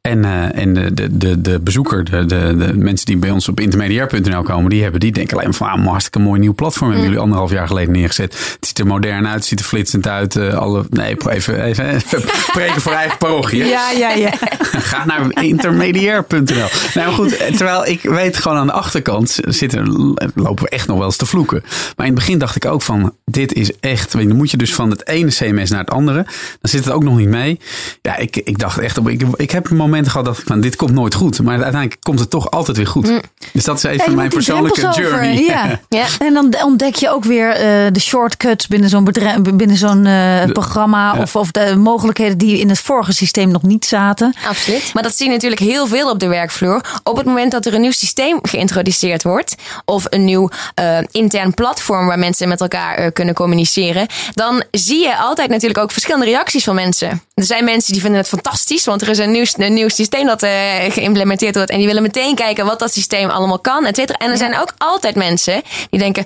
En, 0.00 0.18
uh, 0.18 0.58
en 0.58 0.74
de, 0.74 1.16
de, 1.18 1.40
de 1.40 1.60
bezoeker, 1.60 2.04
de, 2.04 2.26
de, 2.26 2.56
de 2.56 2.76
mensen 2.76 3.06
die 3.06 3.16
bij 3.16 3.30
ons 3.30 3.48
op 3.48 3.60
intermediair.nl 3.60 4.42
komen, 4.42 4.70
die, 4.70 4.82
hebben, 4.82 5.00
die 5.00 5.12
denken 5.12 5.38
alleen 5.38 5.54
van, 5.54 5.68
ah, 5.68 5.86
hartstikke 5.86 6.18
mooi 6.18 6.40
nieuw 6.40 6.54
platform 6.54 6.88
hebben 6.90 7.06
jullie 7.06 7.22
anderhalf 7.22 7.50
jaar 7.50 7.66
geleden 7.66 7.92
neergezet. 7.92 8.32
Het 8.32 8.66
ziet 8.66 8.78
er 8.78 8.86
modern 8.86 9.26
uit, 9.26 9.34
het 9.34 9.44
ziet 9.44 9.58
er 9.58 9.64
flitsend 9.64 10.08
uit. 10.08 10.34
Uh, 10.34 10.54
alle, 10.54 10.84
nee, 10.90 11.16
even, 11.28 11.62
even, 11.62 12.02
preken 12.52 12.80
voor 12.80 12.92
eigen 12.92 13.18
parochie. 13.18 13.64
Ja, 13.64 13.90
ja, 13.90 14.10
ja. 14.10 14.30
Ga 14.90 15.04
naar 15.06 15.44
intermediair.nl. 15.44 16.68
Nou 16.94 17.12
goed, 17.12 17.56
terwijl 17.56 17.86
ik 17.86 18.02
weet 18.02 18.35
gewoon 18.38 18.58
aan 18.58 18.66
de 18.66 18.72
achterkant 18.72 19.38
zitten, 19.42 20.14
lopen 20.34 20.64
we 20.64 20.70
echt 20.70 20.86
nog 20.86 20.96
wel 20.96 21.06
eens 21.06 21.16
te 21.16 21.26
vloeken. 21.26 21.62
Maar 21.96 22.06
in 22.06 22.12
het 22.12 22.14
begin 22.14 22.38
dacht 22.38 22.56
ik 22.56 22.64
ook 22.64 22.82
van, 22.82 23.14
dit 23.24 23.52
is 23.52 23.70
echt, 23.80 24.12
dan 24.12 24.36
moet 24.36 24.50
je 24.50 24.56
dus 24.56 24.74
van 24.74 24.90
het 24.90 25.08
ene 25.08 25.30
CMS 25.30 25.70
naar 25.70 25.80
het 25.80 25.90
andere. 25.90 26.22
Dan 26.60 26.70
zit 26.70 26.84
het 26.84 26.94
ook 26.94 27.04
nog 27.04 27.16
niet 27.16 27.28
mee. 27.28 27.60
Ja, 28.02 28.16
ik, 28.16 28.36
ik 28.36 28.58
dacht 28.58 28.78
echt, 28.78 28.96
ik, 29.06 29.22
ik 29.36 29.50
heb 29.50 29.70
een 29.70 29.76
moment 29.76 29.96
momenten 29.96 30.12
gehad 30.12 30.26
dat 30.26 30.38
ik 30.38 30.46
van 30.46 30.60
dit 30.60 30.76
komt 30.76 30.92
nooit 30.92 31.14
goed. 31.14 31.42
Maar 31.42 31.62
uiteindelijk 31.62 31.96
komt 32.02 32.18
het 32.18 32.30
toch 32.30 32.50
altijd 32.50 32.76
weer 32.76 32.86
goed. 32.86 33.08
Mm. 33.08 33.20
Dus 33.52 33.64
dat 33.64 33.76
is 33.76 33.82
even 33.82 34.14
mijn 34.14 34.28
persoonlijke 34.28 34.80
journey. 34.80 35.42
ja. 35.44 35.80
ja. 35.88 36.06
En 36.18 36.34
dan 36.34 36.54
ontdek 36.64 36.94
je 36.94 37.10
ook 37.10 37.24
weer 37.24 37.48
uh, 37.48 37.92
de 37.92 38.00
shortcuts 38.00 38.66
binnen 38.66 38.88
zo'n 38.88 39.04
bedrijf, 39.04 39.40
binnen 39.40 39.76
zo'n 39.76 40.04
uh, 40.04 40.44
programma. 40.44 41.18
Of, 41.18 41.36
of 41.36 41.50
de 41.50 41.76
mogelijkheden 41.76 42.38
die 42.38 42.58
in 42.58 42.68
het 42.68 42.80
vorige 42.80 43.12
systeem 43.12 43.50
nog 43.50 43.62
niet 43.62 43.84
zaten. 43.84 44.34
Absoluut. 44.48 44.90
Maar 44.94 45.02
dat 45.02 45.16
zie 45.16 45.26
je 45.26 45.32
natuurlijk 45.32 45.60
heel 45.60 45.86
veel 45.86 46.10
op 46.10 46.18
de 46.18 46.28
werkvloer. 46.28 46.80
Op 47.02 47.16
het 47.16 47.26
moment 47.26 47.52
dat 47.52 47.66
er 47.66 47.74
een 47.74 47.80
nieuw 47.80 47.90
systeem 47.90 48.25
geïntroduceerd 48.42 49.22
wordt. 49.22 49.54
Of 49.84 50.04
een 50.08 50.24
nieuw 50.24 50.50
uh, 50.80 50.98
intern 51.10 51.54
platform 51.54 52.06
waar 52.06 52.18
mensen 52.18 52.48
met 52.48 52.60
elkaar 52.60 53.12
kunnen 53.12 53.34
communiceren. 53.34 54.06
Dan 54.32 54.64
zie 54.70 55.02
je 55.02 55.16
altijd 55.16 55.48
natuurlijk 55.48 55.80
ook 55.80 55.92
verschillende 55.92 56.26
reacties 56.26 56.64
van 56.64 56.74
mensen. 56.74 57.22
Er 57.34 57.44
zijn 57.44 57.64
mensen 57.64 57.92
die 57.92 58.00
vinden 58.00 58.20
het 58.20 58.28
fantastisch. 58.28 58.84
Want 58.84 59.02
er 59.02 59.08
is 59.08 59.18
een 59.18 59.30
nieuw, 59.30 59.44
een 59.56 59.74
nieuw 59.74 59.88
systeem 59.88 60.26
dat 60.26 60.42
uh, 60.42 60.50
geïmplementeerd 60.88 61.54
wordt. 61.54 61.70
En 61.70 61.78
die 61.78 61.86
willen 61.86 62.02
meteen 62.02 62.34
kijken 62.34 62.66
wat 62.66 62.78
dat 62.78 62.92
systeem 62.92 63.30
allemaal 63.30 63.58
kan, 63.58 63.84
et 63.86 63.96
cetera. 63.96 64.18
En 64.18 64.30
er 64.30 64.36
zijn 64.36 64.58
ook 64.58 64.74
altijd 64.78 65.14
mensen 65.14 65.62
die 65.90 66.00
denken... 66.00 66.24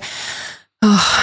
Oh, 0.79 1.17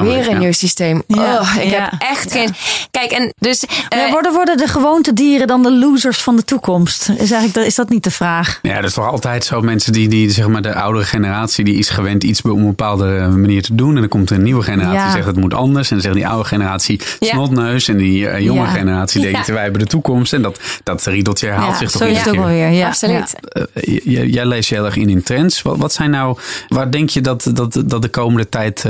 Weer 0.00 0.30
een 0.30 0.38
nieuw 0.38 0.52
systeem. 0.52 1.02
Oh, 1.08 1.56
ik 1.60 1.70
heb 1.70 1.92
echt 1.98 2.32
geen. 2.32 2.54
Kijk, 2.90 3.10
en 3.10 3.32
dus. 3.38 3.64
Uh, 3.96 4.10
worden, 4.10 4.32
worden 4.32 4.56
de 4.56 4.66
gewoontedieren 4.66 5.46
dan 5.46 5.62
de 5.62 5.72
losers 5.72 6.18
van 6.18 6.36
de 6.36 6.44
toekomst? 6.44 7.08
Is, 7.08 7.30
eigenlijk, 7.30 7.66
is 7.66 7.74
dat 7.74 7.88
niet 7.88 8.04
de 8.04 8.10
vraag? 8.10 8.58
Ja, 8.62 8.74
dat 8.74 8.84
is 8.84 8.92
toch 8.92 9.10
altijd 9.10 9.44
zo. 9.44 9.60
Mensen 9.60 9.92
die, 9.92 10.08
die 10.08 10.30
zeg 10.30 10.48
maar, 10.48 10.62
de 10.62 10.74
oudere 10.74 11.04
generatie, 11.04 11.64
die 11.64 11.74
is 11.74 11.88
gewend 11.88 12.24
iets 12.24 12.42
op 12.42 12.50
een 12.50 12.66
bepaalde 12.66 13.28
manier 13.36 13.62
te 13.62 13.74
doen. 13.74 13.94
En 13.94 14.00
dan 14.00 14.08
komt 14.08 14.30
een 14.30 14.42
nieuwe 14.42 14.62
generatie 14.62 15.02
die 15.02 15.12
zegt 15.12 15.26
het 15.26 15.36
moet 15.36 15.54
anders. 15.54 15.88
En 15.90 15.94
dan 15.94 16.04
zegt 16.04 16.14
die 16.14 16.26
oude 16.26 16.48
generatie 16.48 17.00
snotneus. 17.20 17.88
En 17.88 17.96
die 17.96 18.22
uh, 18.22 18.40
jonge 18.40 18.66
generatie 18.66 19.20
denkt 19.20 19.46
wij 19.46 19.62
hebben 19.62 19.80
de 19.80 19.86
toekomst. 19.86 20.32
En 20.32 20.42
dat, 20.42 20.60
dat 20.82 21.04
riedeltje 21.04 21.46
herhaalt 21.46 21.76
zich 21.76 21.90
toch 21.90 22.02
zo 22.02 22.08
is 22.08 22.18
het 22.18 22.28
ook 22.28 22.34
wel 22.34 22.46
weer. 22.46 22.68
Ja, 22.68 22.86
absoluut. 22.86 23.34
Uh, 23.74 24.32
jij 24.32 24.46
leest 24.46 24.70
heel 24.70 24.84
erg 24.84 24.96
in 24.96 25.08
in 25.08 25.22
trends. 25.22 25.62
Wat, 25.62 25.76
wat 25.76 25.92
zijn 25.92 26.10
nou, 26.10 26.38
waar 26.68 26.90
denk 26.90 27.10
je 27.10 27.20
dat, 27.20 27.50
dat, 27.54 27.82
dat 27.86 28.02
de 28.02 28.08
komende 28.08 28.48
tijd 28.48 28.84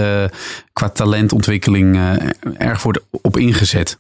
qua 0.79 0.89
talentontwikkeling 0.89 1.97
uh, 1.97 2.13
erg 2.59 2.83
wordt 2.83 3.01
op 3.11 3.37
ingezet? 3.37 3.99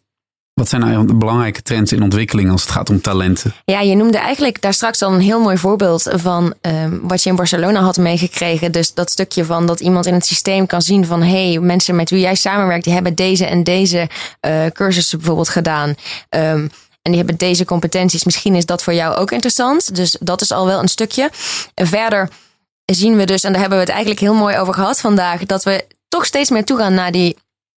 Wat 0.54 0.68
zijn 0.68 0.80
nou 0.80 1.06
de 1.06 1.14
belangrijke 1.14 1.62
trends 1.62 1.92
in 1.92 2.02
ontwikkeling 2.02 2.50
als 2.50 2.62
het 2.62 2.70
gaat 2.70 2.90
om 2.90 3.00
talenten? 3.00 3.54
Ja, 3.64 3.80
je 3.80 3.94
noemde 3.94 4.18
eigenlijk 4.18 4.62
daar 4.62 4.74
straks 4.74 5.02
al 5.02 5.12
een 5.12 5.20
heel 5.20 5.40
mooi 5.40 5.58
voorbeeld 5.58 6.10
van 6.14 6.54
um, 6.60 7.00
wat 7.02 7.22
je 7.22 7.30
in 7.30 7.36
Barcelona 7.36 7.80
had 7.80 7.96
meegekregen. 7.96 8.72
Dus 8.72 8.94
dat 8.94 9.10
stukje 9.10 9.44
van 9.44 9.66
dat 9.66 9.80
iemand 9.80 10.06
in 10.06 10.14
het 10.14 10.26
systeem 10.26 10.66
kan 10.66 10.82
zien 10.82 11.06
van 11.06 11.22
hé, 11.22 11.50
hey, 11.50 11.60
mensen 11.60 11.96
met 11.96 12.10
wie 12.10 12.20
jij 12.20 12.34
samenwerkt, 12.34 12.84
die 12.84 12.92
hebben 12.92 13.14
deze 13.14 13.46
en 13.46 13.64
deze 13.64 14.08
uh, 14.46 14.66
cursussen 14.66 15.18
bijvoorbeeld 15.18 15.48
gedaan. 15.48 15.88
Um, 15.88 16.70
en 17.02 17.14
die 17.14 17.16
hebben 17.16 17.36
deze 17.36 17.64
competenties. 17.64 18.24
Misschien 18.24 18.54
is 18.54 18.66
dat 18.66 18.82
voor 18.82 18.94
jou 18.94 19.14
ook 19.14 19.30
interessant. 19.30 19.94
Dus 19.94 20.16
dat 20.20 20.40
is 20.40 20.52
al 20.52 20.66
wel 20.66 20.80
een 20.80 20.88
stukje. 20.88 21.30
En 21.74 21.86
verder 21.86 22.28
zien 22.84 23.16
we 23.16 23.24
dus, 23.24 23.44
en 23.44 23.52
daar 23.52 23.60
hebben 23.60 23.78
we 23.78 23.84
het 23.84 23.92
eigenlijk 23.92 24.22
heel 24.22 24.34
mooi 24.34 24.56
over 24.56 24.74
gehad 24.74 25.00
vandaag, 25.00 25.46
dat 25.46 25.64
we 25.64 25.84
toch 26.08 26.24
steeds 26.24 26.50
meer 26.50 26.64
toegaan 26.64 26.94
naar 26.94 27.12
die. 27.12 27.36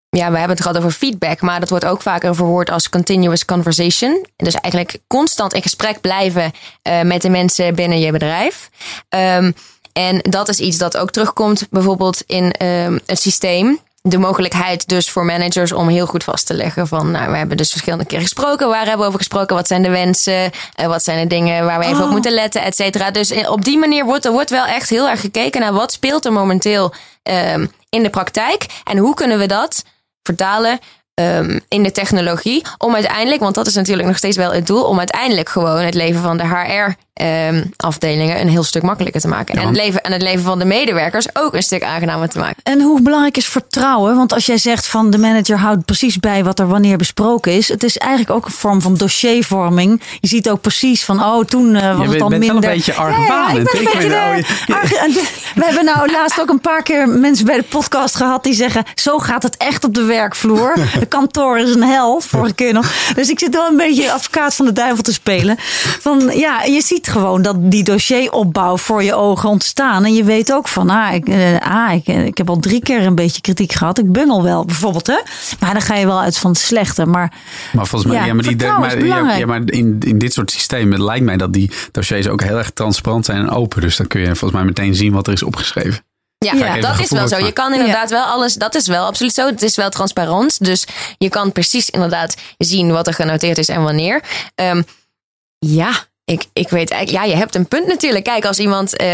Ja, 0.10 0.32
we 0.32 0.38
hebben 0.38 0.58
het 0.58 0.66
gehad 0.66 0.78
over 0.78 0.92
feedback, 0.92 1.42
maar 1.42 1.60
dat 1.60 1.70
wordt 1.70 1.86
ook 1.86 2.02
vaker 2.02 2.36
verwoord 2.36 2.70
als 2.70 2.90
continuous 2.90 3.46
conversation. 3.46 4.26
Dus 4.36 4.56
eigenlijk 4.56 4.98
constant 5.08 5.54
in 5.54 5.62
gesprek 5.62 6.02
blijven 6.02 6.52
uh, 6.84 7.02
met 7.02 7.22
de 7.22 7.30
mensen 7.30 7.76
binnen 7.76 8.00
je 8.00 8.12
bedrijf. 8.12 8.70
Um, 9.10 9.56
en 9.94 10.18
dat 10.22 10.50
is 10.50 10.60
iets 10.60 10.78
dat 10.78 10.98
ook 10.98 11.12
terugkomt 11.12 11.68
bijvoorbeeld 11.70 12.24
in 12.26 12.66
um, 12.66 13.00
het 13.06 13.20
systeem 13.20 13.80
de 14.02 14.18
mogelijkheid 14.18 14.88
dus 14.88 15.10
voor 15.10 15.26
managers 15.26 15.72
om 15.72 15.88
heel 15.88 16.06
goed 16.06 16.24
vast 16.24 16.46
te 16.46 16.54
leggen 16.54 16.88
van, 16.88 17.12
nou, 17.12 17.32
we 17.32 17.38
hebben 17.38 17.58
dus 17.58 17.70
verschillende 17.70 18.06
keer 18.06 18.20
gesproken. 18.20 18.68
Waar 18.68 18.86
hebben 18.86 19.00
we 19.00 19.06
over 19.06 19.18
gesproken? 19.18 19.56
Wat 19.56 19.68
zijn 19.68 19.82
de 19.82 19.90
wensen? 19.90 20.52
Uh, 20.80 20.86
wat 20.88 21.04
zijn 21.04 21.22
de 21.22 21.36
dingen 21.36 21.66
waar 21.66 21.80
we 21.80 21.86
even 21.86 21.98
op 21.98 22.04
oh. 22.04 22.12
moeten 22.12 22.32
letten, 22.34 22.64
et 22.64 22.76
cetera. 22.76 23.12
Dus 23.12 23.48
op 23.48 23.66
die 23.66 23.78
manier 23.78 24.06
wordt 24.06 24.26
er 24.26 24.32
wordt 24.32 24.50
wel 24.50 24.66
echt 24.66 24.90
heel 24.90 25.10
erg 25.10 25.22
gekeken 25.22 25.62
naar 25.62 25.74
wat 25.74 25.92
speelt 25.92 26.26
er 26.26 26.34
momenteel 26.34 26.94
um, 27.24 27.72
in 27.92 28.04
de 28.04 28.10
praktijk 28.10 28.66
en 28.84 28.98
hoe 28.98 29.14
kunnen 29.14 29.40
we 29.40 29.46
dat 29.46 29.84
vertalen 30.24 30.80
um, 31.14 31.60
in 31.68 31.84
de 31.84 31.92
technologie. 31.92 32.66
Om 32.78 32.94
uiteindelijk, 32.94 33.42
want 33.42 33.56
dat 33.56 33.68
is 33.68 33.76
natuurlijk 33.76 34.08
nog 34.08 34.18
steeds 34.18 34.38
wel 34.38 34.54
het 34.54 34.68
doel, 34.68 34.84
om 34.84 34.98
uiteindelijk 34.98 35.50
gewoon 35.50 35.82
het 35.82 35.94
leven 35.94 36.22
van 36.22 36.38
de 36.38 36.48
HR 36.48 36.96
um, 37.22 37.72
afdelingen 37.78 38.42
een 38.42 38.50
heel 38.50 38.64
stuk 38.64 38.82
makkelijker 38.82 39.22
te 39.22 39.28
maken. 39.28 39.56
En, 39.56 39.68
het 39.68 39.76
leven, 39.76 40.02
en 40.02 40.12
het 40.12 40.22
leven 40.22 40.44
van 40.44 40.60
de 40.60 40.66
medewerkers 40.66 41.36
ook 41.36 41.54
een 41.54 41.64
stuk 41.64 41.84
aangenamer 41.84 42.30
te 42.30 42.40
maken. 42.40 42.64
En 42.64 42.82
hoe 42.82 43.02
belangrijk 43.02 43.38
is 43.38 43.48
vertrouwen? 43.48 44.16
Want 44.16 44.34
als 44.34 44.46
jij 44.46 44.58
zegt 44.58 44.88
van 44.88 45.10
de 45.10 45.18
manager 45.18 45.58
houdt 45.58 45.86
precies 45.86 46.20
bij 46.20 46.44
wat 46.44 46.60
er 46.60 46.68
wanneer 46.68 46.98
besproken 46.98 47.52
is. 47.52 47.68
Het 47.68 47.84
is 47.84 47.98
eigenlijk 47.98 48.32
ook 48.32 48.46
een 48.46 48.52
vorm 48.52 48.82
van 48.82 48.96
dossiervorming. 48.96 50.02
Je 50.20 50.28
ziet 50.28 50.50
ook 50.50 50.62
precies 50.62 51.04
van, 51.04 51.24
oh, 51.24 51.44
toen 51.44 51.76
uh, 51.76 51.98
was 51.98 52.08
het 52.08 52.22
al 52.22 52.30
minder. 52.30 52.48
Wel 52.48 52.56
een 52.56 52.62
beetje 52.62 52.94
argwanend. 52.94 53.72
Ja, 53.72 54.82
We 55.56 55.66
hebben 55.66 55.86
nou 55.86 56.12
laatst 56.12 56.42
ook 56.42 56.50
een 56.50 56.62
paar 56.62 56.84
keer 56.84 57.10
mensen 57.10 57.46
bij 57.46 57.58
de 57.58 57.64
podcast 57.64 58.16
gehad 58.16 58.44
die 58.44 58.54
zeggen, 58.54 58.84
zo 58.96 59.18
gaat 59.20 59.44
het 59.44 59.58
echt 59.58 59.84
op 59.84 59.94
de 59.94 60.04
werkvloer. 60.04 60.74
De 61.00 61.06
kantoor 61.06 61.60
is 61.60 61.76
een 61.76 61.84
hel, 61.84 62.22
vorige 62.22 62.54
keer 62.54 62.74
nog. 62.74 62.94
Dus 63.16 63.30
ik 63.30 63.40
zit 63.40 63.56
wel 63.56 63.68
een 63.68 63.78
beetje 63.78 64.12
advocaat 64.12 64.56
van 64.56 64.66
de 64.66 64.74
duivel 64.74 65.04
te 65.04 65.14
spelen. 65.14 65.56
Van 66.00 66.32
ja, 66.36 66.64
je 66.64 66.82
ziet 66.82 67.08
gewoon 67.12 67.42
dat 67.42 67.56
die 67.60 67.84
dossieropbouw 67.84 68.78
voor 68.78 69.04
je 69.04 69.16
ogen 69.16 69.50
ontstaan. 69.50 70.06
En 70.06 70.14
je 70.14 70.24
weet 70.24 70.54
ook 70.54 70.68
van, 70.68 70.90
ah, 70.90 71.14
ik, 71.14 71.30
uh, 71.30 71.60
ah, 71.60 71.94
ik, 71.94 72.08
ik 72.08 72.38
heb 72.38 72.50
al 72.50 72.60
drie 72.60 72.82
keer 72.82 73.06
een 73.06 73.16
beetje 73.16 73.42
kritiek 73.42 73.74
gehad. 73.74 74.00
Ik 74.00 74.12
bungel 74.12 74.44
wel, 74.44 74.66
bijvoorbeeld. 74.66 75.08
Hè? 75.08 75.20
Maar 75.60 75.74
dan 75.74 75.82
ga 75.82 75.96
je 75.96 76.06
wel 76.06 76.20
uit 76.20 76.38
van 76.38 76.52
het 76.52 76.60
slechte. 76.60 77.06
Maar, 77.06 77.34
maar 77.72 77.88
volgens 77.88 78.12
mij, 78.12 78.26
ja, 78.26 78.34
maar, 78.34 78.44
die, 78.44 78.56
maar, 78.56 79.06
ja, 79.06 79.36
ja, 79.36 79.46
maar 79.46 79.62
in, 79.66 79.98
in 80.00 80.18
dit 80.18 80.34
soort 80.34 80.52
systemen 80.52 81.04
lijkt 81.04 81.26
mij 81.26 81.38
dat 81.38 81.54
die 81.54 81.72
dossiers 81.92 82.28
ook 82.28 82.42
heel 82.44 82.58
erg 82.58 82.72
transparant 82.72 83.26
zijn 83.26 83.38
en 83.38 83.50
open. 83.50 83.82
Dus 83.82 83.98
dan 83.98 84.08
kun 84.08 84.22
je 84.22 84.26
volgens 84.26 84.52
mij 84.52 84.64
meteen 84.64 84.96
zien 84.96 85.14
wat 85.14 85.28
er 85.28 85.34
is 85.34 85.44
opgeschreven. 85.44 86.04
Ja, 86.38 86.54
ja 86.54 86.82
dat 86.82 87.00
is 87.00 87.10
wel 87.10 87.28
zo. 87.28 87.38
Je 87.38 87.52
kan 87.52 87.74
inderdaad 87.74 88.10
wel 88.10 88.24
alles, 88.24 88.54
dat 88.54 88.76
is 88.76 88.88
wel 88.88 89.06
absoluut 89.06 89.34
zo. 89.34 89.46
Het 89.46 89.62
is 89.62 89.76
wel 89.76 89.90
transparant. 89.90 90.66
Dus 90.66 90.88
je 91.18 91.30
kan 91.30 91.52
precies 91.52 91.90
inderdaad 91.90 92.38
zien 92.58 92.92
wat 92.92 93.08
er 93.08 93.14
genoteerd 93.14 93.58
is 93.58 93.68
en 93.68 93.84
wanneer. 93.84 94.24
Um, 94.56 94.84
ja, 95.60 95.92
ik, 96.32 96.46
ik 96.54 96.70
weet 96.70 96.92
eigenlijk, 96.92 97.26
ja, 97.26 97.32
je 97.32 97.38
hebt 97.38 97.56
een 97.56 97.68
punt 97.68 97.88
natuurlijk. 97.88 98.24
Kijk, 98.24 98.46
als 98.46 98.60
iemand, 98.60 99.02
uh, 99.02 99.08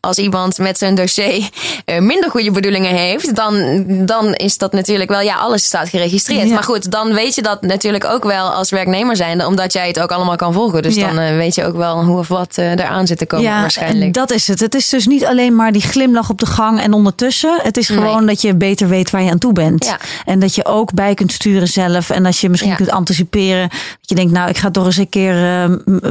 als 0.00 0.18
iemand 0.18 0.58
met 0.58 0.78
zijn 0.78 0.94
dossier 0.94 1.48
uh, 1.86 1.98
minder 1.98 2.30
goede 2.30 2.50
bedoelingen 2.50 2.94
heeft, 2.94 3.36
dan, 3.36 3.84
dan 4.06 4.34
is 4.34 4.58
dat 4.58 4.72
natuurlijk 4.72 5.10
wel, 5.10 5.20
ja, 5.20 5.34
alles 5.34 5.64
staat 5.64 5.88
geregistreerd. 5.88 6.50
Maar 6.50 6.62
goed, 6.62 6.90
dan 6.90 7.14
weet 7.14 7.34
je 7.34 7.42
dat 7.42 7.62
natuurlijk 7.62 8.04
ook 8.04 8.24
wel 8.24 8.48
als 8.48 8.70
werknemer 8.70 9.16
zijn, 9.16 9.46
omdat 9.46 9.72
jij 9.72 9.86
het 9.86 10.00
ook 10.00 10.12
allemaal 10.12 10.36
kan 10.36 10.52
volgen. 10.52 10.82
Dus 10.82 10.94
dan 10.94 11.18
uh, 11.18 11.36
weet 11.36 11.54
je 11.54 11.64
ook 11.64 11.76
wel 11.76 12.04
hoe 12.04 12.18
of 12.18 12.28
wat 12.28 12.58
eraan 12.58 13.06
zit 13.06 13.18
te 13.18 13.26
komen 13.26 13.46
ja, 13.46 13.60
waarschijnlijk. 13.60 14.12
Dat 14.12 14.30
is 14.30 14.48
het. 14.48 14.60
Het 14.60 14.74
is 14.74 14.88
dus 14.88 15.06
niet 15.06 15.24
alleen 15.24 15.56
maar 15.56 15.72
die 15.72 15.82
glimlach 15.82 16.30
op 16.30 16.38
de 16.38 16.46
gang 16.46 16.80
en 16.80 16.92
ondertussen. 16.92 17.58
Het 17.62 17.76
is 17.76 17.88
gewoon 17.88 18.26
dat 18.26 18.40
je 18.42 18.54
beter 18.54 18.88
weet 18.88 19.10
waar 19.10 19.22
je 19.22 19.30
aan 19.30 19.38
toe 19.38 19.52
bent. 19.52 19.96
En 20.24 20.38
dat 20.38 20.54
je 20.54 20.64
ook 20.64 20.94
bij 20.94 21.14
kunt 21.14 21.32
sturen 21.32 21.68
zelf. 21.68 22.10
En 22.10 22.22
dat 22.22 22.38
je 22.38 22.48
misschien 22.48 22.76
kunt 22.76 22.90
anticiperen. 22.90 23.68
Dat 23.68 24.08
je 24.08 24.14
denkt, 24.14 24.32
nou, 24.32 24.48
ik 24.48 24.58
ga 24.58 24.70
toch 24.70 24.86
eens 24.86 24.96
een 24.96 25.08
keer 25.08 25.34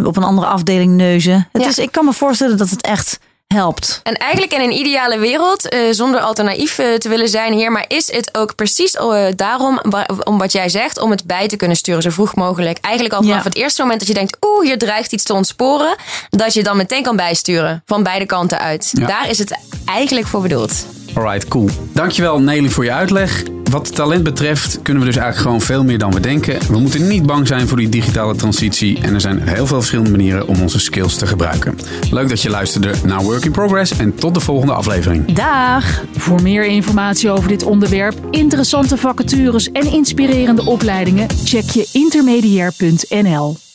op 0.06 0.18
een 0.18 0.24
andere 0.24 0.48
afdeling 0.52 0.92
neuzen. 0.92 1.50
Het 1.52 1.66
is, 1.66 1.78
ik 1.78 1.92
kan 1.92 2.06
me 2.06 2.14
voorstellen 2.14 2.58
dat 2.58 2.70
het 2.70 2.82
echt 2.82 3.20
helpt. 3.48 4.00
En 4.04 4.14
eigenlijk 4.14 4.54
in 4.54 4.62
een 4.62 4.72
ideale 4.72 5.20
wereld, 5.20 5.74
uh, 5.74 5.80
zonder 5.92 6.20
alternatief 6.20 6.80
uh, 6.80 6.94
te 6.94 7.10
willen 7.10 7.30
zijn 7.30 7.54
hier, 7.54 7.72
maar 7.72 7.86
is 7.88 8.12
het 8.12 8.38
ook 8.38 8.56
precies 8.56 8.96
uh, 8.96 9.26
daarom, 9.36 9.82
om 10.24 10.38
wat 10.38 10.52
jij 10.52 10.70
zegt, 10.70 11.00
om 11.00 11.12
het 11.12 11.26
bij 11.26 11.48
te 11.48 11.56
kunnen 11.56 11.78
sturen 11.78 12.02
zo 12.02 12.10
vroeg 12.10 12.36
mogelijk. 12.36 12.78
Eigenlijk 12.82 13.16
al 13.16 13.24
vanaf 13.24 13.44
het 13.44 13.56
eerste 13.56 13.82
moment 13.82 14.00
dat 14.00 14.08
je 14.08 14.14
denkt, 14.14 14.38
oeh, 14.42 14.66
hier 14.66 14.78
dreigt 14.78 15.12
iets 15.12 15.24
te 15.24 15.34
ontsporen, 15.34 15.96
dat 16.30 16.54
je 16.54 16.64
dan 16.64 16.78
meteen 16.78 17.04
kan 17.04 17.16
bijsturen, 17.16 17.84
van 17.86 18.04
beide 18.04 18.26
kanten 18.26 18.60
uit. 18.60 18.92
Daar 19.08 19.30
is 19.30 19.38
het 19.38 19.58
eigenlijk 19.86 20.28
voor 20.28 20.42
bedoeld. 20.42 20.86
Alright, 21.14 21.48
cool. 21.48 21.70
Dankjewel 21.94 22.40
Nelly 22.40 22.70
voor 22.70 22.84
je 22.84 22.92
uitleg. 22.92 23.44
wat 23.72 23.96
talent 23.96 24.24
betreft 24.24 24.80
kunnen 24.82 25.04
we 25.04 25.10
dus 25.10 25.18
eigenlijk 25.18 25.48
gewoon 25.48 25.62
veel 25.62 25.84
meer 25.84 25.98
dan 25.98 26.12
we 26.12 26.20
denken. 26.20 26.60
We 26.68 26.80
moeten 26.80 27.08
niet 27.08 27.26
bang 27.26 27.48
zijn 27.48 27.68
voor 27.68 27.78
die 27.78 27.90
digitale 27.90 28.36
transitie. 28.36 29.00
En 29.02 29.14
er 29.14 29.22
zijn 29.22 29.48
heel 29.48 29.68
veel 29.68 29.78
verschillende 29.78 30.12
manieren 30.12 30.48
om 30.48 30.62
onze 30.62 30.80
skills 30.80 31.16
te 31.16 31.28
gebruiken. 31.28 31.78
Leuk 32.12 32.30
dat 32.30 32.42
je 32.42 32.50
luisterde 32.50 32.94
naar 33.06 33.24
Work 33.24 33.46
in 33.46 33.52
Progress 33.52 33.98
en 33.98 34.16
tot 34.16 34.34
de 34.34 34.40
volgende 34.40 34.74
aflevering. 34.74 35.34
Dag! 35.34 36.04
Voor 36.18 36.42
meer 36.42 36.66
informatie 36.66 37.30
over 37.30 37.48
dit 37.48 37.64
onderwerp, 37.64 38.16
interessante 38.32 38.98
vacatures 38.98 39.72
en 39.72 39.92
inspirerende 39.92 40.66
opleidingen, 40.66 41.28
check 41.44 41.70
je 41.70 41.90
intermediair.nl. 41.92 43.71